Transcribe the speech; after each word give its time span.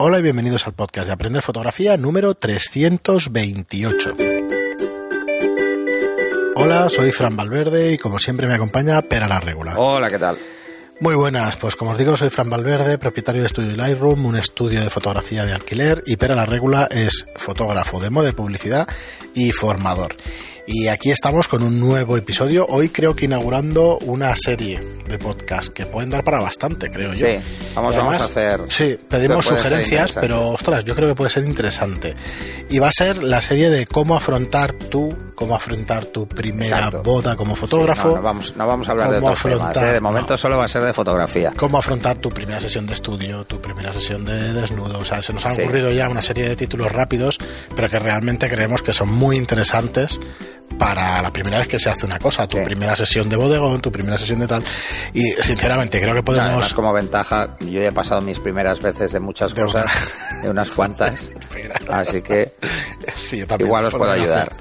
Hola 0.00 0.20
y 0.20 0.22
bienvenidos 0.22 0.64
al 0.68 0.74
podcast 0.74 1.08
de 1.08 1.12
Aprender 1.12 1.42
Fotografía 1.42 1.96
número 1.96 2.36
328. 2.36 4.14
Hola, 6.54 6.88
soy 6.88 7.10
Fran 7.10 7.36
Valverde 7.36 7.94
y 7.94 7.98
como 7.98 8.20
siempre 8.20 8.46
me 8.46 8.54
acompaña 8.54 9.02
Pera 9.02 9.26
la 9.26 9.40
Regula. 9.40 9.76
Hola, 9.76 10.08
¿qué 10.08 10.20
tal? 10.20 10.38
Muy 11.00 11.16
buenas, 11.16 11.56
pues 11.56 11.74
como 11.74 11.90
os 11.90 11.98
digo 11.98 12.16
soy 12.16 12.30
Fran 12.30 12.48
Valverde, 12.48 12.96
propietario 12.96 13.40
de 13.40 13.48
Estudio 13.48 13.76
Lightroom, 13.76 14.24
un 14.24 14.36
estudio 14.36 14.82
de 14.82 14.88
fotografía 14.88 15.44
de 15.44 15.52
alquiler 15.52 16.04
y 16.06 16.16
Pera 16.16 16.36
la 16.36 16.46
Regula 16.46 16.86
es 16.88 17.26
fotógrafo 17.34 17.98
de 17.98 18.10
moda 18.10 18.28
y 18.28 18.34
publicidad 18.34 18.86
y 19.34 19.50
formador. 19.50 20.14
Y 20.70 20.88
aquí 20.88 21.10
estamos 21.10 21.48
con 21.48 21.62
un 21.62 21.80
nuevo 21.80 22.18
episodio. 22.18 22.66
Hoy 22.68 22.90
creo 22.90 23.16
que 23.16 23.24
inaugurando 23.24 23.96
una 24.00 24.36
serie 24.36 24.78
de 25.08 25.18
podcast 25.18 25.68
que 25.72 25.86
pueden 25.86 26.10
dar 26.10 26.22
para 26.22 26.40
bastante, 26.42 26.90
creo 26.90 27.14
yo. 27.14 27.26
Sí, 27.26 27.38
vamos, 27.74 27.94
además, 27.94 28.04
vamos 28.18 28.22
a 28.22 28.24
hacer. 28.26 28.60
Sí, 28.68 28.98
pedimos 29.08 29.46
sugerencias, 29.46 30.12
pero 30.20 30.50
ostras, 30.50 30.84
yo 30.84 30.94
creo 30.94 31.08
que 31.08 31.14
puede 31.14 31.30
ser 31.30 31.44
interesante. 31.44 32.14
Y 32.68 32.80
va 32.80 32.88
a 32.88 32.92
ser 32.92 33.22
la 33.22 33.40
serie 33.40 33.70
de 33.70 33.86
cómo 33.86 34.14
afrontar 34.14 34.74
tú, 34.74 35.16
cómo 35.34 35.54
afrontar 35.54 36.04
tu 36.04 36.28
primera 36.28 36.76
Exacto. 36.76 37.02
boda 37.02 37.34
como 37.34 37.54
Sí, 37.54 37.60
fotógrafo. 37.62 38.08
no, 38.08 38.16
no 38.16 38.22
vamos, 38.22 38.54
no 38.54 38.66
vamos 38.66 38.88
a 38.88 38.90
hablar 38.92 39.08
de 39.10 39.20
¿Cómo 39.20 39.28
otros 39.28 39.42
temas. 39.44 39.58
afrontar? 39.60 39.84
¿eh? 39.88 39.92
De 39.94 40.00
momento 40.02 40.34
No. 40.34 40.36
solo 40.36 40.58
va 40.58 40.66
a 40.66 40.68
ser 40.68 40.82
de 40.82 40.92
fotografía. 40.92 41.54
cómo 41.56 41.78
afrontar 41.78 42.18
tu 42.18 42.28
primera 42.28 42.60
sesión 42.60 42.86
de 42.86 42.92
estudio, 42.92 43.44
tu 43.46 43.58
primera 43.62 43.90
sesión 43.94 44.26
de 44.26 44.52
desnudo. 44.52 44.98
O 44.98 45.04
sea, 45.06 45.22
se 45.22 45.32
nos 45.32 45.44
Sí. 45.44 45.62
ocurrido 45.62 45.90
ya 45.92 46.10
una 46.10 46.20
serie 46.20 46.46
de 46.46 46.56
títulos 46.56 46.92
rápidos, 46.92 47.38
pero 47.74 47.88
que 47.88 47.98
realmente 47.98 48.50
creemos 48.50 48.82
que 48.82 48.92
son 48.92 49.08
muy 49.08 49.38
interesantes 49.38 50.20
para 50.78 51.20
la 51.20 51.30
primera 51.32 51.58
vez 51.58 51.68
que 51.68 51.78
se 51.78 51.90
hace 51.90 52.06
una 52.06 52.18
cosa, 52.18 52.46
tu 52.46 52.58
Sí. 52.58 52.64
primera 52.64 52.94
sesión 52.96 53.28
de 53.28 53.36
bodegón, 53.36 53.80
tu 53.80 53.90
primera 53.92 54.16
sesión 54.16 54.40
de 54.40 54.46
tal. 54.46 54.64
Y 55.12 55.32
sinceramente 55.42 56.00
creo 56.00 56.14
que 56.14 56.20
Además, 56.20 56.44
podemos... 56.46 56.74
como 56.74 56.92
ventaja, 56.92 57.56
yo 57.60 57.80
ya 57.82 57.88
he 57.88 57.92
pasado 57.92 58.20
mis 58.20 58.40
primeras 58.40 58.80
veces 58.80 59.12
de 59.12 59.20
muchas 59.20 59.54
De 59.54 59.62
cosas, 59.62 59.84
una. 60.32 60.42
de 60.42 60.50
unas 60.50 60.70
cuantas. 60.70 61.28
Así 61.90 62.22
que 62.22 62.54
Sí, 63.16 63.38
yo 63.38 63.46
también, 63.46 63.68
igual 63.68 63.84
os 63.86 63.94
puedo 63.94 64.10
ayudar. 64.12 64.52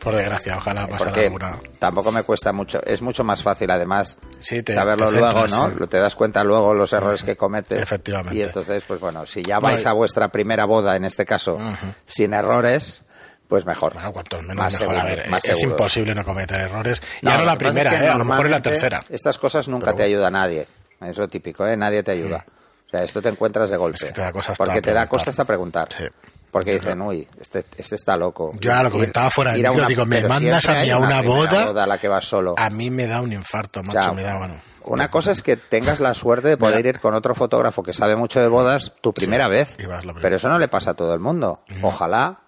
Por 0.00 0.14
desgracia, 0.16 0.56
ojalá 0.56 0.86
pasara 0.86 0.98
porque 1.10 1.26
alguna. 1.26 1.58
tampoco 1.78 2.10
me 2.10 2.22
cuesta 2.22 2.54
mucho. 2.54 2.80
Es 2.86 3.02
mucho 3.02 3.22
más 3.22 3.42
fácil, 3.42 3.70
además, 3.70 4.16
Sí, 4.38 4.62
te- 4.62 4.72
saberlo 4.72 5.08
te 5.12 5.18
luego, 5.20 5.46
¿no? 5.46 5.68
sí. 5.68 5.74
Te 5.90 5.98
das 5.98 6.14
cuenta 6.16 6.42
luego 6.42 6.72
los 6.72 6.90
errores 6.94 7.22
que 7.22 7.36
cometes. 7.36 7.82
Efectivamente. 7.82 8.38
Y 8.38 8.42
entonces, 8.42 8.82
pues 8.88 8.98
bueno, 8.98 9.26
si 9.26 9.42
ya 9.42 9.58
vais 9.60 9.84
a 9.84 9.92
vuestra 9.92 10.28
primera 10.28 10.64
boda, 10.64 10.96
en 10.96 11.04
este 11.04 11.26
caso, 11.26 11.58
sin 12.06 12.32
errores, 12.32 13.02
pues 13.50 13.66
mejor. 13.66 13.92
Bueno, 13.92 14.12
cuanto 14.12 14.40
menos 14.40 14.56
Más 14.56 14.80
mejor. 14.80 14.96
a 14.96 15.04
ver, 15.04 15.28
más 15.28 15.44
es 15.44 15.58
seguros. 15.58 15.72
imposible 15.78 16.14
no 16.14 16.24
cometer 16.24 16.60
errores. 16.62 17.02
Y 17.20 17.26
No, 17.26 17.32
ahora 17.32 17.42
lo 17.44 17.50
la 17.50 17.58
primera, 17.58 17.90
es 17.92 17.98
que 17.98 18.04
¿eh? 18.06 18.08
a 18.08 18.16
lo 18.16 18.24
mejor 18.24 18.46
en 18.46 18.52
la 18.52 18.62
tercera. 18.62 19.04
Estas 19.10 19.36
cosas 19.36 19.68
nunca 19.68 19.86
Pero 19.86 19.96
te 19.98 20.02
ayuda 20.04 20.30
nadie. 20.30 20.66
Es 21.02 21.18
lo 21.18 21.28
típico, 21.28 21.66
¿eh? 21.66 21.76
Nadie 21.76 22.02
te 22.02 22.12
ayuda. 22.12 22.46
O 22.86 22.90
sea, 22.90 23.02
esto 23.04 23.20
te 23.20 23.28
encuentras 23.28 23.68
de 23.70 23.76
golpe. 23.76 23.96
Es 23.96 24.04
que 24.04 24.12
te 24.12 24.20
da 24.22 24.32
cosa 24.32 24.52
hasta 24.52 24.64
Porque 24.64 24.80
te 24.80 24.92
da 24.94 25.06
costa 25.06 25.30
hasta 25.30 25.44
preguntar. 25.44 25.88
Sí. 25.96 26.04
Porque 26.50 26.72
dicen, 26.72 27.00
uy, 27.02 27.28
este, 27.40 27.64
este 27.76 27.94
está 27.94 28.16
loco. 28.16 28.52
Yo 28.58 28.70
ahora 28.72 28.84
lo 28.84 28.90
comentaba 28.90 29.30
fuera 29.30 29.52
a 29.52 29.54
micro, 29.54 29.72
una- 29.72 29.86
digo, 29.86 30.06
me 30.06 30.20
mandas 30.22 30.66
a 30.68 30.80
mí 30.82 30.90
a 30.90 30.96
una 30.98 31.20
boda, 31.22 31.82
a 31.82 31.86
la 31.86 31.98
que 31.98 32.08
vas 32.08 32.24
solo. 32.26 32.54
A 32.58 32.70
mí 32.70 32.90
me 32.90 33.06
da 33.06 33.20
un 33.20 33.32
infarto, 33.32 33.82
macho, 33.84 34.14
me 34.14 34.22
da, 34.22 34.36
bueno. 34.38 34.54
Una 34.84 35.08
cosa 35.10 35.30
es 35.30 35.42
que 35.42 35.56
tengas 35.56 36.00
la 36.00 36.14
suerte 36.14 36.48
de 36.48 36.56
poder 36.56 36.84
ir 36.86 36.98
con 37.00 37.14
otro 37.14 37.34
fotógrafo 37.36 37.82
que 37.84 37.92
sabe 37.92 38.16
mucho 38.16 38.40
de 38.40 38.48
bodas 38.48 38.92
tu 39.00 39.12
primera 39.14 39.46
vez. 39.46 39.72
primera. 39.76 40.00
Pero 40.20 40.36
eso 40.36 40.48
no 40.48 40.58
le 40.58 40.66
pasa 40.68 40.90
a 40.90 40.94
todo 40.94 41.14
el 41.14 41.20
mundo. 41.20 41.62
Ojalá, 41.82 42.40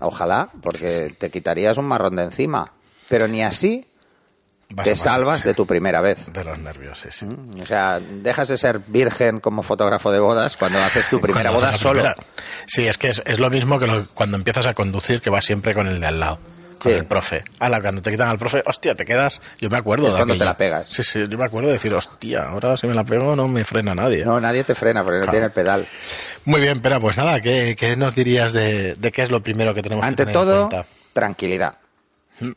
ojalá, 0.00 0.48
porque 0.62 1.14
te 1.18 1.30
quitarías 1.30 1.78
un 1.78 1.86
marrón 1.86 2.16
de 2.16 2.24
encima. 2.24 2.72
Pero 3.08 3.26
ni 3.28 3.42
así 3.42 3.86
Vas 4.72 4.84
te 4.84 4.94
salvas 4.94 5.42
de 5.42 5.52
tu 5.54 5.66
primera 5.66 6.00
vez. 6.00 6.32
De 6.32 6.44
los 6.44 6.56
nervios, 6.58 7.00
sí, 7.00 7.08
sí. 7.10 7.26
O 7.60 7.66
sea, 7.66 7.98
dejas 8.00 8.46
de 8.48 8.56
ser 8.56 8.78
virgen 8.86 9.40
como 9.40 9.62
fotógrafo 9.64 10.12
de 10.12 10.20
bodas 10.20 10.56
cuando 10.56 10.78
haces 10.78 11.08
tu 11.08 11.20
primera 11.22 11.50
boda 11.50 11.74
solo. 11.74 11.94
primera. 12.02 12.16
Sí, 12.66 12.86
es 12.86 12.96
que 12.96 13.08
es, 13.08 13.20
es 13.26 13.40
lo 13.40 13.50
mismo 13.50 13.80
que 13.80 13.86
lo- 13.88 14.06
cuando 14.14 14.36
empiezas 14.36 14.66
a 14.68 14.74
conducir, 14.74 15.20
que 15.20 15.28
vas 15.30 15.44
siempre 15.44 15.74
con 15.74 15.88
el 15.88 16.00
de 16.00 16.06
al 16.06 16.20
lado. 16.20 16.38
Sí. 16.80 16.90
el 16.90 17.06
profe. 17.06 17.44
Ala, 17.58 17.80
cuando 17.80 18.00
te 18.02 18.10
quitan 18.10 18.28
al 18.30 18.38
profe, 18.38 18.62
hostia, 18.66 18.94
te 18.94 19.04
quedas. 19.04 19.40
Yo 19.60 19.68
me 19.70 19.76
acuerdo 19.76 20.06
Es 20.08 20.12
de 20.14 20.18
cuando 20.18 20.38
te 20.38 20.44
la 20.44 20.56
pegas. 20.56 20.88
Sí, 20.88 21.02
sí, 21.02 21.24
yo 21.28 21.38
me 21.38 21.44
acuerdo 21.44 21.68
de 21.68 21.74
decir, 21.74 21.92
hostia, 21.94 22.48
ahora 22.48 22.76
si 22.76 22.86
me 22.86 22.94
la 22.94 23.04
pego 23.04 23.36
no 23.36 23.48
me 23.48 23.64
frena 23.64 23.94
nadie. 23.94 24.24
No, 24.24 24.40
nadie 24.40 24.64
te 24.64 24.74
frena 24.74 25.04
porque 25.04 25.20
no 25.20 25.26
tiene 25.30 25.46
el 25.46 25.52
pedal. 25.52 25.86
Muy 26.44 26.60
bien, 26.60 26.80
pero 26.80 27.00
pues 27.00 27.16
nada, 27.16 27.40
¿qué, 27.40 27.76
qué 27.78 27.96
nos 27.96 28.14
dirías 28.14 28.52
de, 28.52 28.94
de 28.94 29.12
qué 29.12 29.22
es 29.22 29.30
lo 29.30 29.42
primero 29.42 29.74
que 29.74 29.82
tenemos 29.82 30.04
Ante 30.04 30.22
que 30.24 30.32
tener 30.32 30.34
todo, 30.42 30.62
en 30.64 30.68
cuenta? 30.68 30.88
tranquilidad. 31.12 31.74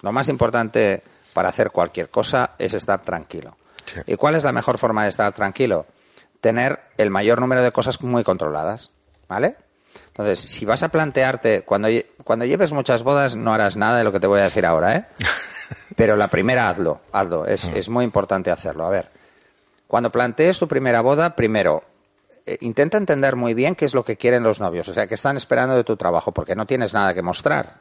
Lo 0.02 0.12
más 0.14 0.30
importante 0.30 1.04
para 1.34 1.50
hacer 1.50 1.72
cualquier 1.72 2.10
cosa 2.10 2.52
es 2.58 2.74
estar 2.74 3.02
tranquilo. 3.02 3.58
Sí. 3.86 4.00
¿Y 4.08 4.16
cuál 4.16 4.36
es 4.36 4.44
la 4.46 4.54
mejor 4.54 4.78
forma 4.78 5.04
de 5.04 5.10
estar 5.10 5.34
tranquilo? 5.34 5.86
Tener 6.40 6.80
el 6.98 7.10
mayor 7.10 7.42
número 7.42 7.62
de 7.64 7.72
cosas 7.74 8.02
muy 8.02 8.24
controladas, 8.24 8.92
¿vale? 9.28 9.56
Entonces, 10.14 10.40
si 10.40 10.64
vas 10.66 10.84
a 10.84 10.90
plantearte, 10.90 11.64
cuando, 11.64 11.90
cuando 12.24 12.46
lleves 12.46 12.72
muchas 12.72 13.02
bodas 13.04 13.36
no 13.36 13.52
harás 13.54 13.76
nada 13.76 13.98
de 13.98 14.04
lo 14.04 14.12
que 14.12 14.20
te 14.20 14.28
voy 14.28 14.40
a 14.40 14.44
decir 14.44 14.66
ahora, 14.66 14.96
¿eh? 14.96 15.06
Pero 15.96 16.16
la 16.16 16.28
primera 16.28 16.70
hazlo, 16.70 17.02
hazlo, 17.12 17.46
es, 17.48 17.70
Mm. 17.70 17.76
es 17.78 17.90
muy 17.90 18.06
importante 18.06 18.52
hacerlo. 18.52 18.86
A 18.86 18.90
ver, 18.90 19.08
cuando 19.88 20.12
plantees 20.12 20.60
tu 20.60 20.68
primera 20.68 21.02
boda, 21.02 21.36
primero, 21.36 21.84
eh, 22.46 22.58
intenta 22.62 22.98
entender 22.98 23.36
muy 23.36 23.54
bien 23.56 23.74
qué 23.74 23.86
es 23.86 23.94
lo 23.96 24.04
que 24.06 24.18
quieren 24.18 24.44
los 24.44 24.60
novios, 24.60 24.88
o 24.90 24.94
sea, 24.94 25.08
qué 25.08 25.16
están 25.16 25.36
esperando 25.38 25.76
de 25.76 25.84
tu 25.84 25.96
trabajo, 25.98 26.32
porque 26.32 26.56
no 26.56 26.66
tienes 26.68 26.94
nada 26.94 27.14
que 27.14 27.22
mostrar. 27.24 27.80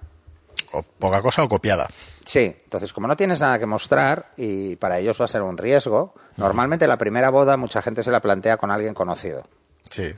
O 0.72 0.82
poca 0.82 1.20
cosa 1.20 1.42
o 1.42 1.48
copiada. 1.48 1.88
Sí, 2.24 2.56
entonces 2.64 2.92
como 2.94 3.06
no 3.08 3.16
tienes 3.16 3.40
nada 3.42 3.58
que 3.58 3.66
mostrar 3.66 4.30
y 4.38 4.76
para 4.76 4.98
ellos 4.98 5.20
va 5.20 5.26
a 5.26 5.28
ser 5.28 5.42
un 5.42 5.58
riesgo, 5.58 6.14
normalmente 6.38 6.86
la 6.86 6.96
primera 6.96 7.28
boda 7.30 7.58
mucha 7.58 7.82
gente 7.82 8.02
se 8.02 8.10
la 8.10 8.20
plantea 8.20 8.56
con 8.56 8.70
alguien 8.70 8.94
conocido. 8.94 9.46
Sí. 9.90 10.14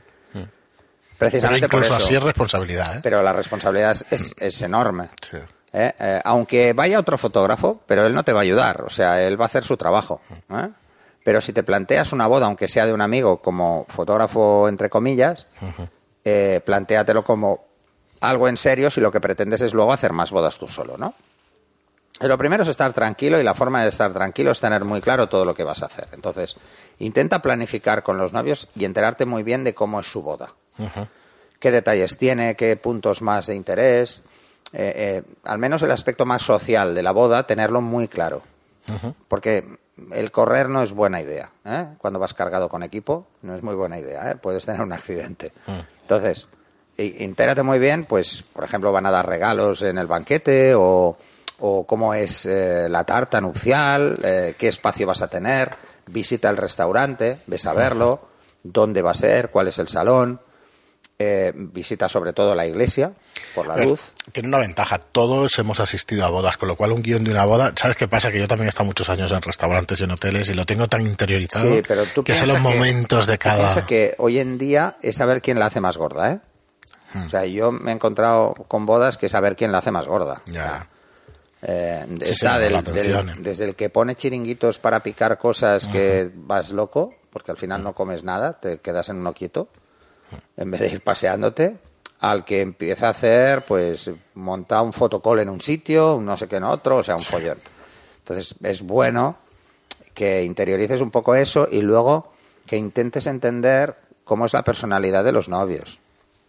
Pero 1.17 1.31
Precisamente 1.31 1.69
por 1.69 1.81
eso. 1.83 1.95
así 1.95 2.15
es 2.15 2.23
responsabilidad, 2.23 2.97
¿eh? 2.97 2.99
Pero 3.03 3.21
la 3.23 3.33
responsabilidad 3.33 3.91
es, 3.91 4.05
es- 4.09 4.35
es 4.37 4.61
enorme. 4.61 5.09
Sí. 5.21 5.37
¿eh? 5.73 5.93
Eh, 5.99 6.21
aunque 6.25 6.73
vaya 6.73 6.99
otro 6.99 7.17
fotógrafo, 7.17 7.81
pero 7.85 8.05
él 8.05 8.13
no 8.13 8.23
te 8.23 8.33
va 8.33 8.39
a 8.39 8.43
ayudar, 8.43 8.81
o 8.83 8.89
sea, 8.89 9.21
él 9.23 9.39
va 9.39 9.45
a 9.45 9.47
hacer 9.47 9.63
su 9.63 9.77
trabajo. 9.77 10.21
¿eh? 10.49 10.69
Pero 11.23 11.41
si 11.41 11.53
te 11.53 11.63
planteas 11.63 12.13
una 12.13 12.27
boda, 12.27 12.45
aunque 12.45 12.67
sea 12.67 12.85
de 12.85 12.93
un 12.93 13.01
amigo, 13.01 13.41
como 13.41 13.85
fotógrafo 13.89 14.67
entre 14.69 14.89
comillas, 14.89 15.47
eh, 16.23 16.61
plantéatelo 16.65 17.23
como 17.23 17.65
algo 18.21 18.47
en 18.47 18.57
serio 18.57 18.89
si 18.91 19.01
lo 19.01 19.11
que 19.11 19.19
pretendes 19.21 19.61
es 19.61 19.73
luego 19.73 19.91
hacer 19.93 20.13
más 20.13 20.31
bodas 20.31 20.57
tú 20.57 20.67
solo, 20.67 20.97
¿no? 20.97 21.13
Lo 22.21 22.37
primero 22.37 22.63
es 22.63 22.69
estar 22.69 22.93
tranquilo 22.93 23.39
y 23.39 23.43
la 23.43 23.53
forma 23.53 23.83
de 23.83 23.89
estar 23.89 24.13
tranquilo 24.13 24.51
es 24.51 24.59
tener 24.61 24.85
muy 24.85 25.01
claro 25.01 25.27
todo 25.27 25.43
lo 25.43 25.53
que 25.53 25.65
vas 25.65 25.83
a 25.83 25.87
hacer. 25.87 26.07
Entonces, 26.13 26.55
intenta 26.99 27.41
planificar 27.41 28.03
con 28.03 28.17
los 28.17 28.31
novios 28.31 28.69
y 28.75 28.85
enterarte 28.85 29.25
muy 29.25 29.43
bien 29.43 29.65
de 29.65 29.73
cómo 29.75 29.99
es 29.99 30.09
su 30.09 30.21
boda. 30.21 30.53
Qué 31.59 31.71
detalles 31.71 32.17
tiene, 32.17 32.55
qué 32.55 32.75
puntos 32.77 33.21
más 33.21 33.47
de 33.47 33.55
interés. 33.55 34.21
eh, 34.73 34.93
eh, 34.95 35.23
al 35.45 35.57
menos 35.57 35.81
el 35.83 35.91
aspecto 35.91 36.25
más 36.25 36.41
social 36.41 36.93
de 36.95 37.01
la 37.03 37.11
boda, 37.11 37.47
tenerlo 37.47 37.81
muy 37.81 38.07
claro. 38.07 38.41
Porque 39.27 39.65
el 40.11 40.31
correr 40.31 40.67
no 40.69 40.81
es 40.83 40.91
buena 40.91 41.21
idea. 41.21 41.49
¿eh? 41.65 41.87
Cuando 41.97 42.19
vas 42.19 42.33
cargado 42.33 42.67
con 42.67 42.83
equipo, 42.83 43.25
no 43.41 43.55
es 43.55 43.63
muy 43.63 43.73
buena 43.75 43.97
idea. 43.97 44.31
¿eh? 44.31 44.35
Puedes 44.35 44.65
tener 44.65 44.81
un 44.81 44.91
accidente. 44.91 45.53
Entonces, 46.01 46.47
i- 46.97 47.23
entérate 47.23 47.63
muy 47.63 47.79
bien, 47.79 48.03
pues, 48.05 48.43
por 48.43 48.63
ejemplo, 48.65 48.91
van 48.91 49.05
a 49.05 49.11
dar 49.11 49.27
regalos 49.27 49.81
en 49.81 49.97
el 49.97 50.07
banquete 50.07 50.75
o, 50.75 51.17
o 51.59 51.87
cómo 51.87 52.13
es 52.13 52.45
la 52.45 53.03
tarta 53.05 53.39
nupcial, 53.39 54.17
qué 54.57 54.67
espacio 54.67 55.07
vas 55.07 55.21
a 55.21 55.29
tener, 55.29 55.71
visita 56.07 56.49
el 56.49 56.57
restaurante, 56.57 57.37
ves 57.47 57.65
a 57.65 57.73
verlo, 57.73 58.27
dónde 58.61 59.01
va 59.01 59.11
a 59.11 59.15
ser, 59.15 59.49
cuál 59.51 59.69
es 59.69 59.79
el 59.79 59.87
salón, 59.87 60.39
eh, 61.17 61.53
visita 61.55 62.09
sobre 62.09 62.33
todo 62.33 62.55
la 62.55 62.65
iglesia 62.67 63.13
por 63.53 63.67
la 63.67 63.75
ver, 63.75 63.87
luz. 63.87 64.11
Tiene 64.33 64.49
una 64.49 64.57
ventaja, 64.59 64.99
todos 64.99 65.57
hemos 65.59 65.79
asistido 65.79 66.25
a 66.25 66.29
bodas, 66.29 66.57
con 66.57 66.67
lo 66.67 66.75
cual 66.75 66.91
un 66.91 67.01
guion 67.01 67.23
de 67.23 67.31
una 67.31 67.45
boda, 67.45 67.71
¿sabes 67.75 67.95
qué 67.95 68.07
pasa? 68.07 68.31
Que 68.31 68.39
yo 68.39 68.47
también 68.47 68.67
he 68.67 68.69
estado 68.69 68.85
muchos 68.85 69.09
años 69.09 69.31
en 69.31 69.41
restaurantes 69.41 69.99
y 70.01 70.03
en 70.03 70.11
hoteles 70.11 70.49
y 70.49 70.53
lo 70.53 70.65
tengo 70.65 70.87
tan 70.87 71.01
interiorizado 71.05 71.73
Sí, 71.73 71.81
pero 71.87 72.03
tú 72.05 72.23
que 72.23 72.33
piensa 72.33 72.45
los 72.45 72.55
que- 72.57 72.61
momentos 72.61 73.27
de 73.27 73.37
cada... 73.37 73.59
Piensa 73.67 73.85
que 73.85 74.15
hoy 74.17 74.39
en 74.39 74.57
día 74.57 74.97
es 75.01 75.15
saber 75.15 75.41
quién 75.41 75.57
la 75.59 75.67
hace 75.67 75.79
más 75.79 75.97
gorda, 75.97 76.31
¿eh? 76.33 76.39
Hmm. 77.13 77.27
O 77.27 77.29
sea, 77.29 77.45
yo 77.45 77.71
me 77.71 77.91
he 77.91 77.93
encontrado 77.95 78.53
con 78.67 78.85
bodas 78.85 79.17
que 79.17 79.29
saber 79.29 79.55
quién 79.55 79.71
la 79.71 79.77
hace 79.77 79.91
más 79.91 80.07
gorda. 80.07 80.41
Ya. 80.47 80.89
Eh, 81.61 82.05
Sí, 82.23 82.31
está 82.33 82.55
sí, 82.57 82.61
del- 82.63 82.73
la 82.73 82.81
del- 82.81 82.89
atención, 82.93 83.29
eh. 83.29 83.33
desde 83.39 83.63
el 83.65 83.75
que 83.75 83.89
pone 83.89 84.15
chiringuitos 84.15 84.79
para 84.79 85.01
picar 85.01 85.37
cosas 85.37 85.87
que 85.87 86.29
vas 86.35 86.71
loco, 86.71 87.15
porque 87.31 87.51
al 87.51 87.57
final 87.57 87.81
no 87.83 87.93
comes 87.95 88.23
nada, 88.23 88.59
te 88.59 88.79
quedas 88.79 89.07
en 89.09 89.15
uno 89.17 89.33
quieto, 89.33 89.69
en 90.57 90.71
vez 90.71 90.81
de 90.81 90.87
ir 90.87 91.01
paseándote, 91.01 91.77
al 92.19 92.45
que 92.45 92.61
empieza 92.61 93.07
a 93.07 93.11
hacer, 93.11 93.65
pues, 93.65 94.09
montar 94.33 94.83
un 94.83 94.93
fotocall 94.93 95.39
en 95.39 95.49
un 95.49 95.61
sitio, 95.61 96.15
un 96.15 96.25
no 96.25 96.37
sé 96.37 96.47
qué 96.47 96.57
en 96.57 96.63
otro, 96.63 96.97
o 96.97 97.03
sea, 97.03 97.15
un 97.15 97.23
follón. 97.23 97.57
Entonces, 98.19 98.55
es 98.63 98.81
bueno 98.81 99.37
que 100.13 100.43
interiorices 100.43 101.01
un 101.01 101.11
poco 101.11 101.35
eso 101.35 101.67
y 101.69 101.81
luego 101.81 102.31
que 102.65 102.77
intentes 102.77 103.27
entender 103.27 103.95
cómo 104.23 104.45
es 104.45 104.53
la 104.53 104.63
personalidad 104.63 105.23
de 105.23 105.31
los 105.31 105.49
novios, 105.49 105.99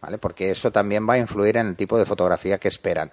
¿vale? 0.00 0.18
Porque 0.18 0.50
eso 0.50 0.70
también 0.70 1.06
va 1.08 1.14
a 1.14 1.18
influir 1.18 1.56
en 1.58 1.66
el 1.66 1.76
tipo 1.76 1.98
de 1.98 2.06
fotografía 2.06 2.58
que 2.58 2.68
esperan 2.68 3.10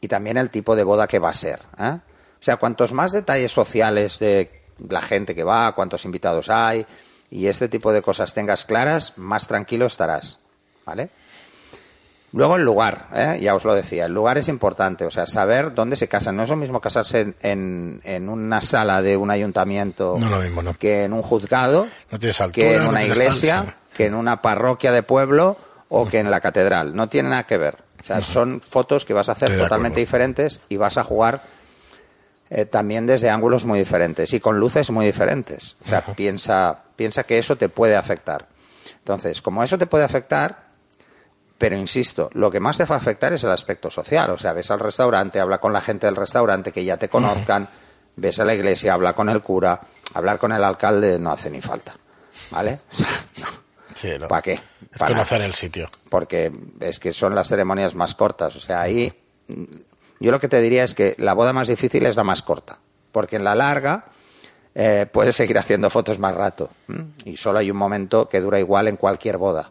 y 0.00 0.08
también 0.08 0.36
el 0.36 0.50
tipo 0.50 0.76
de 0.76 0.84
boda 0.84 1.06
que 1.06 1.18
va 1.18 1.30
a 1.30 1.34
ser. 1.34 1.60
¿eh? 1.78 1.98
O 2.02 2.42
sea, 2.42 2.56
cuantos 2.56 2.92
más 2.92 3.12
detalles 3.12 3.52
sociales 3.52 4.18
de 4.18 4.50
la 4.88 5.02
gente 5.02 5.34
que 5.34 5.44
va, 5.44 5.74
cuántos 5.74 6.04
invitados 6.04 6.48
hay 6.48 6.86
y 7.30 7.46
este 7.46 7.68
tipo 7.68 7.92
de 7.92 8.02
cosas 8.02 8.34
tengas 8.34 8.64
claras, 8.64 9.14
más 9.16 9.46
tranquilo 9.46 9.86
estarás. 9.86 10.38
¿vale? 10.84 11.10
Luego 12.32 12.56
el 12.56 12.62
lugar, 12.62 13.08
¿eh? 13.12 13.38
ya 13.42 13.54
os 13.56 13.64
lo 13.64 13.74
decía, 13.74 14.06
el 14.06 14.12
lugar 14.14 14.38
es 14.38 14.46
importante, 14.48 15.04
o 15.04 15.10
sea, 15.10 15.26
saber 15.26 15.74
dónde 15.74 15.96
se 15.96 16.06
casan. 16.06 16.36
No 16.36 16.44
es 16.44 16.48
lo 16.48 16.56
mismo 16.56 16.80
casarse 16.80 17.20
en, 17.20 17.34
en, 17.42 18.00
en 18.04 18.28
una 18.28 18.62
sala 18.62 19.02
de 19.02 19.16
un 19.16 19.30
ayuntamiento 19.32 20.16
No 20.18 20.30
lo 20.30 20.38
mismo, 20.38 20.62
no. 20.62 20.74
que 20.74 21.04
en 21.04 21.12
un 21.12 21.22
juzgado, 21.22 21.88
No 22.10 22.18
altura, 22.18 22.52
que 22.52 22.76
en 22.76 22.86
una 22.86 23.02
iglesia, 23.04 23.76
que 23.96 24.06
en 24.06 24.14
una 24.14 24.42
parroquia 24.42 24.92
de 24.92 25.02
pueblo 25.02 25.56
o 25.88 26.06
que 26.06 26.20
en 26.20 26.30
la 26.30 26.40
catedral. 26.40 26.94
No 26.94 27.08
tiene 27.08 27.30
nada 27.30 27.44
que 27.46 27.58
ver. 27.58 27.78
O 28.00 28.04
sea, 28.04 28.22
son 28.22 28.60
fotos 28.60 29.04
que 29.04 29.12
vas 29.12 29.28
a 29.28 29.32
hacer 29.32 29.58
totalmente 29.58 29.98
diferentes 29.98 30.60
y 30.68 30.76
vas 30.76 30.96
a 30.98 31.02
jugar 31.02 31.42
eh, 32.48 32.64
también 32.64 33.06
desde 33.06 33.28
ángulos 33.28 33.64
muy 33.64 33.78
diferentes 33.80 34.32
y 34.32 34.40
con 34.40 34.58
luces 34.60 34.90
muy 34.92 35.04
diferentes. 35.04 35.76
O 35.84 35.88
sea, 35.88 35.98
Ajá. 35.98 36.14
piensa, 36.14 36.78
piensa 37.00 37.24
que 37.24 37.38
eso 37.38 37.56
te 37.56 37.70
puede 37.70 37.96
afectar. 37.96 38.46
Entonces, 38.98 39.40
como 39.40 39.62
eso 39.62 39.78
te 39.78 39.86
puede 39.86 40.04
afectar, 40.04 40.66
pero 41.56 41.74
insisto, 41.74 42.28
lo 42.34 42.50
que 42.50 42.60
más 42.60 42.76
te 42.76 42.84
va 42.84 42.96
a 42.96 42.98
afectar 42.98 43.32
es 43.32 43.42
el 43.42 43.50
aspecto 43.50 43.90
social. 43.90 44.28
O 44.28 44.36
sea, 44.36 44.52
ves 44.52 44.70
al 44.70 44.80
restaurante, 44.80 45.40
habla 45.40 45.56
con 45.56 45.72
la 45.72 45.80
gente 45.80 46.06
del 46.06 46.14
restaurante, 46.14 46.72
que 46.72 46.84
ya 46.84 46.98
te 46.98 47.08
conozcan, 47.08 47.66
ves 48.16 48.38
a 48.38 48.44
la 48.44 48.54
iglesia, 48.54 48.92
habla 48.92 49.14
con 49.14 49.30
el 49.30 49.40
cura, 49.40 49.80
hablar 50.12 50.38
con 50.38 50.52
el 50.52 50.62
alcalde 50.62 51.18
no 51.18 51.32
hace 51.32 51.50
ni 51.50 51.62
falta. 51.62 51.94
¿Vale? 52.50 52.80
O 52.92 52.96
sea, 52.96 53.08
no. 53.38 53.46
Sí, 53.94 54.10
no. 54.20 54.28
¿Para 54.28 54.42
qué? 54.42 54.60
Es 54.92 55.02
conocer 55.02 55.38
nada 55.38 55.46
el 55.46 55.54
sitio. 55.54 55.88
porque 56.10 56.52
es 56.80 56.98
que 56.98 57.14
son 57.14 57.34
las 57.34 57.48
ceremonias 57.48 57.94
más 57.94 58.14
cortas. 58.14 58.56
O 58.56 58.60
sea, 58.60 58.82
ahí 58.82 59.10
mm, 59.48 59.64
yo 60.20 60.30
lo 60.30 60.38
que 60.38 60.48
te 60.48 60.60
diría 60.60 60.84
es 60.84 60.92
que 60.92 61.14
la 61.16 61.32
boda 61.32 61.54
más 61.54 61.68
difícil 61.68 62.04
es 62.04 62.16
la 62.16 62.24
más 62.24 62.42
corta, 62.42 62.78
porque 63.10 63.36
en 63.36 63.44
la 63.44 63.54
larga 63.54 64.04
eh, 64.82 65.04
puedes 65.04 65.36
seguir 65.36 65.58
haciendo 65.58 65.90
fotos 65.90 66.18
más 66.18 66.34
rato 66.34 66.70
y 67.26 67.36
solo 67.36 67.58
hay 67.58 67.70
un 67.70 67.76
momento 67.76 68.30
que 68.30 68.40
dura 68.40 68.58
igual 68.58 68.88
en 68.88 68.96
cualquier 68.96 69.36
boda. 69.36 69.70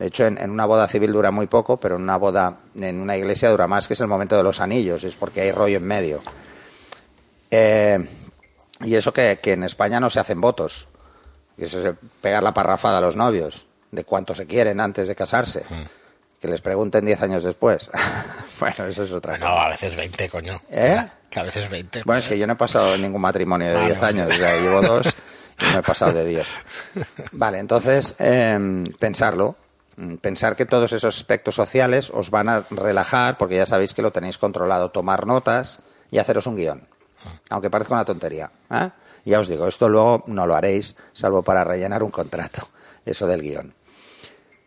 De 0.00 0.06
hecho, 0.06 0.26
en, 0.26 0.36
en 0.36 0.50
una 0.50 0.66
boda 0.66 0.88
civil 0.88 1.12
dura 1.12 1.30
muy 1.30 1.46
poco, 1.46 1.76
pero 1.76 1.94
en 1.94 2.02
una 2.02 2.16
boda 2.16 2.56
en 2.74 3.00
una 3.00 3.16
iglesia 3.16 3.50
dura 3.50 3.68
más, 3.68 3.86
que 3.86 3.94
es 3.94 4.00
el 4.00 4.08
momento 4.08 4.36
de 4.36 4.42
los 4.42 4.60
anillos, 4.60 5.04
es 5.04 5.14
porque 5.14 5.42
hay 5.42 5.52
rollo 5.52 5.76
en 5.76 5.84
medio. 5.84 6.22
Eh, 7.52 8.04
y 8.82 8.96
eso 8.96 9.12
que, 9.12 9.38
que 9.40 9.52
en 9.52 9.62
España 9.62 10.00
no 10.00 10.10
se 10.10 10.18
hacen 10.18 10.40
votos, 10.40 10.88
y 11.56 11.62
eso 11.62 11.88
es 11.88 11.94
pegar 12.20 12.42
la 12.42 12.52
parrafada 12.52 12.98
a 12.98 13.00
los 13.00 13.14
novios, 13.14 13.64
de 13.92 14.02
cuánto 14.02 14.34
se 14.34 14.46
quieren 14.46 14.80
antes 14.80 15.06
de 15.06 15.14
casarse. 15.14 15.62
Que 16.40 16.48
les 16.48 16.60
pregunten 16.60 17.04
10 17.06 17.22
años 17.22 17.44
después. 17.44 17.92
bueno, 18.58 18.86
eso 18.86 19.04
es 19.04 19.12
otra 19.12 19.38
cosa. 19.38 19.66
a 19.66 19.68
veces 19.68 19.94
20, 19.94 20.28
coño. 20.28 20.60
¿Eh? 20.68 21.04
Que 21.30 21.40
a 21.40 21.42
veces 21.42 21.68
20. 21.68 22.02
Bueno, 22.04 22.18
es 22.18 22.28
que 22.28 22.38
yo 22.38 22.46
no 22.46 22.54
he 22.54 22.56
pasado 22.56 22.96
ningún 22.96 23.20
matrimonio 23.20 23.68
de 23.68 23.74
Vale, 23.74 23.86
10 23.86 24.00
vale. 24.00 24.20
años, 24.22 24.32
o 24.32 24.34
sea, 24.36 24.60
llevo 24.60 24.80
dos 24.80 25.14
y 25.60 25.72
no 25.72 25.78
he 25.78 25.82
pasado 25.82 26.12
de 26.14 26.24
10. 26.24 26.46
Vale, 27.32 27.58
entonces, 27.58 28.14
eh, 28.18 28.84
pensarlo. 28.98 29.56
Mm, 29.96 30.14
Pensar 30.16 30.56
que 30.56 30.64
todos 30.64 30.92
esos 30.92 31.16
aspectos 31.18 31.54
sociales 31.56 32.10
os 32.14 32.30
van 32.30 32.48
a 32.48 32.64
relajar, 32.70 33.36
porque 33.36 33.56
ya 33.56 33.66
sabéis 33.66 33.94
que 33.94 34.02
lo 34.02 34.12
tenéis 34.12 34.38
controlado. 34.38 34.90
Tomar 34.90 35.26
notas 35.26 35.80
y 36.10 36.18
haceros 36.18 36.46
un 36.46 36.56
guion. 36.56 36.86
Aunque 37.50 37.68
parezca 37.68 37.94
una 37.94 38.04
tontería. 38.04 38.50
¿eh? 38.70 38.90
Ya 39.24 39.40
os 39.40 39.48
digo, 39.48 39.66
esto 39.66 39.88
luego 39.88 40.22
no 40.28 40.46
lo 40.46 40.54
haréis, 40.54 40.94
salvo 41.12 41.42
para 41.42 41.64
rellenar 41.64 42.02
un 42.04 42.10
contrato. 42.10 42.68
Eso 43.04 43.26
del 43.26 43.42
guion. 43.42 43.74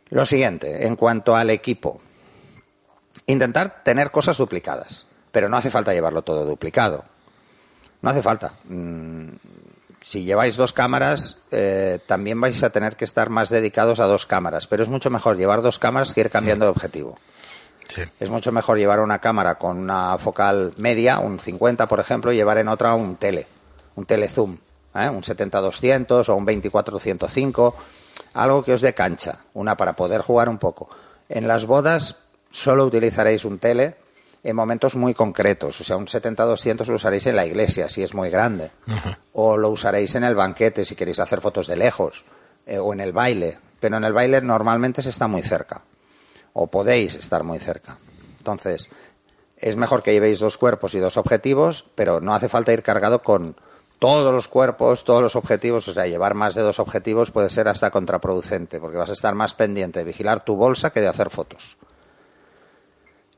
Lo 0.09 0.25
siguiente, 0.25 0.85
en 0.85 0.95
cuanto 0.97 1.35
al 1.35 1.49
equipo. 1.49 2.01
Intentar 3.25 3.83
tener 3.83 4.11
cosas 4.11 4.37
duplicadas, 4.37 5.05
pero 5.31 5.49
no 5.49 5.57
hace 5.57 5.71
falta 5.71 5.93
llevarlo 5.93 6.21
todo 6.21 6.45
duplicado. 6.45 7.05
No 8.01 8.09
hace 8.09 8.21
falta. 8.21 8.53
Mm, 8.65 9.29
Si 10.03 10.23
lleváis 10.23 10.57
dos 10.57 10.73
cámaras, 10.73 11.37
eh, 11.51 11.99
también 12.07 12.41
vais 12.41 12.63
a 12.63 12.71
tener 12.71 12.95
que 12.95 13.05
estar 13.05 13.29
más 13.29 13.49
dedicados 13.51 13.99
a 13.99 14.05
dos 14.07 14.25
cámaras, 14.25 14.65
pero 14.65 14.81
es 14.81 14.89
mucho 14.89 15.11
mejor 15.11 15.37
llevar 15.37 15.61
dos 15.61 15.77
cámaras 15.77 16.11
que 16.11 16.21
ir 16.21 16.31
cambiando 16.31 16.65
de 16.65 16.71
objetivo. 16.71 17.19
Sí. 17.87 18.01
Es 18.19 18.31
mucho 18.31 18.51
mejor 18.51 18.79
llevar 18.79 18.99
una 18.99 19.19
cámara 19.19 19.55
con 19.59 19.77
una 19.77 20.17
focal 20.17 20.73
media, 20.77 21.19
un 21.19 21.37
50 21.37 21.87
por 21.87 21.99
ejemplo, 21.99 22.31
y 22.31 22.35
llevar 22.35 22.57
en 22.57 22.67
otra 22.69 22.95
un 22.95 23.15
tele, 23.15 23.45
un 23.95 24.07
telezoom, 24.07 24.57
¿eh? 24.95 25.07
un 25.07 25.21
70-200 25.21 26.29
o 26.29 26.35
un 26.35 26.47
24-105, 26.47 27.73
algo 28.33 28.63
que 28.63 28.73
os 28.73 28.81
dé 28.81 28.95
cancha, 28.95 29.41
una 29.53 29.77
para 29.77 29.93
poder 29.93 30.21
jugar 30.21 30.49
un 30.49 30.57
poco. 30.57 30.89
En 31.29 31.47
las 31.47 31.65
bodas 31.65 32.15
solo 32.49 32.85
utilizaréis 32.85 33.45
un 33.45 33.59
tele 33.59 33.97
en 34.43 34.55
momentos 34.55 34.95
muy 34.95 35.13
concretos, 35.13 35.79
o 35.81 35.83
sea, 35.83 35.97
un 35.97 36.07
70-200 36.07 36.87
lo 36.87 36.95
usaréis 36.95 37.27
en 37.27 37.35
la 37.35 37.45
iglesia 37.45 37.89
si 37.89 38.01
es 38.01 38.13
muy 38.13 38.29
grande, 38.29 38.71
o 39.33 39.57
lo 39.57 39.69
usaréis 39.69 40.15
en 40.15 40.23
el 40.23 40.35
banquete 40.35 40.85
si 40.85 40.95
queréis 40.95 41.19
hacer 41.19 41.41
fotos 41.41 41.67
de 41.67 41.75
lejos, 41.75 42.25
eh, 42.65 42.79
o 42.79 42.93
en 42.93 43.01
el 43.01 43.11
baile, 43.11 43.59
pero 43.79 43.97
en 43.97 44.03
el 44.03 44.13
baile 44.13 44.41
normalmente 44.41 45.01
se 45.01 45.09
está 45.09 45.27
muy 45.27 45.41
cerca 45.41 45.83
o 46.53 46.67
podéis 46.67 47.15
estar 47.15 47.43
muy 47.43 47.59
cerca. 47.59 47.97
Entonces, 48.37 48.89
es 49.57 49.75
mejor 49.75 50.03
que 50.03 50.13
llevéis 50.13 50.39
dos 50.39 50.57
cuerpos 50.57 50.95
y 50.95 50.99
dos 50.99 51.17
objetivos, 51.17 51.85
pero 51.95 52.19
no 52.19 52.33
hace 52.33 52.49
falta 52.49 52.73
ir 52.73 52.83
cargado 52.83 53.21
con 53.21 53.55
todos 53.99 54.33
los 54.33 54.47
cuerpos, 54.47 55.03
todos 55.03 55.21
los 55.21 55.35
objetivos. 55.35 55.87
O 55.87 55.93
sea, 55.93 56.07
llevar 56.07 56.33
más 56.33 56.55
de 56.55 56.61
dos 56.61 56.79
objetivos 56.79 57.31
puede 57.31 57.49
ser 57.49 57.67
hasta 57.67 57.91
contraproducente, 57.91 58.79
porque 58.79 58.97
vas 58.97 59.11
a 59.11 59.13
estar 59.13 59.35
más 59.35 59.53
pendiente 59.53 59.99
de 59.99 60.05
vigilar 60.05 60.43
tu 60.43 60.55
bolsa 60.55 60.91
que 60.91 61.01
de 61.01 61.07
hacer 61.07 61.29
fotos. 61.29 61.77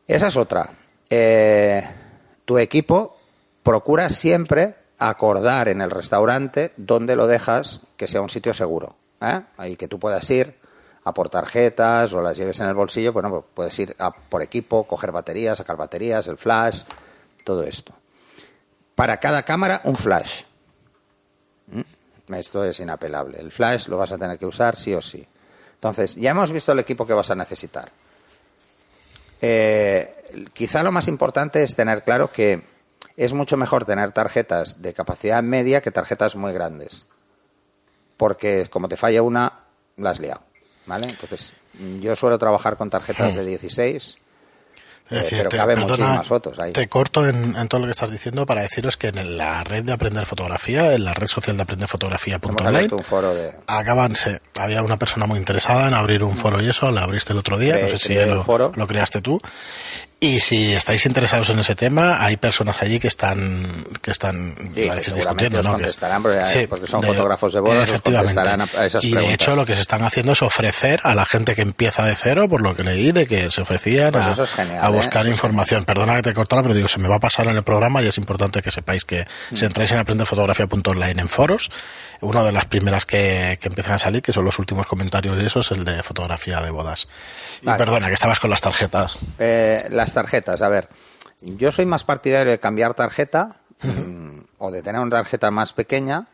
Esa 0.08 0.28
es 0.28 0.38
otra. 0.38 0.72
Eh, 1.10 1.84
tu 2.46 2.58
equipo 2.58 3.18
procura 3.64 4.10
siempre 4.10 4.76
acordar 4.98 5.68
en 5.68 5.82
el 5.82 5.92
restaurante 5.92 6.72
dónde 6.78 7.16
lo 7.16 7.28
dejas 7.28 7.82
que 7.98 8.08
sea 8.08 8.22
un 8.22 8.30
sitio 8.30 8.54
seguro. 8.54 8.96
¿eh? 9.22 9.76
Que 9.78 9.88
tú 9.88 10.00
puedas 10.00 10.30
ir 10.30 10.56
a 11.04 11.14
por 11.14 11.30
tarjetas 11.30 12.14
o 12.14 12.22
las 12.22 12.38
lleves 12.38 12.60
en 12.60 12.68
el 12.68 12.74
bolsillo. 12.74 13.14
Bueno, 13.14 13.30
pues 13.30 13.44
puedes 13.54 13.80
ir 13.80 13.96
a 14.00 14.12
por 14.12 14.42
equipo, 14.42 14.86
coger 14.86 15.12
baterías, 15.12 15.58
sacar 15.58 15.78
baterías, 15.78 16.28
el 16.28 16.38
flash, 16.38 16.84
todo 17.44 17.64
esto. 17.64 17.94
Para 18.96 19.18
cada 19.18 19.44
cámara, 19.44 19.82
un 19.84 19.98
flash. 19.98 20.44
¿Mm? 21.68 22.34
Esto 22.34 22.64
es 22.64 22.80
inapelable. 22.80 23.40
El 23.40 23.52
flash 23.52 23.88
lo 23.88 23.98
vas 23.98 24.12
a 24.12 24.18
tener 24.18 24.38
que 24.38 24.46
usar 24.46 24.76
sí 24.76 24.94
o 24.94 25.02
sí. 25.02 25.28
Entonces, 25.76 26.16
ya 26.16 26.32
hemos 26.32 26.52
visto 26.52 26.72
el 26.72 26.80
equipo 26.80 27.06
que 27.06 27.14
vas 27.14 27.30
a 27.32 27.36
necesitar. 27.36 27.92
Eh, 29.46 30.48
quizá 30.54 30.84
lo 30.84 30.94
más 30.94 31.10
importante 31.10 31.64
es 31.64 31.76
tener 31.76 32.04
claro 32.04 32.32
que 32.32 32.64
es 33.18 33.34
mucho 33.34 33.58
mejor 33.58 33.84
tener 33.84 34.12
tarjetas 34.12 34.82
de 34.82 34.94
capacidad 34.94 35.44
media 35.44 35.82
que 35.82 35.92
tarjetas 35.92 36.38
muy 36.38 36.54
grandes. 36.54 37.08
Porque 38.16 38.70
como 38.70 38.88
te 38.88 38.96
falla 38.96 39.22
una, 39.22 39.66
la 39.98 40.12
has 40.12 40.22
liado. 40.22 40.42
¿Vale? 40.86 41.10
Entonces, 41.10 41.54
yo 42.00 42.16
suelo 42.16 42.40
trabajar 42.40 42.78
con 42.78 42.90
tarjetas 42.90 43.36
de 43.36 43.44
16, 43.44 44.18
Es 45.10 45.18
eh, 45.18 45.22
decir, 45.22 45.38
pero 45.40 45.50
te- 45.50 45.58
perdona, 45.58 45.88
muchísimas 45.88 46.28
fotos 46.28 46.60
ahí. 46.60 46.72
Te 46.74 46.88
corto 46.88 47.28
en, 47.28 47.56
en 47.56 47.68
todo 47.68 47.82
lo 47.82 47.88
que 47.88 47.92
estás 47.92 48.10
diciendo 48.10 48.46
para 48.46 48.62
deciros 48.62 48.98
que 48.98 49.08
en 49.10 49.38
la 49.38 49.64
red 49.64 49.84
de 49.84 49.94
Aprender 49.94 50.26
Fotografía, 50.26 50.94
en 50.94 51.04
la 51.06 51.14
red 51.14 51.28
social 51.28 51.58
de 51.58 51.64
Aprender 51.64 51.90
un 52.94 53.04
foro 53.04 53.34
de... 53.36 53.52
acaban, 53.68 54.16
se- 54.16 54.40
había 54.60 54.82
una 54.82 54.98
persona 54.98 55.26
muy 55.26 55.38
interesada 55.40 55.88
en 55.88 55.94
abrir 55.94 56.24
un 56.24 56.38
foro 56.38 56.62
y 56.62 56.70
eso, 56.70 56.90
la 56.92 57.02
abriste 57.04 57.34
el 57.34 57.40
otro 57.40 57.58
día, 57.58 57.78
no 57.78 57.88
sé 57.90 57.98
si 57.98 58.14
lo, 58.16 58.44
foro. 58.44 58.72
lo 58.76 58.88
creaste 58.88 59.22
tú. 59.22 59.40
Y 60.26 60.40
si 60.40 60.72
estáis 60.74 61.06
interesados 61.06 61.50
en 61.50 61.60
ese 61.60 61.76
tema, 61.76 62.24
hay 62.24 62.38
personas 62.38 62.82
allí 62.82 62.98
que 62.98 63.10
están, 63.10 63.86
que 64.02 64.12
están 64.12 64.56
Sí, 64.74 64.90
que 64.90 65.02
seguramente 65.02 65.58
os 65.58 65.66
¿no? 65.66 65.72
Que- 65.74 65.82
contestarán, 65.82 66.24
porque- 66.24 66.68
porque 66.70 66.88
son 66.88 67.04
fotógrafos 67.04 67.52
de 67.52 67.60
bodas, 67.60 67.84
os 67.84 67.90
efectivamente. 67.90 68.34
contestarán 68.36 68.62
a- 68.62 68.82
a 68.82 68.86
esas 68.86 69.04
Y 69.04 69.12
de 69.14 69.34
hecho 69.34 69.54
lo 69.58 69.66
que 69.66 69.76
se 69.76 69.82
están 69.82 70.02
haciendo 70.04 70.32
es 70.32 70.42
ofrecer 70.42 71.02
a 71.04 71.14
la 71.14 71.26
gente 71.26 71.56
que 71.56 71.62
empieza 71.62 72.04
de 72.04 72.16
cero, 72.16 72.48
por 72.48 72.62
lo 72.62 72.74
que 72.74 72.84
leí, 72.86 73.12
de 73.12 73.28
que 73.28 73.52
se 73.52 73.62
ofrecían 73.64 74.14
Pues 74.14 74.26
a, 74.26 74.32
eso 74.32 74.44
es 74.44 74.54
genial, 74.54 74.80
a 74.82 74.88
¿eh? 74.88 74.92
buscar 74.92 75.26
es 75.26 75.34
información. 75.34 75.84
Perdona 75.84 76.16
que 76.16 76.22
te 76.22 76.34
cortara, 76.34 76.62
pero 76.62 76.74
digo, 76.74 76.88
se 76.88 77.00
me 77.00 77.10
va 77.10 77.16
a 77.18 77.20
pasar 77.20 77.48
en 77.48 77.58
el 77.58 77.64
programa 77.64 78.02
y 78.02 78.08
es 78.08 78.18
importante 78.18 78.62
que 78.62 78.72
sepáis 78.72 79.04
que 79.04 79.26
Mm. 79.52 79.56
si 79.58 79.66
entráis 79.66 79.92
en 79.92 79.98
aprendefotografía.online 80.00 81.20
en 81.22 81.28
foros, 81.28 81.70
una 82.24 82.44
de 82.44 82.52
las 82.52 82.66
primeras 82.66 83.06
que, 83.06 83.58
que 83.62 83.68
empiezan 83.68 83.94
a 83.94 83.98
salir, 83.98 84.22
que 84.22 84.34
son 84.34 84.46
los 84.46 84.58
últimos 84.60 84.88
comentarios 84.88 85.42
y 85.42 85.46
eso, 85.46 85.60
es 85.60 85.72
el 85.72 85.84
de 85.84 86.02
fotografía 86.04 86.62
de 86.62 86.72
bodas. 86.72 87.08
Y 87.62 87.66
perdona, 87.66 88.08
que 88.08 88.14
estabas 88.14 88.40
con 88.40 88.50
las 88.50 88.62
tarjetas. 88.62 89.20
Eh, 89.40 89.88
las 89.92 90.14
tarjetas, 90.14 90.62
a 90.62 90.70
ver, 90.70 90.90
yo 91.42 91.72
soy 91.72 91.86
más 91.86 92.04
partidario 92.04 92.52
de 92.52 92.60
cambiar 92.60 92.94
tarjeta 92.94 93.58
mm, 93.82 94.40
o 94.58 94.72
de 94.72 94.82
tener 94.82 95.02
una 95.02 95.18
tarjeta 95.18 95.52
más 95.52 95.74
pequeña 95.74 96.28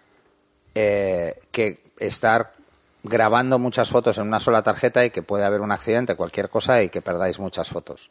eh, 0.75 1.39
que 1.51 1.83
estar 1.99 2.53
grabando 3.03 3.59
muchas 3.59 3.89
fotos 3.89 4.17
en 4.17 4.27
una 4.27 4.39
sola 4.39 4.61
tarjeta 4.61 5.05
y 5.05 5.09
que 5.09 5.23
puede 5.23 5.45
haber 5.45 5.61
un 5.61 5.71
accidente, 5.71 6.15
cualquier 6.15 6.49
cosa 6.49 6.83
y 6.83 6.89
que 6.89 7.01
perdáis 7.01 7.39
muchas 7.39 7.69
fotos. 7.69 8.09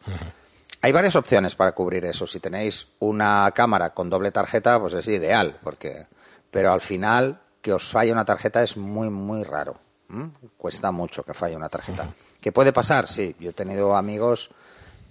Hay 0.80 0.92
varias 0.92 1.16
opciones 1.16 1.54
para 1.54 1.72
cubrir 1.72 2.04
eso. 2.04 2.26
Si 2.26 2.40
tenéis 2.40 2.88
una 2.98 3.50
cámara 3.54 3.90
con 3.90 4.10
doble 4.10 4.30
tarjeta, 4.30 4.80
pues 4.80 4.94
es 4.94 5.08
ideal, 5.08 5.58
porque 5.62 6.06
pero 6.50 6.72
al 6.72 6.80
final 6.80 7.40
que 7.68 7.74
os 7.74 7.90
falle 7.92 8.12
una 8.12 8.24
tarjeta 8.24 8.62
es 8.62 8.78
muy 8.78 9.10
muy 9.10 9.44
raro. 9.44 9.76
¿m? 10.08 10.30
Cuesta 10.56 10.90
mucho 10.90 11.22
que 11.22 11.34
falle 11.34 11.54
una 11.54 11.68
tarjeta. 11.68 12.06
¿Qué 12.40 12.50
puede 12.50 12.72
pasar? 12.72 13.06
Sí, 13.06 13.36
yo 13.38 13.50
he 13.50 13.52
tenido 13.52 13.94
amigos, 13.94 14.48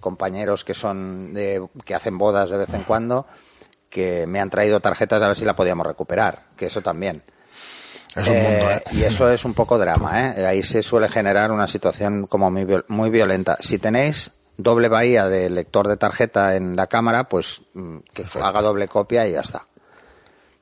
compañeros 0.00 0.64
que 0.64 0.74
son 0.74 1.32
de, 1.34 1.64
que 1.84 1.94
hacen 1.94 2.18
bodas 2.18 2.50
de 2.50 2.56
vez 2.56 2.74
en 2.74 2.82
cuando, 2.82 3.26
que 3.90 4.26
me 4.26 4.40
han 4.40 4.50
traído 4.50 4.80
tarjetas 4.80 5.22
a 5.22 5.28
ver 5.28 5.36
si 5.36 5.44
la 5.44 5.54
podíamos 5.54 5.86
recuperar, 5.86 6.46
que 6.56 6.66
eso 6.66 6.82
también. 6.82 7.22
Es 8.16 8.26
un 8.26 8.34
mundo, 8.42 8.70
¿eh? 8.72 8.82
Y 8.90 9.04
eso 9.04 9.30
es 9.30 9.44
un 9.44 9.54
poco 9.54 9.78
drama, 9.78 10.34
¿eh? 10.34 10.44
Ahí 10.44 10.64
se 10.64 10.82
suele 10.82 11.06
generar 11.08 11.52
una 11.52 11.68
situación 11.68 12.26
como 12.26 12.50
muy, 12.50 12.64
viol- 12.64 12.84
muy 12.88 13.10
violenta. 13.10 13.56
Si 13.60 13.78
tenéis 13.78 14.32
doble 14.56 14.88
bahía 14.88 15.28
de 15.28 15.48
lector 15.48 15.86
de 15.86 15.96
tarjeta 15.96 16.56
en 16.56 16.74
la 16.74 16.88
cámara, 16.88 17.28
pues 17.28 17.62
mm, 17.74 17.98
que 18.12 18.26
haga 18.42 18.62
doble 18.62 18.88
copia 18.88 19.28
y 19.28 19.32
ya 19.34 19.42
está. 19.42 19.67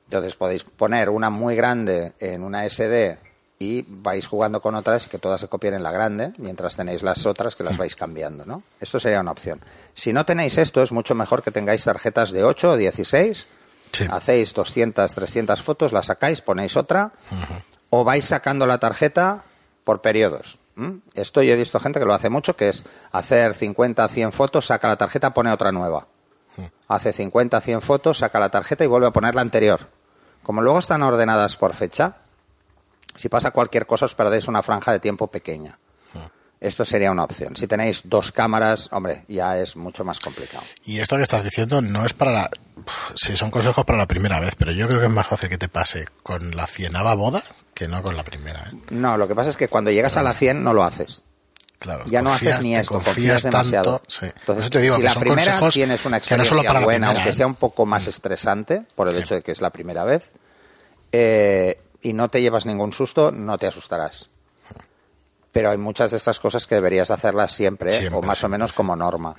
Entonces 0.09 0.35
podéis 0.35 0.63
poner 0.63 1.09
una 1.09 1.29
muy 1.29 1.55
grande 1.55 2.13
en 2.19 2.43
una 2.43 2.65
SD 2.69 3.17
y 3.59 3.85
vais 3.87 4.27
jugando 4.27 4.61
con 4.61 4.75
otras 4.75 5.05
y 5.05 5.09
que 5.09 5.17
todas 5.19 5.41
se 5.41 5.47
copien 5.47 5.73
en 5.73 5.83
la 5.83 5.91
grande, 5.91 6.31
mientras 6.37 6.77
tenéis 6.77 7.03
las 7.03 7.25
otras 7.25 7.55
que 7.55 7.63
las 7.63 7.77
vais 7.77 7.95
cambiando, 8.03 8.45
¿no? 8.45 8.63
Esto 8.79 8.99
sería 8.99 9.19
una 9.19 9.31
opción. 9.31 9.59
Si 9.95 10.13
no 10.13 10.25
tenéis 10.25 10.57
esto, 10.57 10.81
es 10.83 10.91
mucho 10.91 11.15
mejor 11.15 11.43
que 11.43 11.51
tengáis 11.51 11.83
tarjetas 11.83 12.31
de 12.31 12.43
8 12.43 12.71
o 12.71 12.77
16, 12.77 13.47
Sí. 13.93 14.05
hacéis 14.11 14.53
200, 14.53 15.13
300 15.13 15.61
fotos, 15.61 15.93
las 15.93 16.07
sacáis, 16.07 16.41
ponéis 16.41 16.75
otra, 16.75 17.13
o 17.89 18.03
vais 18.03 18.25
sacando 18.25 18.67
la 18.67 18.79
tarjeta 18.79 19.43
por 19.85 20.01
periodos. 20.01 20.59
¿m? 20.75 20.99
Esto 21.15 21.41
yo 21.41 21.53
he 21.53 21.55
visto 21.55 21.79
gente 21.79 21.97
que 21.99 22.05
lo 22.05 22.13
hace 22.13 22.29
mucho, 22.29 22.55
que 22.57 22.67
es 22.67 22.83
hacer 23.13 23.53
50, 23.55 24.05
100 24.09 24.33
fotos, 24.33 24.65
saca 24.67 24.89
la 24.89 24.97
tarjeta, 24.97 25.33
pone 25.33 25.51
otra 25.53 25.71
nueva. 25.71 26.05
Hace 26.89 27.13
50, 27.13 27.61
100 27.61 27.81
fotos, 27.81 28.17
saca 28.17 28.39
la 28.39 28.49
tarjeta 28.49 28.83
y 28.83 28.87
vuelve 28.87 29.07
a 29.07 29.11
poner 29.11 29.35
la 29.35 29.41
anterior. 29.41 29.87
Como 30.47 30.61
luego 30.61 30.79
están 30.79 31.03
ordenadas 31.03 31.57
por 31.57 31.73
fecha, 31.73 32.19
si 33.15 33.27
pasa 33.27 33.51
cualquier 33.51 33.85
cosa 33.85 34.05
os 34.05 34.15
perdéis 34.15 34.47
una 34.47 34.63
franja 34.63 34.93
de 34.93 35.01
tiempo 35.01 35.27
pequeña. 35.27 35.77
Esto 36.61 36.85
sería 36.85 37.11
una 37.11 37.25
opción. 37.25 37.57
Si 37.57 37.67
tenéis 37.67 38.03
dos 38.05 38.31
cámaras, 38.31 38.87
hombre, 38.93 39.25
ya 39.27 39.59
es 39.59 39.75
mucho 39.75 40.05
más 40.05 40.21
complicado. 40.21 40.63
Y 40.85 41.01
esto 41.01 41.17
que 41.17 41.23
estás 41.23 41.43
diciendo 41.43 41.81
no 41.81 42.05
es 42.05 42.13
para 42.13 42.31
la... 42.31 42.49
Sí, 43.13 43.35
son 43.35 43.51
consejos 43.51 43.83
para 43.83 43.99
la 43.99 44.07
primera 44.07 44.39
vez, 44.39 44.55
pero 44.55 44.71
yo 44.71 44.87
creo 44.87 45.01
que 45.01 45.07
es 45.07 45.11
más 45.11 45.27
fácil 45.27 45.49
que 45.49 45.57
te 45.57 45.67
pase 45.67 46.07
con 46.23 46.55
la 46.55 46.65
cienava 46.65 47.13
boda 47.13 47.43
que 47.73 47.89
no 47.89 48.01
con 48.01 48.15
la 48.15 48.23
primera. 48.23 48.71
¿eh? 48.71 48.77
No, 48.91 49.17
lo 49.17 49.27
que 49.27 49.35
pasa 49.35 49.49
es 49.49 49.57
que 49.57 49.67
cuando 49.67 49.91
llegas 49.91 50.15
a 50.15 50.23
la 50.23 50.33
100 50.33 50.63
no 50.63 50.73
lo 50.73 50.85
haces. 50.85 51.23
Claro, 51.87 52.03
Ya 52.07 52.21
no 52.21 52.29
confías- 52.31 52.53
haces 52.55 52.63
ni 52.65 52.75
esto, 52.75 52.93
confías 52.95 53.43
demasiado. 53.43 54.01
sí. 54.07 54.25
Entonces, 54.25 54.65
eso 54.65 54.69
te 54.71 54.79
digo 54.81 54.95
si 54.95 55.01
que 55.01 55.05
la 55.07 55.13
son 55.13 55.21
primera 55.21 55.69
tienes 55.69 56.05
una 56.05 56.11
no 56.13 56.17
experiencia 56.17 56.55
buena, 56.55 56.85
primera, 56.85 57.07
aunque 57.11 57.29
¿eh? 57.29 57.33
sea 57.33 57.47
un 57.47 57.55
poco 57.55 57.85
más 57.85 58.07
estresante 58.07 58.83
por 58.95 59.07
el 59.09 59.15
Sí. 59.15 59.21
hecho 59.21 59.35
de 59.35 59.41
que 59.41 59.51
es 59.53 59.61
la 59.61 59.69
primera 59.69 60.03
vez, 60.03 60.31
eh, 61.11 61.79
y 62.01 62.13
no 62.13 62.29
te 62.29 62.41
llevas 62.41 62.65
ningún 62.65 62.91
susto, 62.93 63.31
no 63.31 63.57
te 63.57 63.67
asustarás. 63.67 64.29
Pero 65.51 65.71
hay 65.71 65.77
muchas 65.77 66.11
de 66.11 66.17
estas 66.17 66.39
cosas 66.39 66.67
que 66.67 66.75
deberías 66.75 67.09
hacerlas 67.09 67.51
siempre, 67.53 67.89
¿eh? 67.89 67.97
Siempre, 67.99 68.19
o 68.19 68.21
más 68.21 68.43
o 68.43 68.49
menos 68.49 68.73
como 68.73 68.95
norma. 68.95 69.35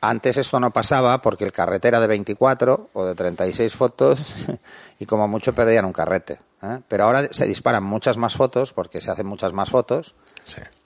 Antes 0.00 0.36
esto 0.36 0.60
no 0.60 0.70
pasaba 0.70 1.20
porque 1.22 1.44
el 1.44 1.52
carrete 1.52 1.88
era 1.88 1.98
de 2.00 2.06
24 2.06 2.90
o 2.92 3.04
de 3.04 3.14
36 3.14 3.74
fotos 3.74 4.18
y 4.98 5.06
como 5.06 5.26
mucho 5.28 5.54
perdían 5.54 5.84
un 5.86 5.92
carrete. 5.92 6.38
¿eh? 6.62 6.80
Pero 6.88 7.04
ahora 7.04 7.28
se 7.32 7.46
disparan 7.46 7.82
muchas 7.84 8.16
más 8.16 8.36
fotos 8.36 8.72
porque 8.72 9.00
se 9.00 9.10
hacen 9.10 9.26
muchas 9.26 9.52
más 9.52 9.70
fotos 9.70 10.14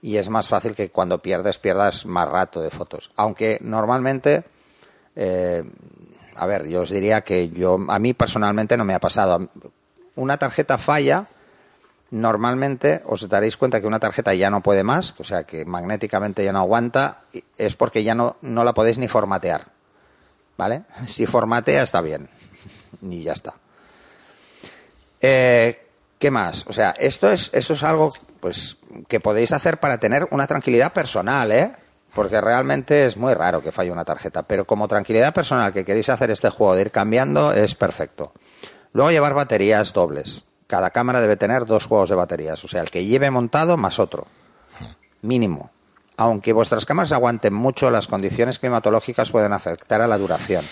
Y 0.03 0.17
es 0.17 0.29
más 0.29 0.49
fácil 0.49 0.75
que 0.75 0.91
cuando 0.91 1.21
pierdes 1.21 1.59
pierdas 1.59 2.07
más 2.07 2.29
rato 2.29 2.61
de 2.61 2.71
fotos. 2.71 3.11
Aunque 3.17 3.59
normalmente, 3.61 4.45
eh, 5.17 5.65
a 6.37 6.47
ver, 6.47 6.69
yo 6.69 6.83
os 6.83 6.91
diría 6.91 7.23
que 7.23 7.51
yo 7.51 7.79
a 7.89 7.99
mí 7.99 8.15
personalmente 8.15 8.77
no 8.77 8.85
me 8.85 8.95
ha 8.95 9.01
pasado. 9.01 9.51
Una 10.15 10.37
tarjeta 10.37 10.79
falla, 10.79 11.27
normalmente 12.11 13.03
os 13.07 13.29
daréis 13.29 13.57
cuenta 13.57 13.81
que 13.81 13.87
una 13.87 14.01
tarjeta 14.01 14.35
ya 14.35 14.51
no 14.51 14.63
puede 14.63 14.85
más, 14.85 15.15
o 15.19 15.25
sea 15.25 15.45
que 15.45 15.65
magnéticamente 15.65 16.45
ya 16.45 16.53
no 16.53 16.61
aguanta, 16.61 17.23
es 17.57 17.75
porque 17.77 18.05
ya 18.05 18.15
no, 18.15 18.37
no 18.41 18.65
la 18.65 18.75
podéis 18.75 18.99
ni 18.99 19.09
formatear. 19.09 19.67
¿Vale? 20.57 20.83
Si 21.07 21.27
formatea 21.27 21.83
está 21.83 22.01
bien. 22.01 22.29
Y 23.03 23.23
ya 23.23 23.33
está. 23.33 23.55
Eh, 25.21 25.88
¿Qué 26.19 26.31
más? 26.31 26.65
O 26.69 26.73
sea, 26.73 26.91
esto 26.99 27.31
es, 27.31 27.51
eso 27.53 27.75
es 27.75 27.83
algo 27.83 28.13
pues, 28.41 28.79
que 29.07 29.21
podéis 29.21 29.53
hacer 29.53 29.79
para 29.79 29.99
tener 29.99 30.27
una 30.31 30.47
tranquilidad 30.47 30.93
personal, 30.93 31.53
¿eh? 31.53 31.73
Porque 32.15 32.41
realmente 32.41 33.07
es 33.07 33.17
muy 33.17 33.35
raro 33.35 33.63
que 33.63 33.71
falle 33.71 33.93
una 33.93 34.05
tarjeta. 34.05 34.43
Pero 34.43 34.65
como 34.65 34.89
tranquilidad 34.89 35.33
personal 35.33 35.73
que 35.73 35.85
queréis 35.85 36.09
hacer 36.09 36.31
este 36.31 36.51
juego 36.51 36.75
de 36.75 36.83
ir 36.83 36.91
cambiando, 36.91 37.53
es 37.53 37.75
perfecto. 37.75 38.33
Luego 38.93 39.11
llevar 39.11 39.35
baterías 39.35 39.93
dobles. 39.93 40.45
Cada 40.67 40.91
cámara 40.91 41.21
debe 41.21 41.37
tener 41.37 41.67
dos 41.67 41.87
juegos 41.87 42.09
de 42.09 42.17
baterías. 42.17 42.65
O 42.65 42.69
sea, 42.69 42.83
el 42.83 42.91
que 42.91 43.05
lleve 43.05 43.31
montado 43.31 43.77
más 43.77 43.99
otro. 43.99 44.27
Mínimo. 45.23 45.71
Aunque 46.17 46.53
vuestras 46.53 46.85
cámaras 46.85 47.13
aguanten 47.13 47.55
mucho, 47.55 47.91
las 47.91 48.09
condiciones 48.09 48.59
climatológicas 48.59 49.31
pueden 49.31 49.53
afectar 49.53 50.01
a 50.01 50.09
la 50.09 50.19
duración. 50.19 50.65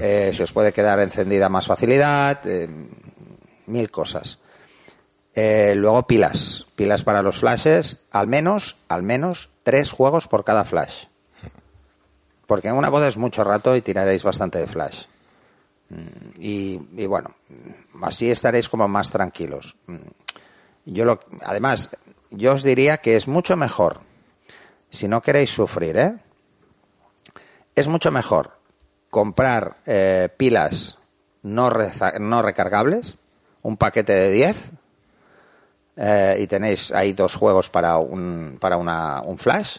Eh, 0.00 0.32
se 0.34 0.42
os 0.42 0.52
puede 0.52 0.72
quedar 0.72 0.98
encendida 0.98 1.48
más 1.48 1.66
facilidad, 1.66 2.40
eh, 2.44 2.68
mil 3.66 3.90
cosas. 3.90 4.38
Eh, 5.38 5.74
luego 5.76 6.06
pilas, 6.06 6.64
pilas 6.76 7.04
para 7.04 7.20
los 7.20 7.38
flashes, 7.40 8.00
al 8.10 8.26
menos, 8.26 8.78
al 8.88 9.02
menos 9.02 9.50
tres 9.64 9.92
juegos 9.92 10.28
por 10.28 10.44
cada 10.44 10.64
flash. 10.64 11.04
Porque 12.46 12.68
en 12.68 12.74
una 12.74 12.88
boda 12.88 13.06
es 13.06 13.18
mucho 13.18 13.44
rato 13.44 13.76
y 13.76 13.82
tiraréis 13.82 14.24
bastante 14.24 14.58
de 14.58 14.66
flash. 14.66 15.04
Mm, 15.90 16.40
Y, 16.40 17.06
bueno, 17.06 17.34
así 18.02 18.30
estaréis 18.30 18.68
como 18.70 18.88
más 18.88 19.10
tranquilos. 19.10 19.76
Mm, 19.86 19.96
Yo 20.86 21.04
lo, 21.04 21.20
además, 21.44 21.90
yo 22.30 22.54
os 22.54 22.62
diría 22.62 22.98
que 22.98 23.16
es 23.16 23.28
mucho 23.28 23.56
mejor, 23.56 24.00
si 24.90 25.06
no 25.06 25.20
queréis 25.20 25.50
sufrir, 25.50 25.98
¿eh? 25.98 26.16
es 27.74 27.88
mucho 27.88 28.10
mejor 28.10 28.52
comprar 29.10 29.76
eh, 29.84 30.28
pilas 30.36 30.98
no, 31.42 31.70
no 32.20 32.42
recargables, 32.42 33.18
un 33.62 33.76
paquete 33.76 34.12
de 34.14 34.30
10, 34.30 34.70
eh, 35.96 36.36
y 36.40 36.46
tenéis 36.46 36.92
ahí 36.92 37.12
dos 37.12 37.34
juegos 37.34 37.70
para 37.70 37.98
un, 37.98 38.58
para 38.60 38.76
una, 38.76 39.22
un 39.22 39.38
flash, 39.38 39.78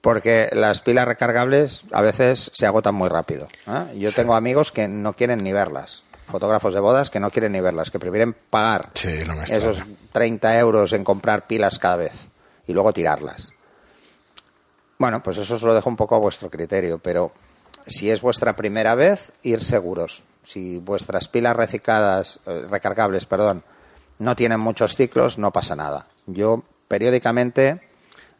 porque 0.00 0.48
las 0.52 0.80
pilas 0.82 1.06
recargables 1.06 1.84
a 1.92 2.02
veces 2.02 2.50
se 2.52 2.66
agotan 2.66 2.94
muy 2.94 3.08
rápido. 3.08 3.48
¿eh? 3.66 3.98
Yo 3.98 4.12
tengo 4.12 4.34
amigos 4.34 4.72
que 4.72 4.88
no 4.88 5.14
quieren 5.14 5.38
ni 5.38 5.52
verlas, 5.52 6.02
fotógrafos 6.26 6.74
de 6.74 6.80
bodas 6.80 7.10
que 7.10 7.20
no 7.20 7.30
quieren 7.30 7.52
ni 7.52 7.60
verlas, 7.60 7.90
que 7.90 8.00
prefieren 8.00 8.34
pagar 8.50 8.90
Sí, 8.94 9.20
no 9.26 9.34
esos 9.42 9.84
30 10.12 10.58
euros 10.58 10.92
en 10.92 11.04
comprar 11.04 11.46
pilas 11.46 11.78
cada 11.78 11.96
vez 11.96 12.12
y 12.66 12.72
luego 12.72 12.92
tirarlas. 12.92 13.52
Bueno, 14.98 15.22
pues 15.22 15.38
eso 15.38 15.54
os 15.54 15.62
lo 15.62 15.74
dejo 15.74 15.88
un 15.88 15.96
poco 15.96 16.14
a 16.14 16.18
vuestro 16.18 16.50
criterio, 16.50 16.98
pero 16.98 17.32
si 17.86 18.10
es 18.10 18.22
vuestra 18.22 18.54
primera 18.54 18.94
vez, 18.94 19.32
ir 19.42 19.60
seguros. 19.60 20.22
Si 20.42 20.78
vuestras 20.78 21.28
pilas 21.28 21.56
recicladas, 21.56 22.40
eh, 22.46 22.66
recargables, 22.70 23.26
perdón, 23.26 23.64
no 24.18 24.36
tienen 24.36 24.60
muchos 24.60 24.96
ciclos, 24.96 25.38
no 25.38 25.52
pasa 25.52 25.76
nada. 25.76 26.06
Yo 26.26 26.62
periódicamente 26.88 27.80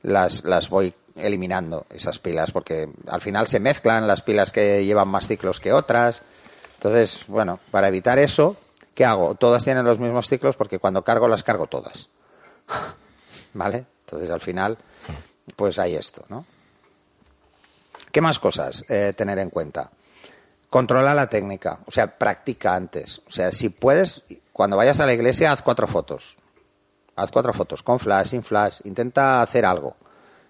las, 0.03 0.45
las 0.45 0.69
voy 0.69 0.95
eliminando, 1.17 1.87
esas 1.91 2.19
pilas, 2.19 2.53
porque 2.53 2.89
al 3.09 3.21
final 3.21 3.47
se 3.47 3.61
mezclan 3.61 4.07
las 4.07 4.23
pilas 4.23 4.53
que 4.53 4.85
llevan 4.85 5.09
más 5.09 5.29
ciclos 5.29 5.61
que 5.61 5.73
otras. 5.73 6.23
Entonces, 6.75 7.25
bueno, 7.29 7.61
para 7.71 7.89
evitar 7.89 8.19
eso, 8.19 8.57
¿qué 8.95 9.05
hago? 9.05 9.35
Todas 9.35 9.65
tienen 9.65 9.85
los 9.85 9.99
mismos 9.99 10.29
ciclos 10.29 10.57
porque 10.57 10.79
cuando 10.79 11.05
cargo 11.05 11.29
las 11.29 11.43
cargo 11.43 11.67
todas. 11.67 12.09
¿Vale? 13.55 13.87
Entonces, 14.07 14.31
al 14.31 14.41
final, 14.41 14.79
pues 15.57 15.79
hay 15.79 15.95
esto, 15.95 16.25
¿no? 16.29 16.47
¿Qué 18.11 18.21
más 18.21 18.39
cosas 18.39 18.85
eh, 18.89 19.15
tener 19.17 19.39
en 19.39 19.51
cuenta? 19.51 19.91
Controla 20.69 21.15
la 21.15 21.29
técnica, 21.29 21.81
o 21.87 21.91
sea, 21.91 22.19
practica 22.19 22.75
antes. 22.75 23.23
O 23.27 23.31
sea, 23.31 23.53
si 23.53 23.71
puedes, 23.71 24.25
cuando 24.53 24.77
vayas 24.77 25.01
a 25.01 25.07
la 25.07 25.15
iglesia, 25.15 25.53
haz 25.53 25.63
cuatro 25.63 25.87
fotos. 25.87 26.37
Haz 27.17 27.31
cuatro 27.31 27.53
fotos, 27.53 27.83
con 27.83 27.99
flash, 27.99 28.29
sin 28.29 28.43
flash. 28.43 28.81
Intenta 28.85 29.43
hacer 29.43 29.65
algo. 29.65 29.97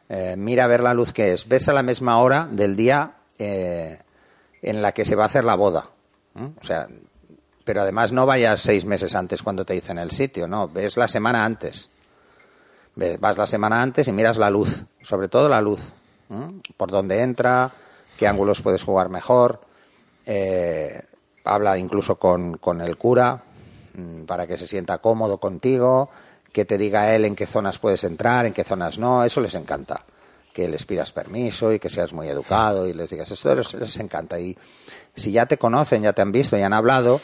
Eh, 0.09 0.35
mira 0.37 0.65
a 0.65 0.67
ver 0.69 0.83
la 0.83 0.95
luz 0.95 1.13
que 1.13 1.33
es. 1.33 1.49
Ves 1.49 1.69
a 1.69 1.73
la 1.73 1.83
misma 1.83 2.19
hora 2.19 2.49
del 2.51 2.77
día 2.77 3.15
eh, 3.39 3.99
en 4.61 4.83
la 4.83 4.93
que 4.93 5.05
se 5.05 5.15
va 5.15 5.25
a 5.25 5.27
hacer 5.27 5.45
la 5.45 5.55
boda. 5.55 5.89
O 6.35 6.65
sea, 6.65 6.89
pero 7.65 7.83
además 7.83 8.13
no 8.13 8.27
vayas 8.27 8.61
seis 8.61 8.85
meses 8.85 9.15
antes 9.15 9.43
cuando 9.43 9.65
te 9.65 9.75
dicen 9.75 9.99
el 9.99 10.11
sitio, 10.11 10.49
no. 10.49 10.69
Ves 10.69 10.97
la 10.97 11.09
semana 11.09 11.45
antes. 11.45 11.91
Vas 12.95 13.39
la 13.39 13.47
semana 13.47 13.83
antes 13.83 14.09
y 14.09 14.13
miras 14.13 14.37
la 14.37 14.51
luz, 14.51 14.85
sobre 15.03 15.29
todo 15.29 15.49
la 15.49 15.61
luz. 15.61 15.93
Por 16.77 16.91
dónde 16.91 17.23
entra, 17.23 17.71
qué 18.19 18.27
ángulos 18.27 18.63
puedes 18.63 18.83
jugar 18.83 19.11
mejor. 19.11 19.61
Eh, 20.25 21.03
habla 21.45 21.79
incluso 21.79 22.17
con, 22.17 22.57
con 22.57 22.81
el 22.81 22.97
cura 22.97 23.43
para 24.27 24.47
que 24.47 24.57
se 24.57 24.67
sienta 24.67 24.99
cómodo 24.99 25.39
contigo, 25.39 26.11
que 26.53 26.65
te 26.65 26.79
diga 26.79 27.15
él 27.15 27.25
en 27.25 27.35
qué 27.35 27.47
zonas 27.47 27.79
puedes 27.79 28.05
entrar, 28.05 28.47
en 28.47 28.53
qué 28.53 28.65
zonas 28.65 28.99
no. 28.99 29.25
Eso 29.25 29.41
les 29.41 29.55
encanta. 29.55 30.05
Que 30.53 30.69
les 30.69 30.85
pidas 30.85 31.13
permiso 31.13 31.73
y 31.73 31.79
que 31.79 31.89
seas 31.89 32.13
muy 32.13 32.29
educado 32.29 32.87
y 32.87 32.93
les 32.93 33.09
digas 33.09 33.31
esto 33.31 33.55
les, 33.55 33.73
les 33.73 33.97
encanta. 33.97 34.39
Y 34.39 34.57
si 35.15 35.33
ya 35.33 35.47
te 35.47 35.57
conocen, 35.57 36.03
ya 36.03 36.13
te 36.13 36.21
han 36.21 36.31
visto 36.31 36.59
y 36.59 36.63
han 36.63 36.75
hablado, 36.75 37.21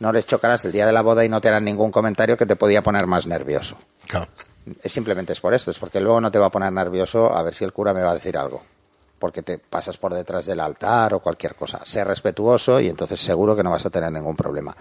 no 0.00 0.12
les 0.12 0.26
chocarás 0.26 0.64
el 0.64 0.72
día 0.72 0.86
de 0.86 0.92
la 0.92 1.02
boda 1.02 1.24
y 1.24 1.28
no 1.28 1.40
te 1.40 1.48
harán 1.48 1.64
ningún 1.64 1.92
comentario 1.92 2.36
que 2.36 2.46
te 2.46 2.56
podía 2.56 2.82
poner 2.82 3.06
más 3.06 3.26
nervioso. 3.26 3.78
Claro. 4.08 4.26
Es 4.82 4.92
simplemente 4.92 5.32
es 5.32 5.40
por 5.40 5.54
esto, 5.54 5.70
es 5.70 5.78
porque 5.78 6.00
luego 6.00 6.20
no 6.20 6.30
te 6.30 6.38
va 6.38 6.46
a 6.46 6.50
poner 6.50 6.72
nervioso 6.72 7.36
a 7.36 7.42
ver 7.42 7.54
si 7.54 7.64
el 7.64 7.72
cura 7.72 7.92
me 7.92 8.02
va 8.02 8.10
a 8.10 8.14
decir 8.14 8.36
algo. 8.36 8.62
Porque 9.18 9.42
te 9.42 9.58
pasas 9.58 9.96
por 9.96 10.12
detrás 10.12 10.46
del 10.46 10.60
altar 10.60 11.14
o 11.14 11.20
cualquier 11.20 11.54
cosa. 11.54 11.80
Sé 11.84 12.02
respetuoso 12.02 12.80
y 12.80 12.88
entonces 12.88 13.20
seguro 13.20 13.54
que 13.54 13.62
no 13.62 13.70
vas 13.70 13.86
a 13.86 13.90
tener 13.90 14.10
ningún 14.10 14.36
problema. 14.36 14.76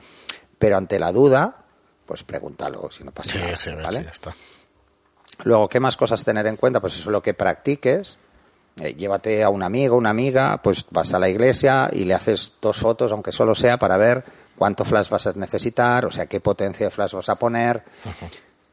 Pero 0.63 0.77
ante 0.77 0.97
la 0.97 1.11
duda, 1.11 1.57
pues 2.05 2.23
pregúntalo 2.23 2.89
si 2.89 3.03
no 3.03 3.11
pasa 3.11 3.31
Sí, 3.33 3.37
nada. 3.39 3.57
sí, 3.57 3.69
si 3.69 4.03
ya 4.05 4.09
está. 4.09 4.33
Luego, 5.43 5.67
¿qué 5.67 5.81
más 5.81 5.97
cosas 5.97 6.23
tener 6.23 6.47
en 6.47 6.55
cuenta? 6.55 6.79
Pues 6.79 6.95
eso, 6.95 7.11
lo 7.11 7.21
que 7.21 7.33
practiques. 7.33 8.17
Eh, 8.77 8.93
llévate 8.95 9.43
a 9.43 9.49
un 9.49 9.61
amigo, 9.61 9.97
una 9.97 10.09
amiga, 10.11 10.61
pues 10.63 10.85
vas 10.89 11.13
a 11.13 11.19
la 11.19 11.27
iglesia 11.27 11.89
y 11.91 12.05
le 12.05 12.13
haces 12.13 12.53
dos 12.61 12.77
fotos, 12.77 13.11
aunque 13.11 13.33
solo 13.33 13.55
sea 13.55 13.77
para 13.77 13.97
ver 13.97 14.23
cuánto 14.57 14.85
flash 14.85 15.09
vas 15.09 15.27
a 15.27 15.33
necesitar, 15.33 16.05
o 16.05 16.11
sea, 16.13 16.27
qué 16.27 16.39
potencia 16.39 16.85
de 16.87 16.91
flash 16.91 17.13
vas 17.13 17.27
a 17.27 17.35
poner. 17.35 17.83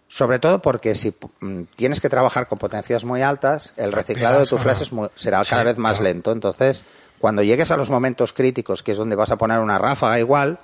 Sobre 0.06 0.38
todo 0.38 0.62
porque 0.62 0.94
si 0.94 1.12
mm, 1.40 1.62
tienes 1.74 2.00
que 2.00 2.08
trabajar 2.08 2.46
con 2.46 2.58
potencias 2.58 3.04
muy 3.04 3.22
altas, 3.22 3.74
el 3.76 3.90
reciclado 3.92 4.38
de 4.38 4.46
tu 4.46 4.58
flash 4.58 4.82
es 4.82 4.92
muy- 4.92 5.08
será 5.16 5.42
Sí, 5.42 5.50
cada 5.50 5.64
vez 5.64 5.76
más 5.76 5.98
lento. 6.00 6.30
Entonces, 6.30 6.84
cuando 7.18 7.42
llegues 7.42 7.72
a 7.72 7.76
los 7.76 7.90
momentos 7.90 8.32
críticos, 8.32 8.84
que 8.84 8.92
es 8.92 8.98
donde 8.98 9.16
vas 9.16 9.32
a 9.32 9.36
poner 9.36 9.58
una 9.58 9.76
ráfaga 9.76 10.20
igual, 10.20 10.60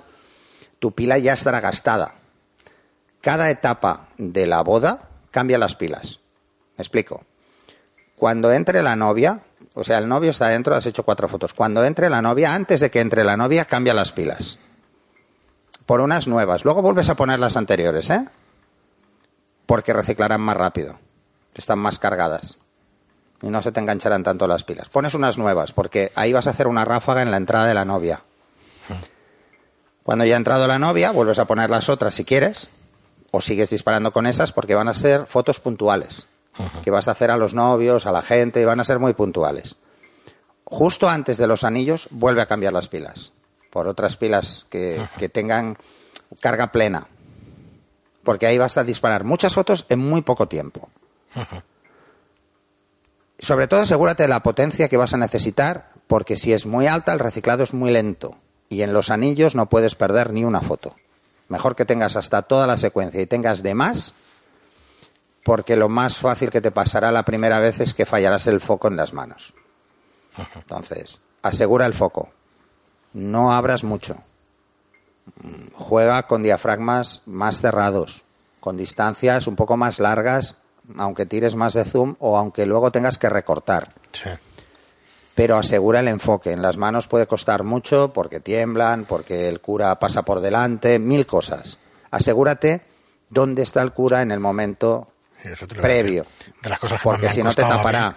tu 0.79 0.91
pila 0.93 1.17
ya 1.17 1.33
estará 1.33 1.59
gastada. 1.59 2.15
Cada 3.21 3.49
etapa 3.49 4.07
de 4.17 4.47
la 4.47 4.61
boda 4.61 5.09
cambia 5.31 5.57
las 5.57 5.75
pilas. 5.75 6.19
Me 6.77 6.81
explico. 6.81 7.23
Cuando 8.15 8.51
entre 8.51 8.81
la 8.81 8.95
novia, 8.95 9.41
o 9.73 9.83
sea, 9.83 9.97
el 9.97 10.07
novio 10.07 10.31
está 10.31 10.49
dentro, 10.49 10.75
has 10.75 10.85
hecho 10.85 11.03
cuatro 11.03 11.27
fotos. 11.27 11.53
Cuando 11.53 11.83
entre 11.85 12.09
la 12.09 12.21
novia, 12.21 12.53
antes 12.53 12.81
de 12.81 12.89
que 12.89 12.99
entre 12.99 13.23
la 13.23 13.37
novia, 13.37 13.65
cambia 13.65 13.93
las 13.93 14.11
pilas. 14.11 14.57
Por 15.85 16.01
unas 16.01 16.27
nuevas. 16.27 16.65
Luego 16.65 16.81
vuelves 16.81 17.09
a 17.09 17.15
poner 17.15 17.39
las 17.39 17.57
anteriores, 17.57 18.09
¿eh? 18.09 18.25
Porque 19.65 19.93
reciclarán 19.93 20.41
más 20.41 20.57
rápido. 20.57 20.99
Están 21.53 21.79
más 21.79 21.99
cargadas. 21.99 22.59
Y 23.41 23.49
no 23.49 23.61
se 23.61 23.71
te 23.71 23.79
engancharán 23.79 24.23
tanto 24.23 24.47
las 24.47 24.63
pilas. 24.63 24.89
Pones 24.89 25.13
unas 25.13 25.37
nuevas, 25.37 25.71
porque 25.71 26.11
ahí 26.15 26.33
vas 26.33 26.47
a 26.47 26.51
hacer 26.51 26.67
una 26.67 26.85
ráfaga 26.85 27.21
en 27.21 27.31
la 27.31 27.37
entrada 27.37 27.67
de 27.67 27.73
la 27.73 27.85
novia. 27.85 28.23
Cuando 30.07 30.23
ya 30.23 30.35
ha 30.35 30.37
entrado 30.37 30.67
la 30.67 30.79
novia, 30.79 31.11
vuelves 31.11 31.37
a 31.37 31.43
poner 31.43 31.69
las 31.69 31.89
otras 31.89 32.13
si 32.13 32.23
quieres, 32.23 32.69
o 33.31 33.41
sigues 33.41 33.71
disparando 33.71 34.13
con 34.13 34.25
esas 34.25 34.53
porque 34.53 34.73
van 34.73 34.87
a 34.87 34.93
ser 34.93 35.25
fotos 35.25 35.59
puntuales, 35.59 36.27
que 36.81 36.91
vas 36.91 37.09
a 37.09 37.11
hacer 37.11 37.29
a 37.29 37.35
los 37.35 37.53
novios, 37.53 38.05
a 38.05 38.13
la 38.13 38.21
gente, 38.21 38.61
y 38.61 38.63
van 38.63 38.79
a 38.79 38.85
ser 38.85 38.99
muy 38.99 39.13
puntuales. 39.13 39.75
Justo 40.63 41.09
antes 41.09 41.37
de 41.37 41.47
los 41.47 41.65
anillos, 41.65 42.07
vuelve 42.09 42.41
a 42.41 42.45
cambiar 42.45 42.71
las 42.71 42.87
pilas, 42.87 43.33
por 43.69 43.85
otras 43.85 44.15
pilas 44.15 44.65
que, 44.69 44.97
que 45.17 45.27
tengan 45.27 45.75
carga 46.39 46.71
plena, 46.71 47.09
porque 48.23 48.47
ahí 48.47 48.57
vas 48.57 48.77
a 48.77 48.85
disparar 48.85 49.25
muchas 49.25 49.55
fotos 49.55 49.85
en 49.89 49.99
muy 49.99 50.21
poco 50.21 50.47
tiempo. 50.47 50.87
Sobre 53.39 53.67
todo 53.67 53.81
asegúrate 53.81 54.23
de 54.23 54.29
la 54.29 54.41
potencia 54.41 54.87
que 54.87 54.95
vas 54.95 55.13
a 55.13 55.17
necesitar, 55.17 55.91
porque 56.07 56.37
si 56.37 56.53
es 56.53 56.65
muy 56.65 56.87
alta, 56.87 57.11
el 57.11 57.19
reciclado 57.19 57.65
es 57.65 57.73
muy 57.73 57.91
lento. 57.91 58.37
Y 58.69 58.81
en 58.81 58.93
los 58.93 59.09
anillos 59.09 59.55
no 59.55 59.67
puedes 59.69 59.95
perder 59.95 60.33
ni 60.33 60.43
una 60.43 60.61
foto. 60.61 60.95
Mejor 61.47 61.75
que 61.75 61.85
tengas 61.85 62.15
hasta 62.15 62.41
toda 62.41 62.67
la 62.67 62.77
secuencia 62.77 63.21
y 63.21 63.25
tengas 63.25 63.63
de 63.63 63.73
más, 63.73 64.13
porque 65.43 65.77
lo 65.77 65.87
más 65.87 66.17
fácil 66.17 66.49
que 66.49 66.59
te 66.59 66.71
pasará 66.71 67.11
la 67.11 67.23
primera 67.23 67.59
vez 67.59 67.79
es 67.79 67.93
que 67.93 68.05
fallarás 68.05 68.47
el 68.47 68.59
foco 68.59 68.89
en 68.89 68.97
las 68.97 69.13
manos. 69.13 69.53
Entonces, 70.55 71.21
asegura 71.41 71.85
el 71.85 71.93
foco. 71.93 72.29
No 73.13 73.53
abras 73.53 73.83
mucho. 73.83 74.17
Juega 75.73 76.23
con 76.23 76.43
diafragmas 76.43 77.23
más 77.25 77.61
cerrados, 77.61 78.23
con 78.59 78.77
distancias 78.77 79.47
un 79.47 79.55
poco 79.55 79.77
más 79.77 79.99
largas, 79.99 80.57
aunque 80.97 81.25
tires 81.25 81.55
más 81.55 81.73
de 81.73 81.83
zoom 81.85 82.15
o 82.19 82.37
aunque 82.37 82.65
luego 82.65 82.91
tengas 82.91 83.17
que 83.17 83.29
recortar 83.29 83.93
Sí. 84.11 84.29
Pero 85.37 85.55
asegura 85.55 85.99
el 85.99 86.07
enfoque. 86.07 86.51
En 86.51 86.63
las 86.63 86.77
manos 86.77 87.05
puede 87.05 87.27
costar 87.27 87.63
mucho 87.63 88.11
porque 88.11 88.39
tiemblan, 88.39 89.05
porque 89.05 89.47
el 89.47 89.61
cura 89.61 89.99
pasa 89.99 90.23
por 90.23 90.41
delante, 90.41 90.97
mil 90.97 91.27
cosas. 91.27 91.77
Asegúrate 92.09 92.81
dónde 93.29 93.61
está 93.61 93.83
el 93.83 93.91
cura 93.91 94.23
en 94.23 94.31
el 94.31 94.39
momento 94.39 95.11
previo. 95.79 96.25
De 96.63 96.69
las 96.71 96.79
cosas 96.79 96.99
que 96.99 97.03
Porque 97.03 97.29
si 97.29 97.43
no 97.43 97.53
te 97.53 97.61
tapará. 97.61 98.15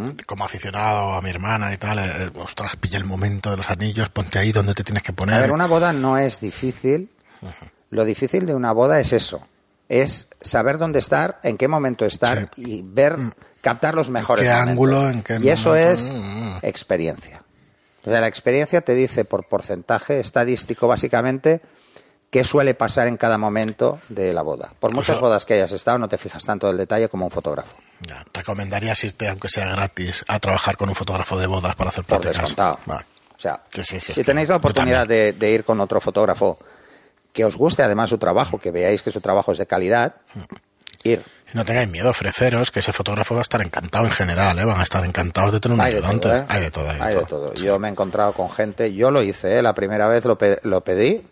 mí, 0.00 0.14
Como 0.24 0.44
aficionado 0.44 1.14
a 1.14 1.20
mi 1.20 1.30
hermana 1.30 1.74
y 1.74 1.76
tal, 1.76 1.98
eh, 1.98 2.02
eh, 2.04 2.30
ostras, 2.36 2.76
pilla 2.76 2.98
el 2.98 3.04
momento 3.04 3.50
de 3.50 3.56
los 3.56 3.68
anillos, 3.68 4.08
ponte 4.10 4.38
ahí 4.38 4.52
donde 4.52 4.72
te 4.72 4.84
tienes 4.84 5.02
que 5.02 5.12
poner. 5.12 5.34
A 5.34 5.40
ver, 5.40 5.52
una 5.52 5.66
boda 5.66 5.92
no 5.92 6.18
es 6.18 6.38
difícil. 6.38 7.10
Lo 7.90 8.04
difícil 8.04 8.46
de 8.46 8.54
una 8.54 8.70
boda 8.70 9.00
es 9.00 9.12
eso. 9.12 9.44
Es 9.88 10.28
saber 10.40 10.78
dónde 10.78 11.00
estar, 11.00 11.40
en 11.42 11.56
qué 11.56 11.66
momento 11.66 12.04
estar 12.04 12.48
y 12.54 12.82
ver, 12.84 13.16
captar 13.60 13.94
los 13.94 14.10
mejores 14.10 14.44
qué 14.46 14.50
momentos. 14.52 14.70
ángulo, 14.70 15.08
en 15.08 15.22
qué 15.22 15.38
y 15.40 15.48
eso 15.48 15.74
es 15.74 16.10
Mm. 16.12 16.58
experiencia. 16.62 17.42
O 18.04 18.10
sea, 18.10 18.20
la 18.20 18.28
experiencia 18.28 18.80
te 18.80 18.94
dice 18.94 19.24
por 19.24 19.44
porcentaje 19.46 20.20
estadístico 20.20 20.88
básicamente 20.88 21.60
qué 22.30 22.44
suele 22.44 22.74
pasar 22.74 23.08
en 23.08 23.16
cada 23.16 23.36
momento 23.38 24.00
de 24.08 24.32
la 24.32 24.42
boda. 24.42 24.72
Por 24.80 24.94
muchas 24.94 25.16
sea- 25.16 25.20
bodas 25.20 25.44
que 25.44 25.54
hayas 25.54 25.72
estado 25.72 25.98
no 25.98 26.08
te 26.08 26.16
fijas 26.16 26.44
tanto 26.44 26.68
del 26.68 26.76
detalle 26.78 27.08
como 27.08 27.26
un 27.26 27.30
fotógrafo. 27.30 27.74
Ya, 28.00 28.24
recomendarías 28.32 29.02
irte, 29.04 29.28
aunque 29.28 29.48
sea 29.48 29.66
gratis, 29.68 30.24
a 30.28 30.38
trabajar 30.40 30.76
con 30.78 30.88
un 30.88 30.94
fotógrafo 30.94 31.38
de 31.38 31.46
bodas 31.46 31.76
para 31.76 31.90
hacer 31.90 32.04
Por 32.04 32.20
prácticas. 32.20 32.50
descontado. 32.56 32.78
O 32.86 33.40
sea, 33.40 33.62
Sí, 33.70 33.82
sí, 33.84 34.00
sí, 34.00 34.12
si 34.12 34.22
tenéis 34.24 34.48
la 34.48 34.56
oportunidad 34.56 35.06
de, 35.06 35.32
de 35.34 35.50
ir 35.50 35.64
con 35.64 35.80
otro 35.80 36.00
fotógrafo 36.00 36.58
que 37.32 37.44
os 37.44 37.56
guste 37.56 37.82
además 37.82 38.08
su 38.10 38.18
trabajo, 38.18 38.58
que 38.58 38.70
veáis 38.70 39.02
que 39.02 39.10
su 39.10 39.20
trabajo 39.20 39.52
es 39.52 39.58
de 39.58 39.66
calidad, 39.66 40.14
ir. 41.02 41.22
Y 41.52 41.56
no 41.56 41.64
tengáis 41.64 41.88
miedo, 41.88 42.10
ofreceros, 42.10 42.70
que 42.70 42.78
ese 42.80 42.92
fotógrafo 42.92 43.34
va 43.34 43.40
a 43.40 43.42
estar 43.42 43.60
encantado 43.60 44.04
en 44.04 44.12
general, 44.12 44.58
¿eh? 44.58 44.64
van 44.64 44.78
a 44.78 44.82
estar 44.84 45.04
encantados 45.04 45.52
de 45.52 45.58
tener 45.60 45.74
un 45.74 45.80
Hay 45.80 45.92
de 45.92 45.98
ayudante. 45.98 46.20
todo, 46.28 46.36
¿eh? 46.36 46.44
Hay 46.48 46.60
de 46.60 46.70
todo, 46.70 46.88
hay 46.90 46.96
de 46.98 47.02
Hay 47.02 47.12
todo. 47.14 47.20
de 47.20 47.26
todo. 47.26 47.54
Yo 47.54 47.78
me 47.80 47.88
he 47.88 47.90
encontrado 47.90 48.32
con 48.34 48.50
gente, 48.50 48.92
yo 48.94 49.10
lo 49.10 49.20
hice, 49.22 49.58
¿eh? 49.58 49.62
la 49.62 49.74
primera 49.74 50.06
vez 50.06 50.24
lo, 50.24 50.38
pe- 50.38 50.60
lo 50.62 50.82
pedí, 50.82 51.26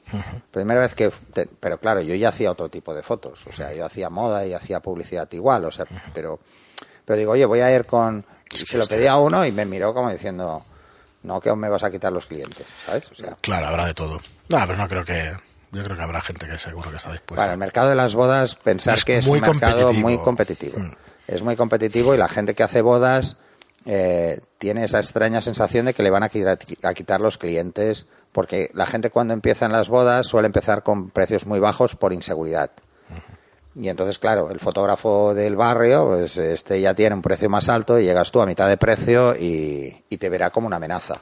primera 0.51 0.81
vez 0.81 0.95
que, 0.95 1.11
te- 1.33 1.47
pero 1.61 1.79
claro, 1.79 2.01
yo 2.01 2.15
ya 2.17 2.31
hacía 2.31 2.51
otro 2.51 2.69
tipo 2.69 2.95
de 2.95 3.03
fotos, 3.03 3.47
o 3.47 3.53
sea, 3.53 3.73
yo 3.73 3.85
hacía 3.87 4.11
moda 4.11 4.45
y 4.45 4.55
hacía 4.55 4.81
publicidad 4.81 5.31
igual, 5.33 5.65
o 5.67 5.71
sea, 5.71 5.85
pero, 6.13 6.41
pero 7.05 7.17
digo, 7.17 7.33
oye, 7.33 7.45
voy 7.45 7.61
a 7.61 7.73
ir 7.73 7.85
con, 7.87 8.25
y 8.53 8.57
se 8.57 8.77
lo 8.79 8.87
pedí 8.87 9.07
a 9.07 9.17
uno 9.19 9.47
y 9.47 9.53
me 9.53 9.67
miró 9.67 9.95
como 9.95 10.11
diciendo, 10.11 10.65
no, 11.23 11.41
que 11.41 11.51
aún 11.51 11.61
me 11.61 11.69
vas 11.69 11.85
a 11.85 11.91
quitar 11.93 12.11
los 12.11 12.27
clientes, 12.27 12.67
¿sabes? 12.87 13.09
O 13.13 13.15
sea, 13.15 13.37
Claro, 13.41 13.69
habrá 13.69 13.87
de 13.87 13.95
todo. 13.95 14.21
No, 14.49 14.59
pero 14.67 14.77
no 14.77 14.89
creo 14.89 15.05
que. 15.05 15.33
Yo 15.73 15.85
creo 15.85 15.97
que 15.97 16.03
habrá 16.03 16.21
gente 16.21 16.47
que 16.47 16.59
seguro 16.59 16.91
que 16.91 16.97
está 16.97 17.13
dispuesta. 17.13 17.43
Bueno, 17.43 17.53
el 17.53 17.59
mercado 17.59 17.91
de 17.91 17.95
las 17.95 18.15
bodas, 18.15 18.55
pensar 18.55 18.95
Es 18.95 19.05
que 19.05 19.19
es 19.19 19.27
muy 19.27 19.41
un 19.41 19.47
mercado 19.47 19.83
competitivo. 19.83 20.09
muy 20.09 20.19
competitivo. 20.19 20.79
Mm. 20.79 20.93
Es 21.27 21.43
muy 21.43 21.57
competitivo 21.57 22.15
y 22.15 22.19
la 22.19 22.29
gente 22.29 22.55
que 22.55 22.63
hace 22.63 22.81
bodas 22.81 23.37
eh, 23.85 24.41
tiene 24.59 24.85
esa 24.85 24.99
extraña 24.99 25.41
sensación 25.43 25.87
de 25.87 25.95
que 25.95 26.03
le 26.03 26.11
van 26.11 26.23
a 26.23 26.29
quitar, 26.29 26.59
a 26.83 26.95
quitar 26.95 27.21
los 27.21 27.37
clientes, 27.37 28.07
porque 28.33 28.71
la 28.73 28.87
gente 28.87 29.11
cuando 29.11 29.35
empieza 29.35 29.67
en 29.67 29.73
las 29.73 29.89
bodas 29.89 30.27
suele 30.27 30.47
empezar 30.47 30.83
con 30.83 31.11
precios 31.11 31.47
muy 31.47 31.59
bajos 31.59 31.95
por 31.95 32.13
inseguridad. 32.13 32.71
Y 33.75 33.89
entonces, 33.89 34.19
claro, 34.19 34.51
el 34.51 34.59
fotógrafo 34.59 35.35
del 35.35 35.55
barrio, 35.55 36.09
pues 36.09 36.37
este 36.37 36.81
ya 36.81 36.95
tiene 36.95 37.15
un 37.15 37.23
precio 37.23 37.49
más 37.49 37.69
alto 37.69 37.99
y 37.99 38.05
llegas 38.05 38.33
tú 38.33 38.41
a 38.41 38.47
mitad 38.47 38.69
de 38.69 38.77
precio 38.77 39.37
y, 39.37 40.05
y 40.09 40.17
te 40.17 40.29
verá 40.29 40.51
como 40.51 40.67
una 40.67 40.77
amenaza. 40.77 41.21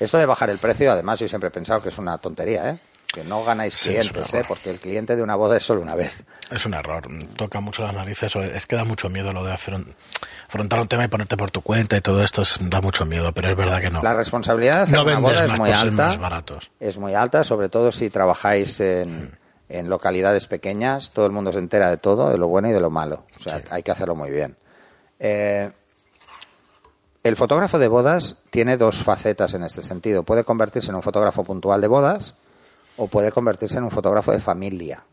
Esto 0.00 0.18
de 0.18 0.26
bajar 0.26 0.50
el 0.50 0.58
precio, 0.58 0.90
además, 0.90 1.20
yo 1.20 1.28
siempre 1.28 1.48
he 1.48 1.50
pensado 1.52 1.82
que 1.82 1.90
es 1.90 1.98
una 1.98 2.18
tontería, 2.18 2.70
¿eh? 2.70 2.78
Que 3.12 3.24
no 3.24 3.42
ganáis 3.44 3.76
clientes. 3.76 4.32
¿eh? 4.34 4.44
Porque 4.46 4.70
el 4.70 4.78
cliente 4.78 5.16
de 5.16 5.22
una 5.22 5.34
boda 5.34 5.56
es 5.56 5.64
solo 5.64 5.80
una 5.82 5.96
vez. 5.96 6.24
Es 6.48 6.64
un 6.64 6.74
error. 6.74 7.08
Toca 7.36 7.58
mucho 7.58 7.82
las 7.82 7.92
narices. 7.92 8.36
Es 8.36 8.66
que 8.68 8.76
da 8.76 8.84
mucho 8.84 9.08
miedo 9.08 9.32
lo 9.32 9.42
de 9.44 9.52
afron- 9.52 9.94
afrontar 10.46 10.78
un 10.80 10.86
tema 10.86 11.04
y 11.04 11.08
ponerte 11.08 11.36
por 11.36 11.50
tu 11.50 11.60
cuenta 11.60 11.96
y 11.96 12.00
todo 12.02 12.22
esto. 12.22 12.42
es- 12.42 12.58
da 12.60 12.80
mucho 12.80 13.04
miedo, 13.04 13.32
pero 13.34 13.50
es 13.50 13.56
verdad 13.56 13.80
que 13.80 13.90
no. 13.90 14.00
La 14.00 14.14
responsabilidad 14.14 14.76
de 14.76 14.82
hacer 14.82 14.96
No 14.96 15.02
una 15.02 15.18
boda 15.18 15.44
es 15.44 15.58
muy 15.58 15.70
alta. 15.72 16.06
más 16.06 16.18
baratos. 16.18 16.70
Es 16.78 16.98
muy 16.98 17.14
alta, 17.14 17.42
sobre 17.42 17.68
todo 17.68 17.90
si 17.90 18.10
trabajáis 18.10 18.78
en, 18.78 19.36
en 19.68 19.88
localidades 19.90 20.46
pequeñas. 20.46 21.10
Todo 21.10 21.26
el 21.26 21.32
mundo 21.32 21.52
se 21.52 21.58
entera 21.58 21.90
de 21.90 21.96
todo, 21.96 22.30
de 22.30 22.38
lo 22.38 22.46
bueno 22.46 22.70
y 22.70 22.72
de 22.72 22.80
lo 22.80 22.90
malo. 22.90 23.24
O 23.34 23.40
sea, 23.40 23.58
Sí. 23.58 23.64
hay 23.72 23.82
que 23.82 23.90
hacerlo 23.90 24.14
muy 24.14 24.30
bien. 24.30 24.56
Eh, 25.18 25.70
el 27.22 27.36
fotógrafo 27.36 27.78
de 27.78 27.88
bodas 27.88 28.38
tiene 28.50 28.76
dos 28.76 29.02
facetas 29.02 29.54
en 29.54 29.62
este 29.62 29.82
sentido. 29.82 30.22
Puede 30.22 30.44
convertirse 30.44 30.90
en 30.90 30.96
un 30.96 31.02
fotógrafo 31.02 31.44
puntual 31.44 31.80
de 31.80 31.86
bodas 31.88 32.34
o 32.96 33.08
puede 33.08 33.30
convertirse 33.32 33.78
en 33.78 33.84
un 33.84 33.90
fotógrafo 33.90 34.32
de 34.32 34.40
familia. 34.40 35.04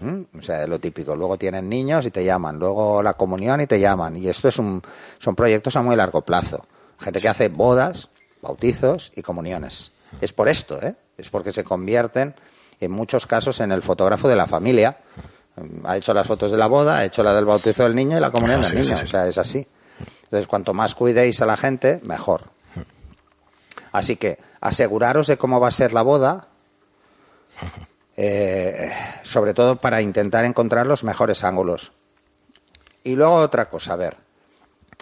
¿Mm? 0.00 0.38
O 0.38 0.42
sea, 0.42 0.66
lo 0.66 0.78
típico. 0.78 1.14
Luego 1.16 1.38
tienen 1.38 1.68
niños 1.68 2.06
y 2.06 2.10
te 2.10 2.24
llaman. 2.24 2.58
Luego 2.58 3.02
la 3.02 3.14
comunión 3.14 3.60
y 3.60 3.66
te 3.66 3.80
llaman. 3.80 4.16
Y 4.16 4.28
esto 4.28 4.48
es 4.48 4.58
un, 4.58 4.82
son 5.18 5.34
proyectos 5.34 5.76
a 5.76 5.82
muy 5.82 5.96
largo 5.96 6.22
plazo. 6.22 6.66
Gente 6.98 7.20
que 7.20 7.28
hace 7.28 7.48
bodas, 7.48 8.08
bautizos 8.42 9.12
y 9.16 9.22
comuniones. 9.22 9.92
Es 10.20 10.32
por 10.32 10.48
esto, 10.48 10.80
¿eh? 10.82 10.94
Es 11.18 11.30
porque 11.30 11.52
se 11.52 11.64
convierten 11.64 12.34
en 12.80 12.90
muchos 12.90 13.26
casos 13.26 13.60
en 13.60 13.72
el 13.72 13.82
fotógrafo 13.82 14.28
de 14.28 14.36
la 14.36 14.46
familia. 14.46 14.98
Ha 15.84 15.96
hecho 15.96 16.14
las 16.14 16.26
fotos 16.26 16.50
de 16.50 16.56
la 16.56 16.66
boda, 16.66 16.98
ha 16.98 17.04
hecho 17.04 17.22
la 17.22 17.34
del 17.34 17.44
bautizo 17.44 17.82
del 17.84 17.94
niño 17.94 18.16
y 18.16 18.20
la 18.20 18.30
comunión 18.30 18.60
Ah, 18.60 18.62
del 18.68 18.70
sí, 18.70 18.76
niño. 18.90 18.96
sí. 18.96 19.04
O 19.04 19.06
sea, 19.06 19.26
es 19.28 19.38
así. 19.38 19.66
Entonces, 20.32 20.48
cuanto 20.48 20.72
más 20.72 20.94
cuidéis 20.94 21.42
a 21.42 21.46
la 21.46 21.58
gente, 21.58 22.00
mejor. 22.04 22.44
Así 23.92 24.16
que 24.16 24.38
aseguraros 24.62 25.26
de 25.26 25.36
cómo 25.36 25.60
va 25.60 25.68
a 25.68 25.72
ser 25.72 25.92
la 25.92 26.00
boda, 26.00 26.48
eh, 28.16 28.90
sobre 29.24 29.52
todo 29.52 29.76
para 29.76 30.00
intentar 30.00 30.46
encontrar 30.46 30.86
los 30.86 31.04
mejores 31.04 31.44
ángulos. 31.44 31.92
Y 33.04 33.14
luego 33.14 33.34
otra 33.34 33.68
cosa, 33.68 33.92
a 33.92 33.96
ver. 33.96 34.16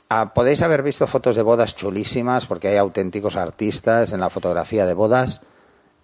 Ah, 0.08 0.34
podéis 0.34 0.62
haber 0.62 0.82
visto 0.82 1.06
fotos 1.06 1.36
de 1.36 1.42
bodas 1.42 1.76
chulísimas 1.76 2.46
porque 2.46 2.66
hay 2.66 2.78
auténticos 2.78 3.36
artistas 3.36 4.12
en 4.12 4.18
la 4.18 4.30
fotografía 4.30 4.84
de 4.84 4.94
bodas. 4.94 5.42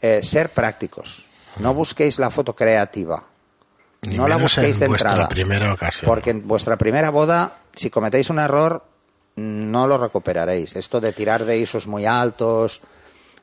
Eh, 0.02 0.20
ser 0.22 0.50
prácticos. 0.50 1.26
No 1.56 1.74
busquéis 1.74 2.20
la 2.20 2.30
foto 2.30 2.54
creativa. 2.54 3.24
Ni 4.02 4.18
no 4.18 4.28
la 4.28 4.36
busquéis 4.36 4.76
en 4.76 4.80
de 4.82 4.86
vuestra 4.86 5.10
entrada. 5.10 5.28
primera 5.28 5.72
ocasión. 5.72 6.08
Porque 6.08 6.30
en 6.30 6.46
vuestra 6.46 6.76
primera 6.76 7.10
boda, 7.10 7.56
si 7.74 7.90
cometéis 7.90 8.30
un 8.30 8.38
error, 8.38 8.84
no 9.36 9.86
lo 9.86 9.98
recuperaréis. 9.98 10.74
Esto 10.76 11.00
de 11.00 11.12
tirar 11.12 11.44
de 11.44 11.58
ISOs 11.58 11.86
muy 11.86 12.06
altos 12.06 12.80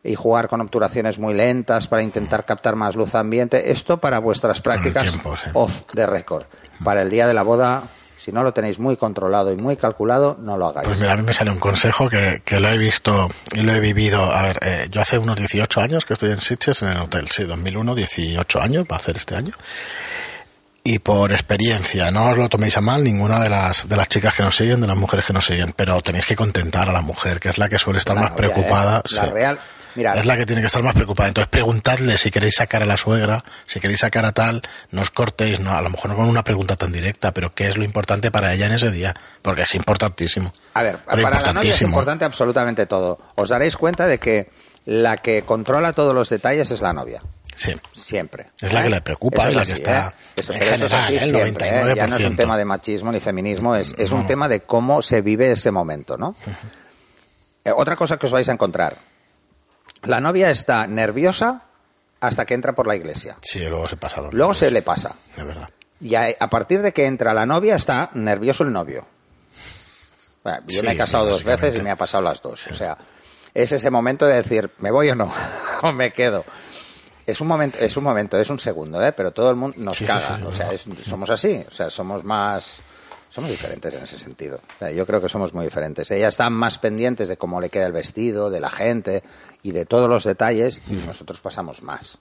y 0.04 0.16
jugar 0.16 0.50
con 0.50 0.60
obturaciones 0.60 1.18
muy 1.18 1.34
lentas 1.34 1.88
para 1.88 2.04
intentar 2.04 2.46
captar 2.46 2.76
más 2.76 2.96
luz 2.96 3.16
ambiente, 3.16 3.72
esto 3.72 4.00
para 4.00 4.20
vuestras 4.20 4.60
prácticas 4.60 5.04
tiempo, 5.04 5.38
sí. 5.38 5.50
off 5.54 5.84
de 5.94 6.06
récord. 6.06 6.46
Para 6.84 7.04
el 7.04 7.10
día 7.10 7.26
de 7.26 7.34
la 7.34 7.44
boda, 7.44 7.84
si 8.18 8.32
no 8.32 8.44
lo 8.44 8.54
tenéis 8.54 8.80
muy 8.80 8.98
controlado 8.98 9.54
y 9.54 9.56
muy 9.56 9.78
calculado, 9.78 10.38
no 10.42 10.58
lo 10.58 10.68
hagáis. 10.68 10.88
Pues 10.88 11.00
mira, 11.00 11.14
a 11.14 11.18
mí 11.18 11.24
me 11.24 11.34
sale 11.34 11.52
un 11.52 11.60
consejo 11.60 12.10
que, 12.10 12.42
que 12.44 12.60
lo 12.60 12.68
he 12.68 12.78
visto 12.78 13.30
y 13.54 13.62
lo 13.62 13.74
he 13.74 13.80
vivido. 13.80 14.24
A 14.24 14.42
ver, 14.42 14.60
eh, 14.62 14.88
yo 14.90 15.00
hace 15.00 15.18
unos 15.18 15.38
18 15.38 15.80
años 15.80 16.06
que 16.06 16.14
estoy 16.14 16.32
en 16.32 16.42
Sitges, 16.42 16.82
en 16.82 16.90
el 16.90 16.98
hotel, 16.98 17.30
sí, 17.30 17.44
2001, 17.44 17.96
18 17.96 18.62
años, 18.62 18.86
va 18.92 18.96
a 18.96 19.00
hacer 19.00 19.18
este 19.18 19.36
año. 19.36 19.54
Y 20.86 21.00
por 21.00 21.32
experiencia, 21.32 22.12
no 22.12 22.32
os 22.32 22.38
lo 22.38 22.50
toméis 22.50 22.76
a 22.76 22.82
mal 22.82 23.06
ninguna 23.06 23.40
de 23.40 23.50
las, 23.50 23.88
de 23.88 23.96
las 23.96 24.10
chicas 24.10 24.36
que 24.36 24.44
nos 24.44 24.54
siguen, 24.54 24.82
de 24.82 24.88
las 24.88 24.98
mujeres 24.98 25.26
que 25.26 25.32
nos 25.32 25.46
siguen, 25.46 25.72
pero 25.74 26.02
tenéis 26.02 26.26
que 26.26 26.36
contentar 26.36 26.90
a 26.90 26.92
la 26.92 27.02
mujer, 27.02 27.40
que 27.40 27.48
es 27.48 27.58
la 27.58 27.70
que 27.70 27.80
suele 27.80 28.00
estar 28.00 28.18
más 28.18 28.32
preocupada. 28.32 28.98
¿eh? 28.98 29.16
La 29.16 29.26
sí. 29.26 29.32
real. 29.32 29.60
Mira, 29.96 30.16
Es 30.16 30.26
la 30.26 30.36
que 30.36 30.46
tiene 30.46 30.62
que 30.62 30.68
estar 30.68 30.84
más 30.84 30.94
preocupada. 30.94 31.30
Entonces 31.30 31.50
preguntadle 31.50 32.18
si 32.18 32.32
queréis 32.32 32.56
sacar 32.56 32.84
a 32.84 32.86
la 32.86 32.98
suegra, 32.98 33.46
si 33.66 33.80
queréis 33.80 34.02
sacar 34.02 34.26
a 34.26 34.34
tal, 34.34 34.62
no 34.92 35.04
os 35.04 35.10
cortéis, 35.10 35.62
no, 35.62 35.72
a 35.72 35.82
lo 35.82 35.90
mejor 35.90 36.10
no 36.12 36.18
con 36.18 36.28
una 36.28 36.44
pregunta 36.44 36.76
tan 36.76 36.92
directa, 36.92 37.32
pero 37.32 37.54
qué 37.54 37.70
es 37.70 37.78
lo 37.78 37.86
importante 37.86 38.30
para 38.30 38.54
ella 38.54 38.66
en 38.66 38.74
ese 38.74 38.92
día, 38.92 39.14
porque 39.42 39.62
es 39.62 39.76
importantísimo. 39.76 40.52
A 40.74 40.84
ver, 40.84 41.00
Pero 41.08 41.22
para 41.22 41.42
la 41.42 41.54
novia 41.54 41.72
es 41.72 41.82
importante 41.82 42.26
absolutamente 42.26 42.88
todo. 42.88 43.20
Os 43.36 43.50
daréis 43.50 43.78
cuenta 43.78 44.06
de 44.06 44.20
que 44.20 44.50
la 44.86 45.18
que 45.18 45.44
controla 45.44 45.94
todos 45.94 46.14
los 46.14 46.30
detalles 46.30 46.72
es 46.72 46.82
la 46.82 46.94
novia. 46.94 47.22
Sí. 47.56 47.72
Siempre. 47.92 48.48
Es 48.62 48.74
la 48.74 48.82
que 48.84 48.90
le 48.90 49.02
preocupa 49.02 49.48
es 49.48 49.56
la 49.56 49.64
que 49.64 49.74
está 49.74 50.08
¿eh? 50.08 50.14
Esto- 50.38 50.54
en 50.54 50.64
eso 50.64 50.74
es 50.74 50.80
general, 50.80 51.00
así 51.02 51.16
el 51.18 51.30
siempre, 51.30 51.70
¿eh? 51.70 51.94
Ya 51.96 52.08
no 52.08 52.16
es 52.18 52.24
un 52.26 52.34
99%. 52.34 52.38
tema 52.38 52.58
de 52.58 52.66
machismo 52.66 53.12
ni 53.12 53.20
feminismo, 53.20 53.76
es, 53.76 53.94
es 53.98 54.12
un 54.12 54.26
tema 54.26 54.48
de 54.50 54.62
cómo 54.62 55.02
se 55.04 55.22
vive 55.22 55.52
ese 55.52 55.70
momento, 55.70 56.18
¿no? 56.18 56.36
Eh, 57.64 57.72
otra 57.76 57.96
cosa 57.96 58.18
que 58.18 58.26
os 58.26 58.32
vais 58.32 58.50
a 58.50 58.54
encontrar. 58.54 58.98
La 60.04 60.20
novia 60.20 60.50
está 60.50 60.88
nerviosa 60.88 61.62
hasta 62.22 62.46
que 62.46 62.56
entra 62.56 62.74
por 62.74 62.88
la 62.88 62.96
iglesia. 62.96 63.36
Sí, 63.42 63.60
luego 63.68 63.88
se 63.88 63.98
pasaron. 63.98 64.32
Luego 64.34 64.54
se 64.56 64.72
le 64.72 64.82
pasa. 64.82 65.14
De 65.36 65.44
verdad. 65.44 65.70
Y 66.02 66.16
a, 66.16 66.28
a 66.40 66.50
partir 66.50 66.82
de 66.82 66.92
que 66.92 67.06
entra 67.06 67.34
la 67.36 67.46
novia 67.46 67.76
está 67.76 68.10
nervioso 68.16 68.64
el 68.64 68.74
novio. 68.74 69.06
Bueno, 70.44 70.60
yo 70.68 70.80
Sí, 70.82 70.86
me 70.86 70.94
he 70.94 70.98
casado 70.98 71.26
sí, 71.28 71.32
dos 71.32 71.44
veces 71.44 71.78
y 71.78 71.82
me 71.82 71.92
ha 71.92 71.96
pasado 71.96 72.24
las 72.24 72.42
dos. 72.42 72.68
O 72.68 72.74
sea, 72.74 72.98
es 73.54 73.72
ese 73.72 73.90
momento 73.90 74.26
de 74.26 74.36
decir, 74.36 74.70
¿me 74.80 74.92
voy 74.92 75.10
o 75.10 75.16
no? 75.16 75.32
¿O 75.82 75.92
me 75.92 76.12
quedo? 76.12 76.44
Es 77.26 77.40
un 77.40 77.48
momento, 77.48 77.78
es 77.80 77.96
un 77.96 78.04
momento, 78.04 78.38
es 78.40 78.50
un 78.50 78.60
segundo, 78.60 79.02
¿eh? 79.06 79.14
pero 79.14 79.32
todo 79.32 79.50
el 79.50 79.56
mundo 79.56 79.78
nos 79.80 79.96
Sí, 79.98 80.06
caga. 80.06 80.38
sí, 80.38 80.44
o 80.46 80.52
sea, 80.52 80.72
es- 80.74 80.86
somos 81.06 81.30
así. 81.30 81.64
O 81.70 81.74
sea, 81.74 81.90
somos 81.90 82.24
más. 82.24 82.76
Somos 83.30 83.50
diferentes 83.50 83.92
en 83.94 84.04
ese 84.04 84.20
sentido. 84.20 84.58
O 84.76 84.80
sea, 84.80 84.92
yo 84.92 85.08
creo 85.08 85.20
que 85.20 85.28
somos 85.30 85.54
muy 85.56 85.66
diferentes. 85.66 86.12
Ellas 86.12 86.36
están 86.36 86.54
más 86.54 86.78
pendientes 86.78 87.30
de 87.30 87.38
cómo 87.38 87.60
le 87.62 87.70
queda 87.70 87.88
el 87.88 87.92
vestido, 87.94 88.52
de 88.52 88.60
la 88.60 88.70
gente 88.70 89.24
y 89.64 89.72
de 89.72 89.86
todos 89.86 90.08
los 90.08 90.24
detalles, 90.24 90.84
y 90.88 90.94
nosotros 90.96 91.40
pasamos 91.42 91.82
más. 91.82 92.20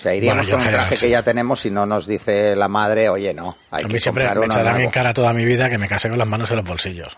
O 0.00 0.02
sea, 0.02 0.14
iríamos 0.14 0.46
Bueno, 0.46 0.58
con 0.58 0.66
un 0.66 0.72
traje 0.74 0.96
sí. 0.96 1.06
que 1.06 1.10
ya 1.10 1.22
tenemos 1.22 1.60
si 1.60 1.70
no 1.70 1.86
nos 1.86 2.06
dice 2.06 2.54
la 2.56 2.68
madre, 2.68 3.08
oye, 3.08 3.32
no, 3.32 3.56
hay 3.70 3.84
a 3.84 3.88
que 3.88 3.94
mí 3.94 4.00
siempre 4.00 4.24
comprar 4.26 4.38
me 4.40 4.46
echarán 4.52 4.74
en 4.74 4.78
nuevo". 4.80 4.92
cara 4.92 5.14
toda 5.14 5.32
mi 5.32 5.44
vida 5.46 5.70
que 5.70 5.78
me 5.78 5.88
casé 5.88 6.10
con 6.10 6.18
las 6.18 6.28
manos 6.28 6.50
en 6.50 6.56
los 6.56 6.64
bolsillos. 6.66 7.16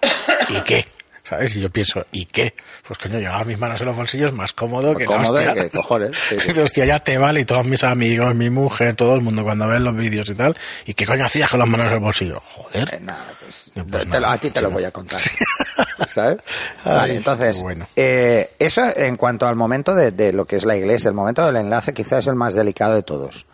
¿Y 0.51 0.61
qué? 0.63 0.87
¿Sabes? 1.31 1.55
Y 1.55 1.61
yo 1.61 1.71
pienso, 1.71 2.05
¿y 2.11 2.27
qué? 2.27 2.55
Pues 2.87 2.99
coño, 2.99 3.21
llevaba 3.21 3.45
mis 3.45 3.57
manos 3.57 3.81
en 3.81 3.87
los 3.87 3.95
bolsillos 3.97 4.33
más 4.33 4.53
cómodo 4.53 4.97
que 4.97 5.05
la 5.05 5.11
Cómodo 5.17 5.35
hostia. 5.35 5.55
que 5.55 5.71
cojones, 5.71 6.17
sí, 6.29 6.37
sí. 6.55 6.61
Hostia, 6.61 6.85
ya 6.87 6.99
te 6.99 7.17
vale 7.19 7.41
y 7.41 7.45
todos 7.45 7.65
mis 7.67 7.85
amigos, 7.85 8.35
mi 8.35 8.51
mujer, 8.51 8.97
todo 8.97 9.15
el 9.15 9.21
mundo 9.21 9.45
cuando 9.45 9.69
ven 9.69 9.85
los 9.85 9.95
vídeos 9.95 10.29
y 10.29 10.35
tal. 10.35 10.57
¿Y 10.87 10.95
qué 10.95 11.07
coño 11.07 11.25
hacías 11.25 11.49
con 11.49 11.61
las 11.61 11.69
manos 11.69 11.87
en 11.87 11.93
el 11.93 11.99
bolsillo? 12.01 12.39
Eh, 12.39 12.41
Joder. 12.45 13.03
nada, 13.03 13.25
pues, 13.41 13.71
Pues 13.89 14.03
te- 14.03 14.09
nada, 14.09 14.33
a 14.33 14.39
ti 14.39 14.51
te 14.51 14.61
lo 14.61 14.73
voy 14.73 14.83
a 14.85 14.91
contar. 14.91 15.21
¿Sabes? 16.09 16.39
Ay, 16.85 16.95
Vale, 16.97 17.15
entonces, 17.15 17.63
bueno. 17.63 17.87
eh, 17.95 18.51
eso 18.59 18.83
en 18.97 19.15
cuanto 19.17 19.47
al 19.47 19.55
momento 19.55 19.95
de, 19.95 20.11
de 20.11 20.33
lo 20.33 20.47
que 20.47 20.57
es 20.57 20.65
la 20.65 20.77
iglesia, 20.77 21.07
el 21.09 21.15
momento 21.15 21.47
del 21.47 21.57
enlace 21.57 21.95
quizás 21.95 22.19
es 22.21 22.27
el 22.27 22.35
más 22.35 22.55
delicado 22.55 22.95
de 22.95 23.03
todos. 23.05 23.47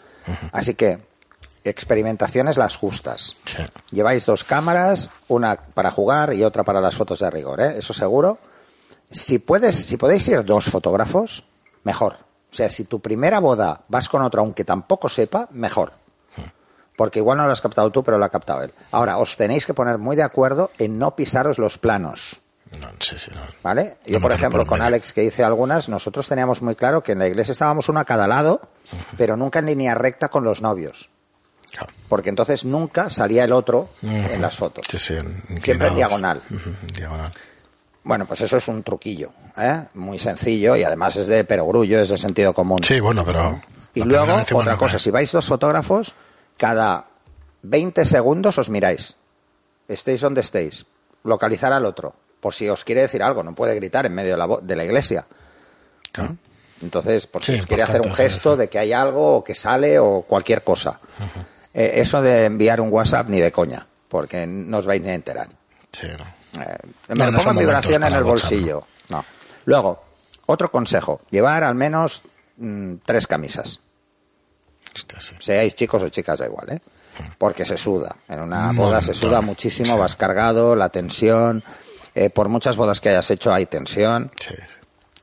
Así 0.52 0.72
que, 0.74 0.98
experimentaciones 1.70 2.56
las 2.56 2.76
justas. 2.76 3.36
Sí. 3.44 3.62
Lleváis 3.90 4.26
dos 4.26 4.44
cámaras, 4.44 5.10
una 5.28 5.56
para 5.56 5.90
jugar 5.90 6.34
y 6.34 6.44
otra 6.44 6.64
para 6.64 6.80
las 6.80 6.94
fotos 6.94 7.20
de 7.20 7.30
rigor, 7.30 7.60
¿eh? 7.60 7.74
eso 7.78 7.92
seguro. 7.92 8.38
Si, 9.10 9.38
puedes, 9.38 9.84
si 9.84 9.96
podéis 9.96 10.26
ir 10.28 10.44
dos 10.44 10.66
fotógrafos, 10.66 11.44
mejor. 11.84 12.14
O 12.50 12.54
sea, 12.56 12.70
si 12.70 12.84
tu 12.84 13.00
primera 13.00 13.38
boda 13.38 13.82
vas 13.88 14.08
con 14.08 14.22
otro, 14.22 14.40
aunque 14.40 14.64
tampoco 14.64 15.08
sepa, 15.08 15.48
mejor. 15.50 15.92
Porque 16.96 17.18
igual 17.18 17.38
no 17.38 17.46
lo 17.46 17.52
has 17.52 17.60
captado 17.60 17.90
tú, 17.90 18.02
pero 18.02 18.18
lo 18.18 18.24
ha 18.24 18.30
captado 18.30 18.62
él. 18.62 18.72
Ahora, 18.90 19.18
os 19.18 19.36
tenéis 19.36 19.66
que 19.66 19.74
poner 19.74 19.98
muy 19.98 20.16
de 20.16 20.22
acuerdo 20.22 20.70
en 20.78 20.98
no 20.98 21.14
pisaros 21.14 21.58
los 21.58 21.76
planos. 21.76 22.40
No, 22.80 22.88
sí, 22.98 23.16
sí, 23.18 23.30
no. 23.34 23.42
¿Vale? 23.62 23.98
Yo, 24.06 24.20
por 24.20 24.32
ejemplo, 24.32 24.60
por 24.60 24.68
con 24.68 24.78
medio. 24.78 24.88
Alex, 24.88 25.12
que 25.12 25.24
hice 25.24 25.44
algunas, 25.44 25.88
nosotros 25.88 26.26
teníamos 26.26 26.62
muy 26.62 26.74
claro 26.74 27.02
que 27.02 27.12
en 27.12 27.18
la 27.18 27.28
iglesia 27.28 27.52
estábamos 27.52 27.88
uno 27.88 28.00
a 28.00 28.04
cada 28.04 28.26
lado, 28.26 28.62
pero 29.16 29.36
nunca 29.36 29.58
en 29.58 29.66
línea 29.66 29.94
recta 29.94 30.28
con 30.28 30.42
los 30.42 30.62
novios. 30.62 31.10
Porque 32.08 32.28
entonces 32.28 32.64
nunca 32.64 33.10
salía 33.10 33.44
el 33.44 33.52
otro 33.52 33.88
en 34.02 34.40
las 34.40 34.56
fotos. 34.56 34.84
Sí, 34.88 34.98
sí, 34.98 35.14
Siempre 35.60 35.88
en 35.88 35.96
diagonal. 35.96 36.40
En 36.50 36.86
diagonal. 36.94 37.32
Bueno, 38.04 38.24
pues 38.26 38.40
eso 38.42 38.58
es 38.58 38.68
un 38.68 38.84
truquillo, 38.84 39.32
¿eh? 39.58 39.82
muy 39.94 40.20
sencillo 40.20 40.76
y 40.76 40.84
además 40.84 41.16
es 41.16 41.26
de 41.26 41.42
perogrullo, 41.42 42.00
es 42.00 42.08
de 42.10 42.18
sentido 42.18 42.54
común. 42.54 42.80
Sí, 42.84 43.00
bueno, 43.00 43.24
pero... 43.24 43.60
Y 43.94 44.02
luego, 44.04 44.36
otra 44.52 44.76
cosa, 44.76 44.98
si 45.00 45.10
vais 45.10 45.32
dos 45.32 45.46
fotógrafos, 45.46 46.14
cada 46.56 47.06
20 47.62 48.04
segundos 48.04 48.58
os 48.58 48.70
miráis. 48.70 49.16
Estéis 49.88 50.20
donde 50.20 50.42
estéis. 50.42 50.86
Localizar 51.24 51.72
al 51.72 51.84
otro. 51.84 52.14
Por 52.40 52.54
si 52.54 52.68
os 52.68 52.84
quiere 52.84 53.00
decir 53.00 53.22
algo, 53.22 53.42
no 53.42 53.54
puede 53.54 53.74
gritar 53.74 54.06
en 54.06 54.14
medio 54.14 54.32
de 54.32 54.36
la, 54.38 54.56
de 54.62 54.76
la 54.76 54.84
iglesia. 54.84 55.26
Claro. 56.12 56.36
Entonces, 56.82 57.26
por 57.26 57.42
si 57.42 57.54
Sí, 57.54 57.60
os 57.60 57.66
quiere 57.66 57.82
hacer 57.82 58.02
un 58.02 58.12
gesto 58.14 58.56
de 58.56 58.68
que 58.68 58.78
hay 58.78 58.92
algo 58.92 59.38
o 59.38 59.42
que 59.44 59.54
sale 59.54 59.98
o 59.98 60.22
cualquier 60.22 60.62
cosa. 60.62 61.00
Eh, 61.78 62.00
eso 62.00 62.22
de 62.22 62.46
enviar 62.46 62.80
un 62.80 62.90
WhatsApp 62.90 63.28
ni 63.28 63.38
de 63.38 63.52
coña, 63.52 63.86
porque 64.08 64.46
no 64.46 64.78
os 64.78 64.86
vais 64.86 65.02
ni 65.02 65.10
a 65.10 65.14
enterar. 65.14 65.48
Sí, 65.92 66.06
no. 66.18 66.24
Eh, 66.62 66.76
me 67.08 67.30
no 67.30 67.36
pongo 67.38 67.50
en 67.50 67.58
vibración 67.58 68.02
en 68.02 68.14
el 68.14 68.24
WhatsApp, 68.24 68.50
bolsillo. 68.50 68.86
No. 69.10 69.22
Luego, 69.66 70.02
otro 70.46 70.70
consejo, 70.70 71.20
llevar 71.30 71.64
al 71.64 71.74
menos 71.74 72.22
mm, 72.56 72.94
tres 73.04 73.26
camisas. 73.26 73.80
Hostia, 74.94 75.20
sí. 75.20 75.34
Seáis 75.38 75.74
chicos 75.74 76.02
o 76.02 76.08
chicas, 76.08 76.38
da 76.38 76.46
igual, 76.46 76.70
¿eh? 76.72 76.80
Porque 77.36 77.66
se 77.66 77.76
suda. 77.76 78.16
En 78.28 78.40
una 78.40 78.70
Un 78.70 78.76
boda 78.76 79.02
se 79.02 79.12
suda 79.12 79.42
muchísimo, 79.42 79.92
sí. 79.92 79.98
vas 79.98 80.16
cargado, 80.16 80.74
la 80.76 80.88
tensión. 80.88 81.62
eh, 82.14 82.30
por 82.30 82.48
muchas 82.48 82.78
bodas 82.78 83.02
que 83.02 83.10
hayas 83.10 83.30
hecho 83.30 83.52
hay 83.52 83.66
tensión. 83.66 84.30
Sí. 84.40 84.54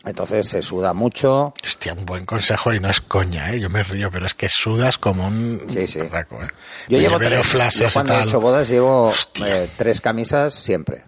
Entonces 0.05 0.49
se 0.49 0.61
suda 0.61 0.93
mucho. 0.93 1.53
Hostia, 1.63 1.93
un 1.93 2.05
buen 2.05 2.25
consejo 2.25 2.73
y 2.73 2.79
no 2.79 2.89
es 2.89 2.99
coña, 2.99 3.51
¿eh? 3.53 3.59
Yo 3.61 3.69
me 3.69 3.83
río, 3.83 4.11
pero 4.11 4.25
es 4.25 4.33
que 4.33 4.49
sudas 4.49 4.97
como 4.97 5.25
un 5.27 5.61
Sí, 5.71 5.87
sí. 5.87 6.01
raco, 6.01 6.35
¿eh? 6.43 6.47
Yo 6.89 6.97
Me 6.97 7.03
llevo 7.03 7.17
tres. 7.19 7.75
Yo 7.79 7.87
cuando 7.93 8.13
he 8.19 8.23
hecho 8.23 8.41
bodas 8.41 8.67
llevo 8.67 9.13
eh, 9.45 9.69
tres 9.77 10.01
camisas 10.01 10.53
siempre. 10.53 11.03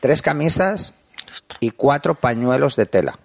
Tres 0.00 0.22
camisas 0.22 0.94
y 1.60 1.70
cuatro 1.70 2.14
pañuelos 2.16 2.74
de 2.76 2.86
tela 2.86 3.18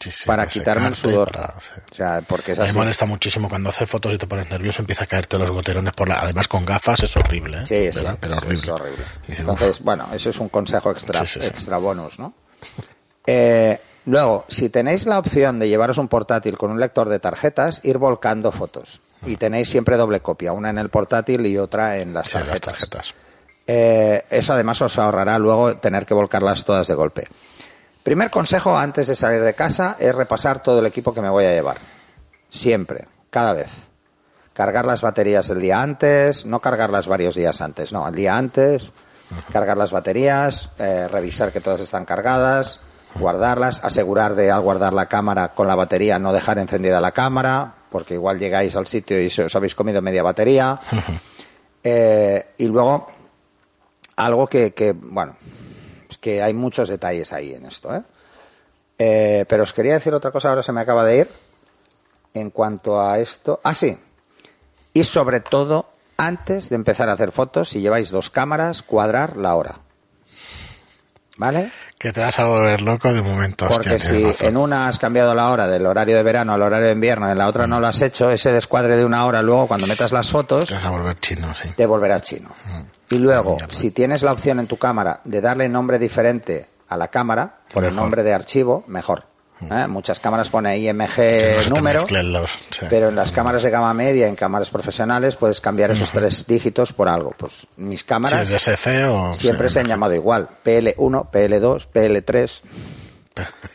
Sí, 0.00 0.10
sí, 0.10 0.24
para 0.26 0.42
para 0.42 0.50
quitarme 0.50 0.88
el 0.88 0.94
sudor. 0.94 1.32
para- 1.32 1.58
sí. 1.60 1.70
O 1.90 1.94
sea, 1.94 2.20
porque 2.28 2.52
es 2.52 2.58
Me 2.58 2.72
molesta 2.74 3.06
muchísimo 3.06 3.48
cuando 3.48 3.70
haces 3.70 3.88
fotos 3.88 4.12
y 4.12 4.18
te 4.18 4.26
pones 4.26 4.50
nervioso, 4.50 4.82
empieza 4.82 5.04
a 5.04 5.06
caerte 5.06 5.38
los 5.38 5.50
goterones 5.50 5.94
por 5.94 6.08
la... 6.10 6.20
Además 6.20 6.46
con 6.46 6.66
gafas 6.66 7.02
es 7.04 7.16
horrible, 7.16 7.62
¿eh? 7.62 7.66
Sí, 7.92 7.98
sí. 8.00 8.04
Pero 8.20 8.36
horrible. 8.36 8.54
es 8.60 8.68
horrible. 8.68 9.04
Entonces, 9.28 9.80
bueno, 9.80 10.08
eso 10.12 10.28
es 10.28 10.38
un 10.40 10.50
consejo 10.50 10.90
extra, 10.90 11.22
extra 11.22 11.78
bonus, 11.78 12.18
¿no? 12.18 12.34
Eh, 13.26 13.80
luego, 14.06 14.44
si 14.48 14.68
tenéis 14.68 15.06
la 15.06 15.18
opción 15.18 15.58
de 15.58 15.68
llevaros 15.68 15.98
un 15.98 16.08
portátil 16.08 16.56
con 16.58 16.70
un 16.70 16.80
lector 16.80 17.08
de 17.08 17.18
tarjetas, 17.18 17.80
ir 17.84 17.98
volcando 17.98 18.52
fotos. 18.52 19.00
Y 19.26 19.36
tenéis 19.36 19.70
siempre 19.70 19.96
doble 19.96 20.20
copia, 20.20 20.52
una 20.52 20.70
en 20.70 20.78
el 20.78 20.90
portátil 20.90 21.46
y 21.46 21.56
otra 21.56 21.98
en 21.98 22.12
las 22.12 22.26
Sí, 22.28 22.32
tarjetas. 22.34 22.52
las 22.52 22.60
tarjetas. 22.60 23.14
Eh, 23.66 24.24
eso 24.28 24.52
además 24.52 24.82
os 24.82 24.98
ahorrará 24.98 25.38
luego 25.38 25.76
tener 25.78 26.04
que 26.04 26.12
volcarlas 26.12 26.64
todas 26.64 26.86
de 26.86 26.94
golpe. 26.94 27.26
Primer 28.02 28.30
consejo 28.30 28.76
antes 28.76 29.06
de 29.06 29.14
salir 29.14 29.40
de 29.42 29.54
casa 29.54 29.96
es 29.98 30.14
repasar 30.14 30.62
todo 30.62 30.80
el 30.80 30.86
equipo 30.86 31.14
que 31.14 31.22
me 31.22 31.30
voy 31.30 31.46
a 31.46 31.52
llevar. 31.52 31.78
Siempre, 32.50 33.06
cada 33.30 33.54
vez. 33.54 33.88
Cargar 34.52 34.84
las 34.84 35.00
baterías 35.00 35.48
el 35.48 35.60
día 35.60 35.80
antes, 35.82 36.44
no 36.44 36.60
cargarlas 36.60 37.08
varios 37.08 37.34
días 37.34 37.60
antes, 37.62 37.92
no, 37.92 38.06
el 38.06 38.14
día 38.14 38.36
antes, 38.36 38.92
cargar 39.52 39.76
las 39.78 39.90
baterías, 39.90 40.70
eh, 40.78 41.08
revisar 41.08 41.50
que 41.50 41.60
todas 41.62 41.80
están 41.80 42.04
cargadas, 42.04 42.80
guardarlas, 43.16 43.84
asegurar 43.84 44.34
de 44.34 44.50
al 44.50 44.60
guardar 44.60 44.92
la 44.92 45.06
cámara 45.06 45.52
con 45.52 45.66
la 45.66 45.74
batería 45.74 46.18
no 46.18 46.32
dejar 46.32 46.58
encendida 46.58 47.00
la 47.00 47.12
cámara, 47.12 47.74
porque 47.90 48.14
igual 48.14 48.38
llegáis 48.38 48.74
al 48.76 48.86
sitio 48.86 49.20
y 49.22 49.26
os 49.26 49.56
habéis 49.56 49.74
comido 49.74 50.02
media 50.02 50.22
batería. 50.22 50.78
Eh, 51.86 52.46
y 52.56 52.66
luego, 52.66 53.08
algo 54.16 54.46
que, 54.46 54.72
que, 54.72 54.92
bueno, 54.92 55.36
es 56.08 56.16
que 56.16 56.42
hay 56.42 56.54
muchos 56.54 56.88
detalles 56.88 57.30
ahí 57.34 57.52
en 57.52 57.66
esto, 57.66 57.94
¿eh? 57.94 58.02
Eh, 58.98 59.44
pero 59.48 59.64
os 59.64 59.72
quería 59.72 59.94
decir 59.94 60.14
otra 60.14 60.30
cosa, 60.30 60.48
ahora 60.48 60.62
se 60.62 60.72
me 60.72 60.80
acaba 60.80 61.04
de 61.04 61.18
ir. 61.18 61.28
En 62.32 62.50
cuanto 62.50 63.00
a 63.00 63.18
esto. 63.18 63.60
Ah, 63.62 63.74
sí. 63.74 63.98
Y 64.92 65.04
sobre 65.04 65.40
todo, 65.40 65.86
antes 66.16 66.68
de 66.68 66.76
empezar 66.76 67.08
a 67.08 67.12
hacer 67.12 67.32
fotos, 67.32 67.68
si 67.68 67.80
lleváis 67.80 68.10
dos 68.10 68.30
cámaras, 68.30 68.82
cuadrar 68.82 69.36
la 69.36 69.54
hora. 69.54 69.83
¿Vale? 71.36 71.70
Que 71.98 72.12
te 72.12 72.20
vas 72.20 72.38
a 72.38 72.46
volver 72.46 72.80
loco 72.80 73.12
de 73.12 73.20
momento. 73.20 73.66
Porque 73.66 73.94
hostia, 73.94 73.98
si 73.98 74.24
razón. 74.24 74.46
en 74.48 74.56
una 74.56 74.88
has 74.88 74.98
cambiado 75.00 75.34
la 75.34 75.50
hora 75.50 75.66
del 75.66 75.84
horario 75.86 76.16
de 76.16 76.22
verano 76.22 76.52
al 76.52 76.62
horario 76.62 76.86
de 76.86 76.92
invierno, 76.92 77.28
en 77.28 77.36
la 77.38 77.48
otra 77.48 77.66
no 77.66 77.80
lo 77.80 77.88
has 77.88 78.00
hecho, 78.02 78.30
ese 78.30 78.52
descuadre 78.52 78.96
de 78.96 79.04
una 79.04 79.26
hora, 79.26 79.42
luego 79.42 79.66
cuando 79.66 79.86
metas 79.88 80.12
las 80.12 80.30
fotos, 80.30 80.68
Te 80.68 80.74
vas 80.74 80.84
a 80.84 80.90
volver 80.90 81.18
chino, 81.18 81.52
sí. 81.60 81.70
te 81.76 81.86
volverá 81.86 82.20
chino. 82.20 82.50
Y 83.10 83.16
luego, 83.18 83.58
si 83.68 83.90
tienes 83.90 84.22
la 84.22 84.32
opción 84.32 84.60
en 84.60 84.66
tu 84.68 84.76
cámara 84.78 85.20
de 85.24 85.40
darle 85.40 85.68
nombre 85.68 85.98
diferente 85.98 86.66
a 86.88 86.96
la 86.96 87.08
cámara, 87.08 87.56
por 87.72 87.84
el 87.84 87.94
nombre 87.96 88.22
de 88.22 88.32
archivo, 88.32 88.84
mejor. 88.86 89.24
¿Eh? 89.70 89.86
Muchas 89.88 90.20
cámaras 90.20 90.50
pone 90.50 90.78
IMG 90.78 91.68
número, 91.68 92.04
los... 92.22 92.50
sí. 92.70 92.86
pero 92.88 93.08
en 93.08 93.16
las 93.16 93.32
cámaras 93.32 93.62
de 93.62 93.70
gama 93.70 93.92
media, 93.94 94.28
en 94.28 94.36
cámaras 94.36 94.70
profesionales, 94.70 95.36
puedes 95.36 95.60
cambiar 95.60 95.90
esos 95.90 96.10
tres 96.10 96.46
dígitos 96.46 96.92
por 96.92 97.08
algo. 97.08 97.34
Pues 97.36 97.66
mis 97.76 98.04
cámaras 98.04 98.48
SC 98.50 99.06
o... 99.08 99.34
siempre 99.34 99.68
sí, 99.68 99.74
se 99.74 99.80
han 99.80 99.86
llamado 99.86 100.14
igual. 100.14 100.48
PL1, 100.64 101.30
PL2, 101.30 101.88
PL3, 101.92 102.60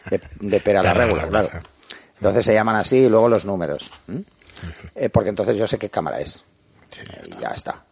de, 0.09 0.21
de 0.39 0.59
pera 0.59 0.83
la 0.83 0.93
regular, 0.93 1.29
claro. 1.29 1.49
Entonces 2.15 2.45
se 2.45 2.53
llaman 2.53 2.75
así 2.75 2.97
y 2.97 3.09
luego 3.09 3.29
los 3.29 3.45
números. 3.45 3.91
Eh, 4.95 5.09
porque 5.09 5.29
entonces 5.29 5.57
yo 5.57 5.67
sé 5.67 5.77
qué 5.77 5.89
cámara 5.89 6.19
es. 6.19 6.43
Sí, 6.89 7.01
Y 7.27 7.39
ya 7.41 7.49
está. 7.49 7.83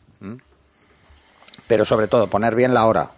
Pero 1.68 1.86
sobre 1.86 2.08
todo, 2.08 2.30
poner 2.30 2.56
bien 2.56 2.74
la 2.74 2.86
hora. 2.86 3.12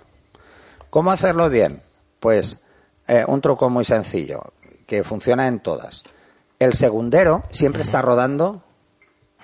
¿Cómo 0.90 1.12
hacerlo 1.12 1.50
bien? 1.50 1.82
Pues 2.20 2.60
eh, 3.08 3.24
un 3.28 3.42
truco 3.42 3.70
muy 3.70 3.86
sencillo, 3.86 4.54
que 4.90 5.04
funciona 5.04 5.48
en 5.48 5.60
todas. 5.60 6.04
El 6.58 6.74
segundero 6.74 7.44
siempre 7.52 7.84
está 7.84 8.02
rodando, 8.02 8.64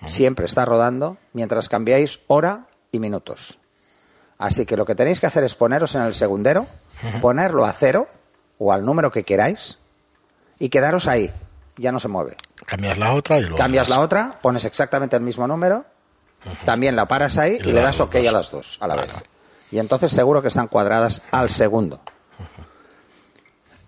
siempre 0.07 0.47
está 0.47 0.65
rodando, 0.65 1.17
mientras 1.33 1.69
cambiáis 1.69 2.19
hora 2.27 2.67
y 2.91 2.99
minutos. 2.99 3.59
Así 4.39 4.65
que 4.65 4.75
lo 4.75 4.85
que 4.85 4.95
tenéis 4.95 5.21
que 5.21 5.27
hacer 5.27 5.43
es 5.43 5.53
poneros 5.53 5.93
en 5.93 6.01
el 6.01 6.15
segundero, 6.15 6.65
ponerlo 7.21 7.63
a 7.63 7.71
cero 7.71 8.07
o 8.57 8.73
al 8.73 8.83
número 8.83 9.11
que 9.11 9.23
queráis 9.23 9.77
y 10.59 10.69
quedaros 10.69 11.07
ahí. 11.07 11.31
Ya 11.77 11.91
no 11.91 11.99
se 11.99 12.07
mueve. 12.07 12.35
Cambias 12.65 12.97
la 12.97 13.13
otra 13.13 13.37
y 13.37 13.41
luego... 13.41 13.57
Cambias 13.57 13.87
la 13.87 13.99
otra, 13.99 14.39
pones 14.41 14.65
exactamente 14.65 15.15
el 15.15 15.21
mismo 15.21 15.47
número, 15.47 15.85
también 16.65 16.95
la 16.95 17.07
paras 17.07 17.37
ahí 17.37 17.59
y, 17.63 17.71
le 17.71 17.81
das 17.81 17.99
OK 17.99 18.15
a 18.15 18.31
las 18.31 18.49
dos 18.49 18.77
a 18.81 18.87
la 18.87 18.95
vez. 18.95 19.11
Y 19.69 19.77
entonces 19.77 20.11
seguro 20.11 20.41
que 20.41 20.47
están 20.47 20.67
cuadradas 20.67 21.21
al 21.31 21.51
segundo. 21.51 22.01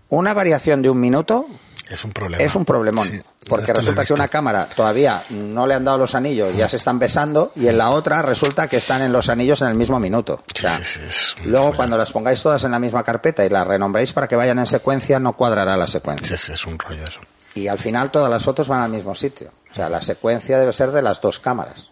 Una 0.09 0.33
variación 0.33 0.81
de 0.81 0.89
un 0.89 0.99
minuto 0.99 1.47
Es 1.89 2.03
un 2.05 2.11
problema. 2.11 2.43
es 2.43 2.55
un 2.55 2.65
problemón. 2.65 3.07
Sí, 3.07 3.21
porque 3.47 3.73
resulta 3.73 4.05
que 4.05 4.13
una 4.13 4.27
cámara 4.27 4.67
todavía 4.67 5.23
no 5.29 5.67
le 5.67 5.73
han 5.73 5.83
dado 5.83 5.97
los 5.97 6.15
anillos, 6.15 6.55
ya 6.55 6.67
se 6.69 6.77
están 6.77 6.99
besando, 6.99 7.51
y 7.55 7.67
en 7.67 7.77
la 7.77 7.89
otra 7.91 8.21
resulta 8.21 8.67
que 8.67 8.77
están 8.77 9.01
en 9.01 9.11
los 9.13 9.29
anillos 9.29 9.61
en 9.61 9.69
el 9.69 9.75
mismo 9.75 9.99
minuto. 9.99 10.43
O 10.53 10.57
sea, 10.57 10.83
sí, 10.83 10.99
sí, 11.09 11.35
luego 11.45 11.75
cuando 11.75 11.97
las 11.97 12.11
pongáis 12.11 12.41
todas 12.41 12.63
en 12.63 12.71
la 12.71 12.79
misma 12.79 13.03
carpeta 13.03 13.45
y 13.45 13.49
las 13.49 13.65
renombréis 13.65 14.13
para 14.13 14.27
que 14.27 14.35
vayan 14.35 14.59
en 14.59 14.65
secuencia, 14.67 15.19
no 15.19 15.33
cuadrará 15.33 15.77
la 15.77 15.87
secuencia. 15.87 16.35
Sí, 16.37 16.47
sí, 16.47 16.53
es 16.53 16.65
un 16.65 16.77
rollo 16.77 17.03
eso. 17.03 17.19
Y 17.55 17.67
al 17.67 17.79
final 17.79 18.11
todas 18.11 18.29
las 18.29 18.43
fotos 18.43 18.67
van 18.67 18.81
al 18.81 18.91
mismo 18.91 19.15
sitio. 19.15 19.51
O 19.71 19.73
sea, 19.73 19.89
la 19.89 20.01
secuencia 20.01 20.57
debe 20.59 20.73
ser 20.73 20.91
de 20.91 21.01
las 21.01 21.21
dos 21.21 21.39
cámaras. 21.39 21.89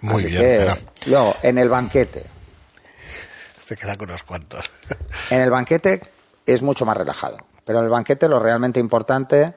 Muy 0.00 0.14
Así 0.22 0.26
bien, 0.26 0.42
que, 0.42 0.76
luego, 1.10 1.34
en 1.42 1.58
el 1.58 1.68
banquete. 1.68 2.22
Te 3.66 3.76
queda 3.76 3.96
con 3.96 4.10
unos 4.10 4.22
cuantos. 4.22 4.70
En 5.30 5.40
el 5.40 5.50
banquete 5.50 6.02
es 6.46 6.62
mucho 6.62 6.84
más 6.84 6.96
relajado. 6.96 7.38
Pero 7.64 7.78
en 7.78 7.84
el 7.86 7.90
banquete 7.90 8.28
lo 8.28 8.38
realmente 8.38 8.78
importante 8.80 9.54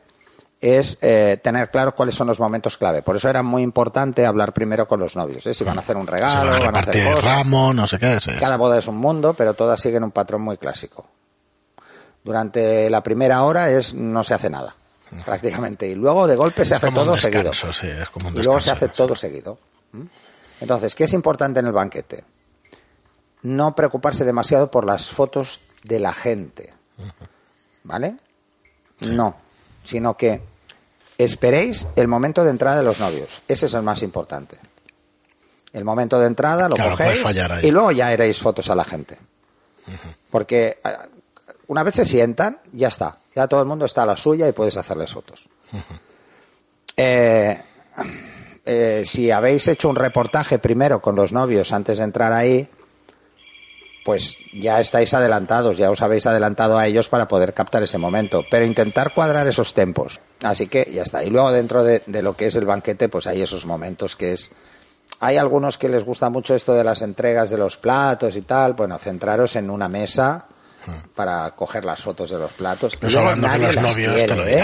es 0.60 0.98
eh, 1.02 1.40
tener 1.44 1.70
claro 1.70 1.94
cuáles 1.94 2.16
son 2.16 2.28
los 2.28 2.40
momentos 2.40 2.78
clave. 2.78 3.02
Por 3.04 3.16
eso 3.16 3.30
era 3.30 3.44
muy 3.44 3.62
importante 3.62 4.26
hablar 4.26 4.54
primero 4.54 4.88
con 4.88 5.00
los 5.00 5.16
novios. 5.16 5.46
¿eh? 5.46 5.54
Si 5.54 5.64
van 5.64 5.78
a 5.78 5.82
hacer 5.82 5.98
un 5.98 6.06
Se 6.08 6.12
regalo, 6.14 6.52
a 6.52 6.60
van 6.60 6.76
a 6.76 6.80
hacer 6.80 7.14
cosas. 7.14 7.26
ramo, 7.26 7.74
no 7.74 7.86
sé 7.86 8.00
qué. 8.00 8.20
sí, 8.20 8.32
Cada 8.40 8.58
boda 8.58 8.78
es 8.80 8.88
un 8.88 8.98
mundo, 8.98 9.34
pero 9.36 9.54
todas 9.54 9.80
siguen 9.80 10.04
un 10.04 10.12
patrón 10.12 10.42
muy 10.42 10.58
clásico. 10.58 11.06
Durante 12.24 12.90
la 12.90 13.04
primera 13.04 13.44
hora 13.44 13.70
es 13.70 13.94
no 13.94 14.24
se 14.24 14.34
hace 14.34 14.50
nada, 14.50 14.76
prácticamente. 15.26 15.88
Y 15.88 15.96
luego 15.96 16.28
de 16.28 16.36
golpe 16.36 16.66
se 16.66 16.76
Es 16.76 16.84
hace 16.84 16.92
todo 16.94 17.16
seguido. 17.16 17.54
sí, 17.54 17.88
es 17.88 18.10
como 18.10 18.30
un 18.30 18.36
y 18.38 18.44
luego 18.44 18.60
se 18.60 18.72
hace 18.72 18.88
sí. 18.88 18.92
todo 18.96 19.16
seguido. 19.16 19.60
Entonces, 20.60 20.96
¿qué 20.96 21.04
es 21.06 21.14
importante 21.14 21.60
en 21.60 21.68
el 21.68 21.72
banquete? 21.72 22.24
No 23.44 23.76
preocuparse 23.76 24.26
demasiado 24.26 24.72
por 24.72 24.86
las 24.86 25.10
fotos 25.12 25.62
de 25.84 26.00
la 26.00 26.12
gente. 26.14 26.74
¿Vale? 27.84 28.18
No, 29.02 29.36
sino 29.84 30.18
que 30.18 30.42
esperéis 31.18 31.88
el 31.96 32.08
momento 32.08 32.44
de 32.44 32.50
entrada 32.52 32.78
de 32.78 32.84
los 32.84 33.00
novios. 33.00 33.42
Ese 33.48 33.68
es 33.68 33.74
el 33.74 33.84
más 33.84 34.04
importante. 34.04 34.58
El 35.74 35.84
momento 35.86 36.20
de 36.20 36.28
entrada 36.28 36.68
lo 36.70 36.76
Claro, 36.76 36.92
cogéis 36.92 37.24
y 37.64 37.72
luego 37.72 37.92
ya 37.92 38.08
haréis 38.08 38.40
fotos 38.40 38.70
a 38.70 38.76
la 38.76 38.84
gente. 38.84 39.18
Porque 40.30 40.80
eh, 40.84 40.90
una 41.68 41.84
vez 41.84 41.96
se 41.96 42.06
sientan, 42.06 42.60
ya 42.74 42.88
está. 42.88 43.18
Ya 43.36 43.48
todo 43.48 43.62
el 43.62 43.68
mundo 43.68 43.86
está 43.86 44.04
a 44.04 44.06
la 44.06 44.18
suya 44.18 44.48
y 44.48 44.52
puedes 44.52 44.78
hacerles 44.78 45.14
fotos. 45.14 45.48
Eh, 46.96 47.62
eh, 48.66 49.04
si 49.06 49.30
habéis 49.32 49.68
hecho 49.68 49.90
un 49.90 49.96
reportaje 49.96 50.60
primero 50.60 51.02
con 51.02 51.16
los 51.16 51.32
novios 51.32 51.72
antes 51.72 52.00
de 52.00 52.04
entrar 52.06 52.34
ahí, 52.34 52.68
pues 54.08 54.38
ya 54.54 54.80
estáis 54.80 55.14
adelantados, 55.14 55.76
ya 55.76 55.92
os 55.92 56.02
habéis 56.02 56.26
adelantado 56.28 56.78
a 56.78 56.88
ellos 56.88 57.10
para 57.10 57.28
poder 57.28 57.54
captar 57.54 57.84
ese 57.84 57.98
momento. 57.98 58.46
Pero 58.50 58.66
intentar 58.66 59.14
cuadrar 59.14 59.48
esos 59.48 59.74
tempos. 59.74 60.22
Así 60.42 60.68
que 60.68 60.90
ya 60.94 61.04
está. 61.04 61.26
Y 61.26 61.30
luego 61.30 61.52
dentro 61.52 61.84
de, 61.84 62.04
de 62.06 62.22
lo 62.22 62.34
que 62.34 62.46
es 62.46 62.56
el 62.56 62.64
banquete, 62.64 63.10
pues 63.10 63.28
hay 63.28 63.42
esos 63.42 63.66
momentos 63.66 64.16
que 64.16 64.32
es... 64.32 64.54
Hay 65.20 65.36
algunos 65.36 65.78
que 65.78 65.90
les 65.90 66.06
gusta 66.06 66.30
mucho 66.30 66.56
esto 66.56 66.74
de 66.74 66.86
las 66.86 67.02
entregas 67.02 67.50
de 67.50 67.58
los 67.58 67.76
platos 67.76 68.38
y 68.38 68.44
tal. 68.44 68.76
Bueno, 68.76 68.98
centraros 68.98 69.58
en 69.58 69.70
una 69.70 69.90
mesa 69.90 70.46
para 71.14 71.52
coger 71.52 71.84
las 71.84 72.02
fotos 72.02 72.30
de 72.30 72.40
los 72.40 72.54
platos. 72.54 72.96
Hmm. 72.96 73.00
Pero 73.02 73.24
luego 73.24 73.36
nadie 73.36 73.66
los 73.66 73.76
las 73.76 73.84
novios 73.84 74.16
te 74.16 74.26
quiere, 74.26 74.36
lo 74.38 74.48
¿eh? 74.48 74.64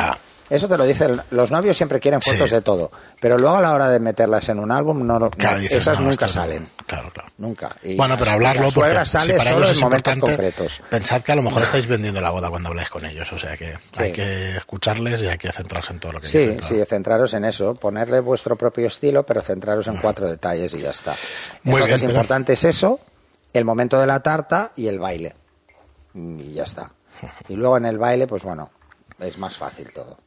Eso 0.54 0.68
te 0.68 0.78
lo 0.78 0.86
dicen, 0.86 1.20
los 1.32 1.50
novios 1.50 1.76
siempre 1.76 2.00
quieren 2.00 2.22
Sí. 2.22 2.30
fotos 2.32 2.52
de 2.52 2.62
todo, 2.62 2.92
pero 3.20 3.38
luego 3.40 3.56
a 3.56 3.62
la 3.62 3.74
hora 3.74 3.90
de 3.90 4.00
meterlas 4.00 4.48
en 4.50 4.60
un 4.60 4.72
álbum, 4.72 5.06
no, 5.06 5.32
Claro, 5.32 5.58
esas 5.58 6.00
no, 6.00 6.08
nunca 6.08 6.28
salen. 6.28 6.68
Claro, 6.86 7.10
claro. 7.12 7.30
Nunca. 7.40 7.76
Y 7.82 7.96
bueno, 7.98 8.16
pero 8.20 8.32
hablarlo 8.32 8.62
la 8.62 8.68
porque 8.68 8.80
suegra 8.92 9.06
si 9.06 9.12
sale 9.12 9.34
para 9.34 9.52
solo 9.52 9.66
ellos 9.66 9.78
en 9.78 9.84
momentos 9.84 10.18
concretos. 10.18 10.82
Pensad 10.90 11.22
que 11.24 11.32
a 11.32 11.36
lo 11.36 11.42
mejor 11.42 11.64
estáis 11.64 11.88
vendiendo 11.88 12.22
la 12.22 12.30
boda 12.30 12.50
cuando 12.52 12.70
habláis 12.70 12.90
con 12.90 13.04
ellos, 13.06 13.32
o 13.34 13.40
sea 13.40 13.58
que 13.58 13.74
hay 13.98 14.12
que 14.12 14.58
escucharles 14.58 15.22
y 15.24 15.28
hay 15.28 15.38
que 15.40 15.52
centrarse 15.52 15.94
en 15.94 16.00
todo 16.00 16.12
lo 16.12 16.22
que 16.22 16.28
Sí, 16.28 16.38
dicen. 16.38 16.62
sí, 16.62 16.84
centraros 16.88 17.34
en 17.34 17.46
eso, 17.46 17.74
ponerle 17.74 18.20
vuestro 18.20 18.56
propio 18.56 18.86
estilo, 18.88 19.26
pero 19.26 19.42
centraros 19.42 19.88
en 19.88 19.98
cuatro 19.98 20.30
detalles 20.30 20.74
y 20.76 20.82
ya 20.82 20.92
está. 20.92 21.16
Muy 21.64 21.76
Entonces, 21.82 22.02
bien, 22.02 22.12
importante 22.12 22.54
es 22.54 22.64
eso, 22.64 23.00
el 23.54 23.66
momento 23.66 24.00
de 24.00 24.06
la 24.06 24.20
tarta 24.22 24.72
y 24.76 24.88
el 24.88 25.00
baile. 25.00 25.34
Y 26.14 26.54
ya 26.54 26.64
está. 26.64 26.92
Y 27.50 27.56
luego 27.56 27.78
en 27.78 27.86
el 27.86 27.98
baile, 27.98 28.28
pues 28.28 28.44
bueno, 28.44 28.70
es 29.20 29.38
más 29.40 29.58
fácil 29.58 29.92
todo. 29.92 30.20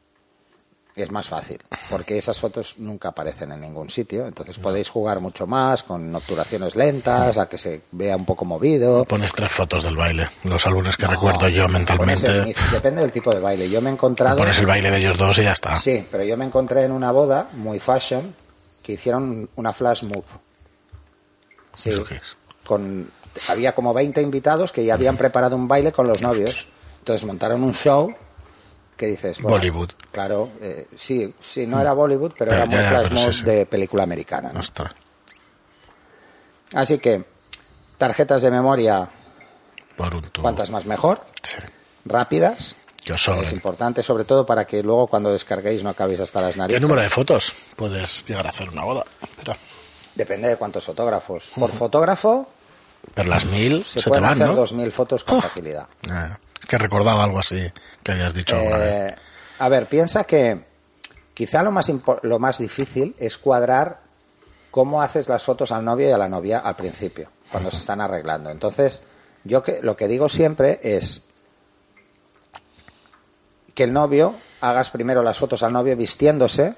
Es 0.96 1.10
más 1.10 1.28
fácil, 1.28 1.62
porque 1.90 2.16
esas 2.16 2.40
fotos 2.40 2.76
nunca 2.78 3.08
aparecen 3.08 3.52
en 3.52 3.60
ningún 3.60 3.90
sitio, 3.90 4.26
entonces 4.26 4.58
podéis 4.58 4.88
jugar 4.88 5.20
mucho 5.20 5.46
más 5.46 5.82
con 5.82 6.14
obturaciones 6.14 6.74
lentas, 6.74 7.36
a 7.36 7.50
que 7.50 7.58
se 7.58 7.82
vea 7.92 8.16
un 8.16 8.24
poco 8.24 8.46
movido. 8.46 9.04
Pones 9.04 9.30
tres 9.34 9.52
fotos 9.52 9.84
del 9.84 9.94
baile, 9.94 10.26
los 10.44 10.66
álbumes 10.66 10.96
que 10.96 11.04
No, 11.04 11.10
recuerdo 11.12 11.48
yo 11.50 11.68
mentalmente. 11.68 12.26
el- 12.28 12.54
depende 12.72 13.02
del 13.02 13.12
tipo 13.12 13.30
de 13.34 13.40
baile. 13.40 13.68
Yo 13.68 13.82
me 13.82 13.90
he 13.90 13.92
encontrado. 13.92 14.38
Pones 14.38 14.58
el 14.58 14.64
baile 14.64 14.90
de 14.90 14.96
ellos 14.96 15.18
dos 15.18 15.36
y 15.36 15.42
ya 15.42 15.52
está. 15.52 15.76
Sí, 15.76 16.06
pero 16.10 16.24
yo 16.24 16.34
me 16.38 16.46
encontré 16.46 16.84
en 16.84 16.92
una 16.92 17.12
boda 17.12 17.50
muy 17.52 17.78
fashion 17.78 18.34
que 18.82 18.94
hicieron 18.94 19.50
una 19.56 19.74
flash 19.74 20.02
move. 20.04 20.24
Sí, 21.74 21.90
¿Eso 21.90 22.04
qué 22.06 22.14
es? 22.14 22.38
con 22.64 23.10
había 23.50 23.74
como 23.74 23.92
20 23.92 24.22
invitados 24.22 24.72
que 24.72 24.82
ya 24.82 24.94
habían 24.94 25.18
preparado 25.18 25.56
un 25.56 25.68
baile 25.68 25.92
con 25.92 26.06
los 26.08 26.22
novios. 26.22 26.66
Entonces 27.00 27.26
montaron 27.26 27.62
un 27.62 27.74
show 27.74 28.14
que 28.96 29.06
dices, 29.06 29.40
bueno, 29.42 29.58
Bollywood. 29.58 29.90
Claro, 30.12 30.50
eh, 30.60 30.88
sí, 30.96 31.32
sí, 31.40 31.66
no 31.66 31.80
era 31.80 31.92
Bollywood, 31.92 32.32
pero, 32.38 32.50
Pero 32.50 32.62
era 32.62 32.66
muy 32.66 32.78
flash 33.08 33.26
sí, 33.26 33.32
sí. 33.40 33.44
de 33.44 33.66
película 33.66 34.02
americana. 34.04 34.50
¿no? 34.52 34.60
Ostras. 34.60 34.92
Así 36.74 36.98
que 36.98 37.24
tarjetas 37.98 38.42
de 38.42 38.50
memoria, 38.50 39.08
cuantas 40.40 40.70
más 40.70 40.84
mejor, 40.86 41.20
Sí. 41.42 41.58
rápidas. 42.04 42.76
Es 43.04 43.52
importante, 43.52 44.02
sobre 44.02 44.24
todo 44.24 44.44
para 44.44 44.64
que 44.66 44.82
luego 44.82 45.06
cuando 45.06 45.30
descarguéis 45.32 45.84
no 45.84 45.90
acabéis 45.90 46.18
hasta 46.18 46.40
las 46.40 46.54
¿Qué 46.54 46.58
narices. 46.58 46.82
número 46.82 47.02
de 47.02 47.08
fotos 47.08 47.52
puedes 47.76 48.24
llegar 48.24 48.46
a 48.46 48.50
hacer 48.50 48.68
una 48.68 48.82
boda? 48.82 49.04
Depende 50.16 50.48
de 50.48 50.56
cuántos 50.56 50.84
fotógrafos. 50.86 51.52
Por 51.54 51.70
fotógrafo 51.70 52.48
pero 53.14 53.28
las 53.28 53.44
mil 53.44 53.84
se, 53.84 54.00
se, 54.00 54.02
te 54.02 54.08
pueden 54.08 54.24
van, 54.24 54.32
hacer 54.42 54.48
¿no? 54.56 54.66
2.000 54.66 54.90
fotos 54.90 55.22
con 55.22 55.38
Oh. 55.38 55.42
facilidad. 55.42 55.86
Es 56.02 56.10
que 56.66 56.78
recordaba 56.78 57.24
algo 57.24 57.38
así 57.38 57.72
que 58.02 58.12
habías 58.12 58.34
dicho 58.34 58.56
alguna 58.56 58.78
vez. 58.78 59.12
Eh, 59.12 59.14
a 59.58 59.68
ver, 59.68 59.88
piensa 59.88 60.24
que 60.24 60.64
quizá 61.34 61.62
lo 61.62 61.70
más, 61.70 61.90
lo 62.22 62.38
más 62.38 62.58
difícil 62.58 63.14
es 63.18 63.38
cuadrar 63.38 64.00
cómo 64.70 65.00
haces 65.00 65.28
las 65.28 65.44
fotos 65.44 65.72
al 65.72 65.84
novio 65.84 66.08
y 66.08 66.12
a 66.12 66.18
la 66.18 66.28
novia 66.28 66.58
al 66.58 66.76
principio, 66.76 67.30
cuando 67.50 67.70
se 67.70 67.78
están 67.78 68.00
arreglando. 68.00 68.50
Entonces, 68.50 69.02
yo 69.44 69.62
que, 69.62 69.80
lo 69.82 69.96
que 69.96 70.08
digo 70.08 70.28
siempre 70.28 70.80
es 70.82 71.22
que 73.74 73.84
el 73.84 73.92
novio 73.92 74.34
hagas 74.60 74.90
primero 74.90 75.22
las 75.22 75.38
fotos 75.38 75.62
al 75.62 75.72
novio 75.72 75.96
vistiéndose, 75.96 76.74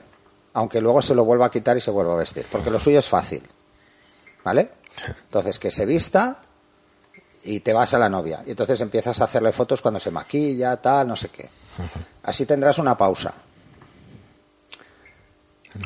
aunque 0.53 0.81
luego 0.81 1.03
se 1.03 1.14
lo 1.14 1.24
vuelva 1.24 1.46
a 1.46 1.51
quitar 1.51 1.77
y 1.77 1.81
se 1.81 1.90
vuelva 1.90 2.14
a 2.14 2.18
vestir, 2.18 2.44
porque 2.51 2.70
lo 2.70 2.79
suyo 2.79 2.98
es 2.98 3.09
fácil. 3.09 3.42
¿Vale? 4.44 4.70
Entonces, 5.07 5.59
que 5.59 5.70
se 5.70 5.87
vista 5.87 6.38
y 7.44 7.61
te 7.61 7.72
vas 7.72 7.94
a 7.94 7.98
la 7.98 8.09
novia. 8.09 8.42
Y 8.46 8.51
entonces 8.51 8.81
empiezas 8.81 9.20
a 9.20 9.24
hacerle 9.24 9.53
fotos 9.53 9.81
cuando 9.83 10.01
se 10.01 10.11
maquilla, 10.11 10.77
tal, 10.79 11.09
no 11.09 11.16
sé 11.16 11.29
qué. 11.29 11.48
Así 12.22 12.44
tendrás 12.46 12.79
una 12.79 12.96
pausa. 12.96 13.35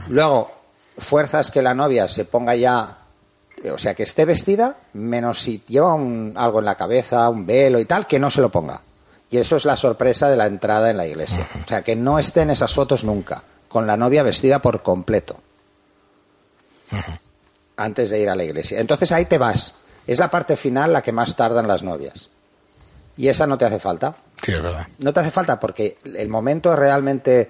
Luego, 0.09 0.51
fuerzas 0.99 1.51
que 1.51 1.63
la 1.63 1.75
novia 1.75 2.09
se 2.09 2.25
ponga 2.25 2.55
ya, 2.55 2.99
o 3.73 3.79
sea, 3.79 3.95
que 3.95 4.05
esté 4.05 4.25
vestida, 4.25 4.77
menos 4.95 5.41
si 5.41 5.63
lleva 5.69 5.95
un- 5.95 6.33
algo 6.37 6.61
en 6.61 6.65
la 6.65 6.77
cabeza, 6.77 7.29
un 7.29 7.47
velo 7.47 7.79
y 7.79 7.85
tal, 7.85 8.07
que 8.07 8.19
no 8.19 8.31
se 8.31 8.41
lo 8.41 8.49
ponga. 8.51 8.81
Y 9.31 9.39
eso 9.39 9.57
es 9.57 9.65
la 9.65 9.77
sorpresa 9.77 10.29
de 10.29 10.37
la 10.37 10.47
entrada 10.47 10.91
en 10.91 10.97
la 10.97 11.07
iglesia. 11.07 11.47
O 11.65 11.69
sea, 11.69 11.83
que 11.83 11.97
no 11.97 12.19
esté 12.19 12.43
en 12.43 12.51
esas 12.51 12.73
fotos 12.75 13.03
nunca, 13.05 13.43
con 13.69 13.87
la 13.87 13.97
novia 13.97 14.23
vestida 14.23 14.61
por 14.61 14.83
completo. 14.83 15.41
Antes 17.77 18.11
de 18.11 18.21
ir 18.21 18.29
a 18.29 18.37
la 18.37 18.45
iglesia. 18.45 18.79
Entonces 18.81 19.11
ahí 19.13 19.25
te 19.25 19.39
vas. 19.39 19.73
Es 20.07 20.19
la 20.19 20.31
parte 20.31 20.57
final 20.57 20.93
la 20.93 21.03
que 21.03 21.13
más 21.13 21.37
tardan 21.37 21.69
las 21.69 21.83
novias. 21.83 22.29
Y 23.17 23.29
esa 23.29 23.47
no 23.47 23.59
te 23.59 23.65
hace 23.65 23.79
falta. 23.79 24.15
Sí, 24.43 24.53
es 24.53 24.63
verdad. 24.63 24.87
No 24.99 25.13
te 25.13 25.21
hace 25.21 25.31
falta 25.31 25.61
porque 25.61 25.99
el 26.05 26.29
momento 26.29 26.75
realmente 26.75 27.49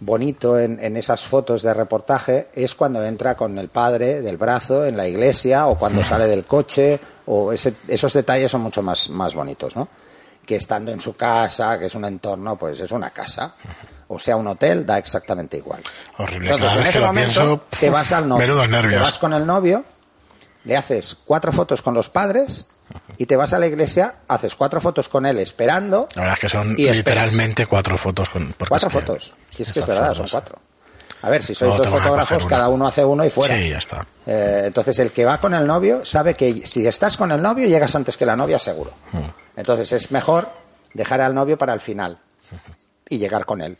bonito 0.00 0.58
en, 0.58 0.82
en 0.82 0.96
esas 0.96 1.24
fotos 1.26 1.62
de 1.62 1.72
reportaje 1.74 2.48
es 2.54 2.74
cuando 2.74 3.04
entra 3.04 3.36
con 3.36 3.56
el 3.58 3.68
padre 3.68 4.20
del 4.20 4.36
brazo 4.36 4.84
en 4.84 4.96
la 4.96 5.06
iglesia 5.06 5.66
o 5.68 5.76
cuando 5.76 6.02
sale 6.02 6.26
del 6.26 6.44
coche 6.44 6.98
o 7.26 7.52
ese- 7.52 7.74
esos 7.86 8.12
detalles 8.12 8.50
son 8.50 8.62
mucho 8.62 8.82
más, 8.82 9.10
más 9.10 9.34
bonitos, 9.34 9.76
¿no? 9.76 9.86
Que 10.44 10.56
estando 10.56 10.90
en 10.90 10.98
su 10.98 11.14
casa, 11.14 11.78
que 11.78 11.86
es 11.86 11.94
un 11.94 12.04
entorno, 12.04 12.56
pues 12.56 12.80
es 12.80 12.90
una 12.90 13.10
casa. 13.10 13.54
O 14.08 14.18
sea, 14.18 14.34
un 14.36 14.46
hotel, 14.48 14.84
da 14.84 14.98
exactamente 14.98 15.56
igual. 15.58 15.80
Horrible. 16.18 16.50
Entonces, 16.52 16.80
en 16.80 16.86
ese 16.88 16.98
momento, 17.00 17.30
pienso, 17.40 17.62
te 17.78 17.90
vas 17.90 18.10
al 18.12 18.28
novio. 18.28 18.44
Te 18.98 19.02
vas 19.02 19.18
con 19.20 19.32
el 19.34 19.46
novio, 19.46 19.84
le 20.64 20.76
haces 20.76 21.16
cuatro 21.24 21.52
fotos 21.52 21.82
con 21.82 21.94
los 21.94 22.08
padres 22.08 22.66
y 23.16 23.26
te 23.26 23.36
vas 23.36 23.52
a 23.52 23.58
la 23.58 23.66
iglesia, 23.66 24.16
haces 24.28 24.54
cuatro 24.54 24.80
fotos 24.80 25.08
con 25.08 25.24
él 25.26 25.38
esperando. 25.38 26.08
La 26.14 26.22
verdad 26.22 26.34
es 26.36 26.40
que 26.40 26.48
son 26.48 26.74
y 26.78 26.90
literalmente 26.90 27.66
cuatro 27.66 27.96
fotos. 27.96 28.28
Con, 28.30 28.54
Cuatro 28.68 28.88
es 28.88 28.94
que- 28.94 29.00
fotos. 29.00 29.34
Si 29.56 29.62
es 29.62 29.72
que 29.72 29.80
es 29.80 29.86
verdad, 29.86 30.14
son 30.14 30.28
cuatro. 30.28 30.58
A 31.22 31.30
ver, 31.30 31.42
si 31.42 31.54
sois 31.54 31.76
dos 31.76 31.86
fotógrafos, 31.86 32.44
cada 32.46 32.68
uno 32.68 32.86
hace 32.86 33.04
uno 33.04 33.24
y 33.24 33.30
fuera. 33.30 33.54
Sí, 33.56 33.68
ya 33.70 33.78
está. 33.78 34.04
Eh, 34.26 34.64
entonces, 34.66 34.98
el 34.98 35.12
que 35.12 35.24
va 35.24 35.38
con 35.38 35.54
el 35.54 35.66
novio 35.66 36.04
sabe 36.04 36.34
que 36.34 36.66
si 36.66 36.84
estás 36.84 37.16
con 37.16 37.30
el 37.30 37.40
novio, 37.40 37.68
llegas 37.68 37.94
antes 37.94 38.16
que 38.16 38.26
la 38.26 38.34
novia, 38.34 38.58
seguro. 38.58 38.92
Hmm. 39.12 39.28
Entonces, 39.56 39.92
es 39.92 40.10
mejor 40.10 40.48
dejar 40.94 41.20
al 41.20 41.32
novio 41.32 41.56
para 41.56 41.74
el 41.74 41.80
final 41.80 42.18
y 43.08 43.18
llegar 43.18 43.44
con 43.46 43.60
él. 43.60 43.78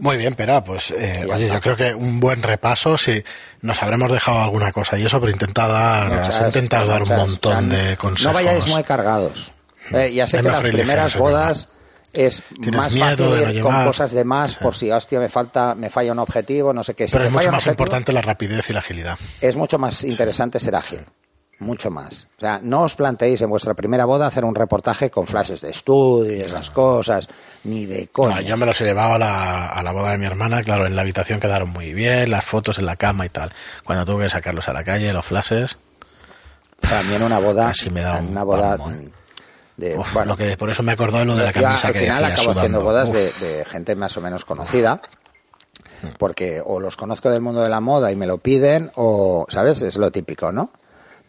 Muy 0.00 0.16
bien, 0.16 0.34
Pera, 0.34 0.62
pues 0.62 0.90
eh, 0.90 1.26
oye, 1.32 1.48
yo 1.48 1.60
creo 1.60 1.76
que 1.76 1.94
un 1.94 2.20
buen 2.20 2.42
repaso, 2.42 2.98
si 2.98 3.22
nos 3.62 3.82
habremos 3.82 4.10
dejado 4.10 4.42
alguna 4.42 4.72
cosa 4.72 4.98
y 4.98 5.04
eso, 5.04 5.20
pero 5.20 5.32
intenta 5.32 5.66
dar, 5.66 6.12
has 6.12 6.54
Muchas, 6.54 6.68
dar 6.68 7.02
un 7.02 7.08
montón 7.08 7.68
o 7.68 7.70
sea, 7.70 7.78
de 7.78 7.96
consejos. 7.96 8.32
No 8.32 8.32
vayáis 8.32 8.66
muy 8.68 8.84
cargados. 8.84 9.52
Eh, 9.92 10.12
ya 10.14 10.26
sé 10.26 10.38
Es 10.38 10.42
que 10.42 10.48
las 10.50 10.60
primeras 10.60 11.16
bodas 11.16 11.68
es 12.12 12.42
más 12.72 12.92
miedo 12.92 13.30
fácil 13.30 13.58
no 13.60 13.64
con 13.64 13.84
cosas 13.84 14.12
de 14.12 14.24
más 14.24 14.56
por 14.56 14.76
si, 14.76 14.90
hostia, 14.90 15.20
me 15.20 15.28
falta, 15.28 15.74
me 15.74 15.90
falla 15.90 16.12
un 16.12 16.18
objetivo, 16.18 16.72
no 16.72 16.82
sé 16.82 16.94
qué. 16.94 17.06
Si 17.06 17.12
pero 17.12 17.24
es 17.24 17.30
mucho 17.30 17.50
más 17.50 17.66
objetivo, 17.66 17.72
importante 17.72 18.12
la 18.12 18.22
rapidez 18.22 18.68
y 18.70 18.72
la 18.72 18.80
agilidad. 18.80 19.18
es 19.40 19.56
mucho 19.56 19.78
más 19.78 20.04
interesante 20.04 20.58
ser 20.60 20.74
ágil. 20.74 21.00
Mucho 21.60 21.90
más. 21.90 22.26
O 22.38 22.40
sea, 22.40 22.58
no 22.62 22.82
os 22.82 22.94
planteéis 22.94 23.42
en 23.42 23.50
vuestra 23.50 23.74
primera 23.74 24.06
boda 24.06 24.26
hacer 24.26 24.46
un 24.46 24.54
reportaje 24.54 25.10
con 25.10 25.26
flashes 25.26 25.60
de 25.60 25.68
estudio 25.68 26.34
y 26.34 26.40
esas 26.40 26.70
cosas, 26.70 27.28
ni 27.64 27.84
de 27.84 28.08
coña. 28.08 28.36
No, 28.36 28.40
yo 28.40 28.56
me 28.56 28.64
los 28.64 28.80
he 28.80 28.84
llevado 28.84 29.14
a 29.14 29.18
la, 29.18 29.66
a 29.66 29.82
la 29.82 29.92
boda 29.92 30.12
de 30.12 30.18
mi 30.18 30.24
hermana, 30.24 30.62
claro, 30.62 30.86
en 30.86 30.96
la 30.96 31.02
habitación 31.02 31.38
quedaron 31.38 31.68
muy 31.68 31.92
bien, 31.92 32.30
las 32.30 32.46
fotos 32.46 32.78
en 32.78 32.86
la 32.86 32.96
cama 32.96 33.26
y 33.26 33.28
tal. 33.28 33.52
Cuando 33.84 34.06
tuve 34.06 34.24
que 34.24 34.30
sacarlos 34.30 34.70
a 34.70 34.72
la 34.72 34.82
calle, 34.84 35.12
los 35.12 35.26
flashes, 35.26 35.78
También 36.80 37.22
una 37.22 37.38
boda, 37.38 37.66
Casi 37.66 37.90
me 37.90 38.00
da 38.00 38.18
un 38.20 38.28
una 38.28 38.42
boda 38.42 38.78
de, 39.76 39.98
uf, 39.98 40.14
bueno, 40.14 40.32
lo 40.32 40.36
que 40.38 40.56
por 40.56 40.70
eso 40.70 40.82
me 40.82 40.92
acordó 40.92 41.18
de 41.18 41.26
lo 41.26 41.36
de 41.36 41.44
la 41.44 41.52
yo 41.52 41.60
camisa 41.60 41.88
al 41.88 41.92
que 41.92 42.00
final 42.00 42.22
decía 42.22 42.34
acabo 42.34 42.50
haciendo 42.52 42.82
bodas 42.82 43.12
de 43.12 43.64
gente 43.66 43.94
más 43.96 44.16
o 44.16 44.22
menos 44.22 44.46
conocida, 44.46 45.02
porque 46.18 46.62
o 46.64 46.80
los 46.80 46.96
conozco 46.96 47.28
del 47.28 47.42
mundo 47.42 47.60
de 47.60 47.68
la 47.68 47.80
moda 47.80 48.10
y 48.10 48.16
me 48.16 48.26
lo 48.26 48.38
piden, 48.38 48.90
o, 48.94 49.46
¿sabes? 49.50 49.82
Es 49.82 49.96
lo 49.96 50.10
típico, 50.10 50.52
¿no? 50.52 50.70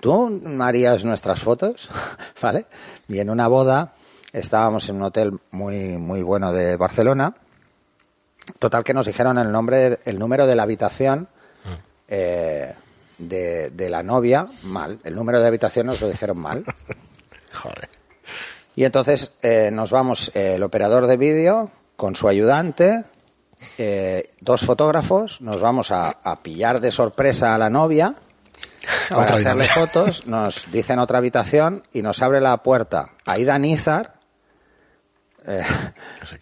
Tú 0.01 0.41
harías 0.59 1.05
nuestras 1.05 1.39
fotos, 1.39 1.89
¿vale? 2.41 2.65
Y 3.07 3.19
en 3.19 3.29
una 3.29 3.47
boda 3.47 3.93
estábamos 4.33 4.89
en 4.89 4.95
un 4.95 5.03
hotel 5.03 5.39
muy, 5.51 5.97
muy 5.97 6.23
bueno 6.23 6.51
de 6.51 6.75
Barcelona. 6.75 7.35
Total 8.57 8.83
que 8.83 8.95
nos 8.95 9.05
dijeron 9.05 9.37
el 9.37 9.51
nombre, 9.51 9.99
el 10.05 10.17
número 10.17 10.47
de 10.47 10.55
la 10.55 10.63
habitación 10.63 11.27
eh, 12.07 12.73
de, 13.19 13.69
de 13.69 13.89
la 13.91 14.01
novia 14.01 14.47
mal. 14.63 14.99
El 15.03 15.15
número 15.15 15.39
de 15.39 15.47
habitación 15.47 15.85
nos 15.85 16.01
lo 16.01 16.09
dijeron 16.09 16.39
mal. 16.39 16.65
Joder. 17.53 17.89
Y 18.75 18.85
entonces 18.85 19.33
eh, 19.43 19.69
nos 19.71 19.91
vamos 19.91 20.31
eh, 20.33 20.55
el 20.55 20.63
operador 20.63 21.05
de 21.05 21.17
vídeo 21.17 21.69
con 21.95 22.15
su 22.15 22.27
ayudante, 22.27 23.03
eh, 23.77 24.31
dos 24.39 24.65
fotógrafos, 24.65 25.41
nos 25.41 25.61
vamos 25.61 25.91
a, 25.91 26.09
a 26.09 26.41
pillar 26.41 26.81
de 26.81 26.91
sorpresa 26.91 27.53
a 27.53 27.59
la 27.59 27.69
novia 27.69 28.15
para 29.09 29.21
Otra 29.23 29.35
hacerle 29.37 29.63
habitación. 29.65 29.87
fotos, 29.87 30.27
nos 30.27 30.71
dicen 30.71 30.99
otra 30.99 31.17
habitación 31.19 31.83
y 31.93 32.01
nos 32.01 32.21
abre 32.21 32.41
la 32.41 32.57
puerta 32.63 33.09
Aida 33.25 33.57
Nizar, 33.59 34.13
eh, 35.47 35.63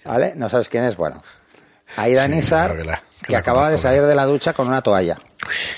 ¿vale? 0.06 0.34
¿No 0.36 0.50
sabes 0.50 0.70
quién 0.70 0.84
es? 0.86 0.96
Bueno, 0.98 1.22
Aida 1.98 2.26
Sí, 2.26 2.32
Nizar, 2.32 2.76
que 2.78 2.84
la- 2.84 2.98
que 2.98 3.26
que 3.28 3.34
la 3.34 3.40
acababa 3.40 3.70
de 3.70 3.78
salir 3.78 4.04
de 4.04 4.16
la 4.16 4.26
ducha 4.26 4.54
con 4.54 4.68
una 4.68 4.82
toalla. 4.82 5.18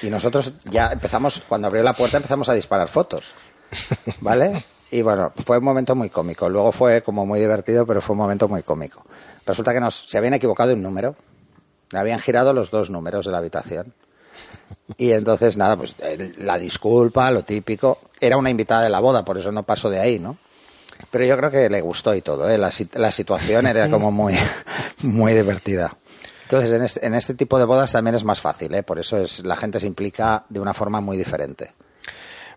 Y 0.01 0.09
nosotros 0.09 0.53
ya 0.65 0.87
empezamos, 0.91 1.41
cuando 1.47 1.67
abrió 1.67 1.83
la 1.83 1.93
puerta 1.93 2.17
empezamos 2.17 2.49
a 2.49 2.53
disparar 2.53 2.87
fotos. 2.87 3.31
¿Vale? 4.21 4.63
Y 4.91 5.01
bueno, 5.01 5.31
fue 5.45 5.57
un 5.59 5.63
momento 5.63 5.95
muy 5.95 6.09
cómico. 6.09 6.49
Luego 6.49 6.71
fue 6.71 7.01
como 7.01 7.25
muy 7.25 7.39
divertido, 7.39 7.85
pero 7.85 8.01
fue 8.01 8.13
un 8.13 8.19
momento 8.19 8.47
muy 8.49 8.61
cómico. 8.63 9.05
Resulta 9.45 9.73
que 9.73 9.79
nos, 9.79 9.95
se 10.09 10.17
habían 10.17 10.33
equivocado 10.33 10.73
un 10.73 10.81
número. 10.83 11.15
Habían 11.93 12.19
girado 12.19 12.51
los 12.53 12.69
dos 12.71 12.89
números 12.89 13.25
de 13.25 13.31
la 13.31 13.37
habitación. 13.37 13.93
Y 14.97 15.11
entonces, 15.11 15.57
nada, 15.57 15.77
pues 15.77 15.95
la 16.37 16.57
disculpa, 16.57 17.31
lo 17.31 17.43
típico. 17.43 17.99
Era 18.19 18.37
una 18.37 18.49
invitada 18.49 18.83
de 18.83 18.89
la 18.89 18.99
boda, 18.99 19.23
por 19.25 19.37
eso 19.37 19.51
no 19.51 19.63
pasó 19.63 19.89
de 19.89 19.99
ahí, 19.99 20.19
¿no? 20.19 20.37
Pero 21.09 21.25
yo 21.25 21.37
creo 21.37 21.49
que 21.49 21.69
le 21.69 21.81
gustó 21.81 22.13
y 22.13 22.21
todo. 22.21 22.49
¿eh? 22.49 22.57
La, 22.57 22.71
la 22.93 23.11
situación 23.11 23.65
era 23.67 23.89
como 23.89 24.11
muy, 24.11 24.35
muy 25.01 25.33
divertida. 25.33 25.95
Entonces, 26.43 26.71
en 26.71 26.83
este, 26.83 27.05
en 27.05 27.13
este 27.15 27.33
tipo 27.33 27.57
de 27.57 27.65
bodas 27.65 27.91
también 27.93 28.15
es 28.15 28.23
más 28.25 28.41
fácil, 28.41 28.73
¿eh? 28.75 28.83
Por 28.83 28.99
eso 28.99 29.17
es, 29.17 29.43
la 29.45 29.55
gente 29.55 29.79
se 29.79 29.87
implica 29.87 30.43
de 30.49 30.59
una 30.59 30.73
forma 30.73 30.99
muy 30.99 31.15
diferente. 31.17 31.73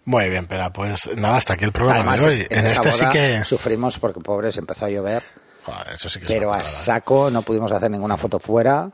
Muy 0.04 0.28
bien, 0.28 0.46
Pera, 0.46 0.70
pues 0.72 1.08
nada, 1.16 1.36
hasta 1.36 1.54
aquí 1.54 1.64
el 1.64 1.72
programa 1.72 2.00
Además, 2.12 2.20
de 2.20 2.26
hoy. 2.26 2.46
es- 2.50 2.58
en, 2.58 2.66
este 2.66 2.92
sí 2.92 3.04
que... 3.12 3.42
sufrimos 3.44 3.98
porque, 3.98 4.20
pobres, 4.20 4.58
empezó 4.58 4.84
a 4.86 4.90
llover, 4.90 5.22
Joder, 5.64 5.94
eso 5.94 6.10
sí 6.10 6.20
que 6.20 6.26
pero 6.26 6.52
a 6.52 6.62
saco 6.62 7.30
no 7.30 7.40
pudimos 7.40 7.72
hacer 7.72 7.90
ninguna 7.90 8.18
foto 8.18 8.38
fuera. 8.38 8.90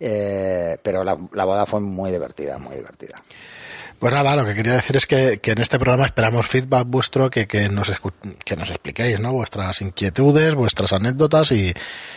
Eh, 0.00 0.78
pero 0.82 1.04
la, 1.04 1.16
la 1.32 1.44
boda 1.44 1.66
fue 1.66 1.80
muy 1.80 2.10
divertida, 2.10 2.58
muy 2.58 2.76
divertida. 2.76 3.14
Pues 3.98 4.12
nada, 4.12 4.36
lo 4.36 4.44
que 4.44 4.54
quería 4.54 4.74
decir 4.74 4.94
es 4.98 5.06
que, 5.06 5.38
que 5.40 5.52
en 5.52 5.58
este 5.62 5.78
programa 5.78 6.04
esperamos 6.04 6.46
feedback 6.46 6.86
vuestro, 6.86 7.30
que, 7.30 7.46
que, 7.46 7.70
nos, 7.70 7.90
que 8.44 8.54
nos 8.54 8.68
expliquéis 8.68 9.18
¿no? 9.20 9.32
vuestras 9.32 9.80
inquietudes, 9.80 10.54
vuestras 10.54 10.92
anécdotas 10.92 11.50
y, 11.52 11.72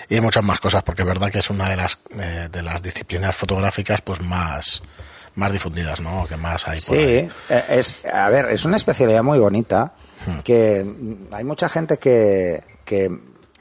y 0.10 0.20
muchas 0.20 0.44
más 0.44 0.60
cosas, 0.60 0.84
porque 0.84 1.04
es 1.04 1.08
verdad 1.08 1.32
que 1.32 1.39
es 1.39 1.50
una 1.50 1.70
de 1.70 1.78
las, 1.78 1.98
eh, 2.20 2.50
de 2.52 2.63
las 2.63 2.82
disciplinas 2.82 3.34
fotográficas 3.34 4.02
pues 4.02 4.20
más, 4.20 4.84
más 5.36 5.54
difundidas, 5.54 6.02
¿no? 6.02 6.26
que 6.28 6.36
más 6.36 6.68
hay 6.68 6.82
por 6.82 6.98
Sí, 6.98 7.02
ahí. 7.02 7.30
eh, 7.50 7.63
es, 7.70 7.98
a 8.12 8.28
ver, 8.28 8.48
es 8.52 8.65
una 8.65 8.76
especialidad 8.76 9.24
muy 9.24 9.39
bonita 9.39 9.94
Hmm. 10.26 10.39
que 10.39 10.86
hay 11.32 11.44
mucha 11.46 11.70
gente 11.70 11.98
que, 11.98 12.62
que 12.84 13.10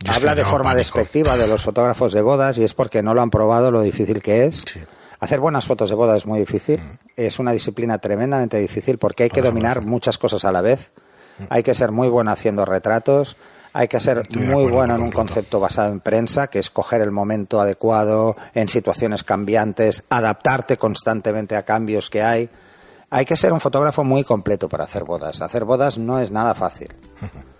Yo 0.00 0.12
habla 0.12 0.34
de 0.34 0.44
forma 0.44 0.70
pánico. 0.70 0.78
despectiva 0.78 1.36
de 1.36 1.48
los 1.48 1.64
fotógrafos 1.64 2.12
de 2.12 2.22
bodas 2.22 2.58
y 2.58 2.64
es 2.64 2.74
porque 2.74 3.02
no 3.02 3.14
lo 3.14 3.22
han 3.22 3.30
probado 3.30 3.70
lo 3.70 3.82
difícil 3.82 4.22
que 4.22 4.44
es. 4.44 4.64
Sí. 4.72 4.80
Hacer 5.20 5.40
buenas 5.40 5.66
fotos 5.66 5.90
de 5.90 5.96
boda 5.96 6.16
es 6.16 6.26
muy 6.26 6.38
difícil, 6.38 6.80
es 7.16 7.40
una 7.40 7.50
disciplina 7.50 7.98
tremendamente 7.98 8.56
difícil 8.58 8.98
porque 8.98 9.24
hay 9.24 9.30
que 9.30 9.42
dominar 9.42 9.82
muchas 9.82 10.16
cosas 10.16 10.44
a 10.44 10.52
la 10.52 10.60
vez. 10.60 10.92
Hay 11.50 11.62
que 11.62 11.74
ser 11.74 11.90
muy 11.90 12.08
bueno 12.08 12.30
haciendo 12.30 12.64
retratos, 12.64 13.36
hay 13.72 13.88
que 13.88 14.00
ser 14.00 14.18
Estoy 14.18 14.42
muy 14.42 14.70
bueno 14.70 14.94
en 14.94 15.02
un 15.02 15.10
concepto 15.10 15.58
basado 15.58 15.92
en 15.92 16.00
prensa, 16.00 16.46
que 16.48 16.60
es 16.60 16.70
coger 16.70 17.00
el 17.00 17.10
momento 17.10 17.60
adecuado 17.60 18.36
en 18.54 18.68
situaciones 18.68 19.24
cambiantes, 19.24 20.04
adaptarte 20.08 20.76
constantemente 20.78 21.56
a 21.56 21.64
cambios 21.64 22.10
que 22.10 22.22
hay. 22.22 22.48
Hay 23.10 23.24
que 23.24 23.36
ser 23.36 23.52
un 23.52 23.60
fotógrafo 23.60 24.04
muy 24.04 24.22
completo 24.22 24.68
para 24.68 24.84
hacer 24.84 25.04
bodas. 25.04 25.40
Hacer 25.42 25.64
bodas 25.64 25.98
no 25.98 26.20
es 26.20 26.30
nada 26.30 26.54
fácil. 26.54 26.94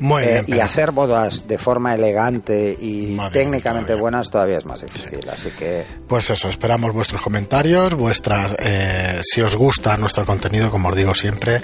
Muy 0.00 0.22
Eh, 0.22 0.42
bien, 0.46 0.58
y 0.58 0.60
hacer 0.60 0.90
bodas 0.92 1.46
de 1.46 1.56
forma 1.58 1.94
elegante 1.94 2.76
y 2.80 3.16
técnicamente 3.32 3.94
buenas 3.94 4.30
todavía 4.30 4.58
es 4.58 4.64
más 4.66 4.80
difícil. 4.82 5.28
Así 5.30 5.50
que 5.50 5.84
Pues 6.08 6.28
eso, 6.30 6.48
esperamos 6.48 6.92
vuestros 6.92 7.22
comentarios, 7.22 7.94
vuestras, 7.94 8.54
eh, 8.58 9.20
si 9.22 9.40
os 9.40 9.56
gusta 9.56 9.96
nuestro 9.96 10.24
contenido, 10.26 10.70
como 10.70 10.88
os 10.88 10.96
digo 10.96 11.14
siempre, 11.14 11.62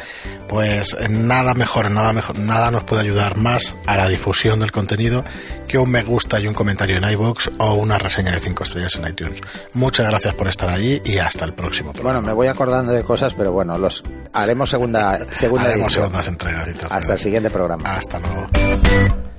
pues 0.48 0.96
nada 1.08 1.54
mejor, 1.54 1.90
nada 1.90 2.12
mejor, 2.12 2.38
nada 2.38 2.70
nos 2.70 2.84
puede 2.84 3.02
ayudar 3.02 3.36
más 3.36 3.76
a 3.86 3.96
la 3.96 4.08
difusión 4.08 4.60
del 4.60 4.72
contenido 4.72 5.24
que 5.68 5.78
un 5.78 5.90
me 5.90 6.02
gusta 6.02 6.38
y 6.40 6.46
un 6.46 6.54
comentario 6.54 6.96
en 6.96 7.04
iVoox 7.10 7.48
o 7.58 7.74
una 7.74 7.98
reseña 7.98 8.32
de 8.32 8.40
5 8.40 8.62
estrellas 8.64 8.96
en 8.96 9.08
iTunes. 9.08 9.40
Muchas 9.72 10.08
gracias 10.08 10.34
por 10.34 10.48
estar 10.48 10.70
allí 10.70 11.00
y 11.04 11.18
hasta 11.18 11.44
el 11.44 11.52
próximo 11.54 11.92
programa. 11.92 12.18
bueno, 12.20 12.26
me 12.28 12.32
voy 12.32 12.48
acordando 12.48 12.92
de 12.92 13.04
cosas, 13.04 13.34
pero 13.34 13.52
bueno, 13.52 13.76
los 13.78 14.02
haremos 14.32 14.70
segunda 14.70 15.18
segunda 15.32 15.64
Haremos 15.66 15.86
edición. 15.86 16.04
segundas 16.06 16.28
entregas 16.28 16.68
y 16.68 16.72
tal. 16.74 16.88
Hasta 16.90 17.12
el 17.14 17.18
siguiente 17.18 17.50
programa. 17.50 17.94
Hasta. 18.22 19.29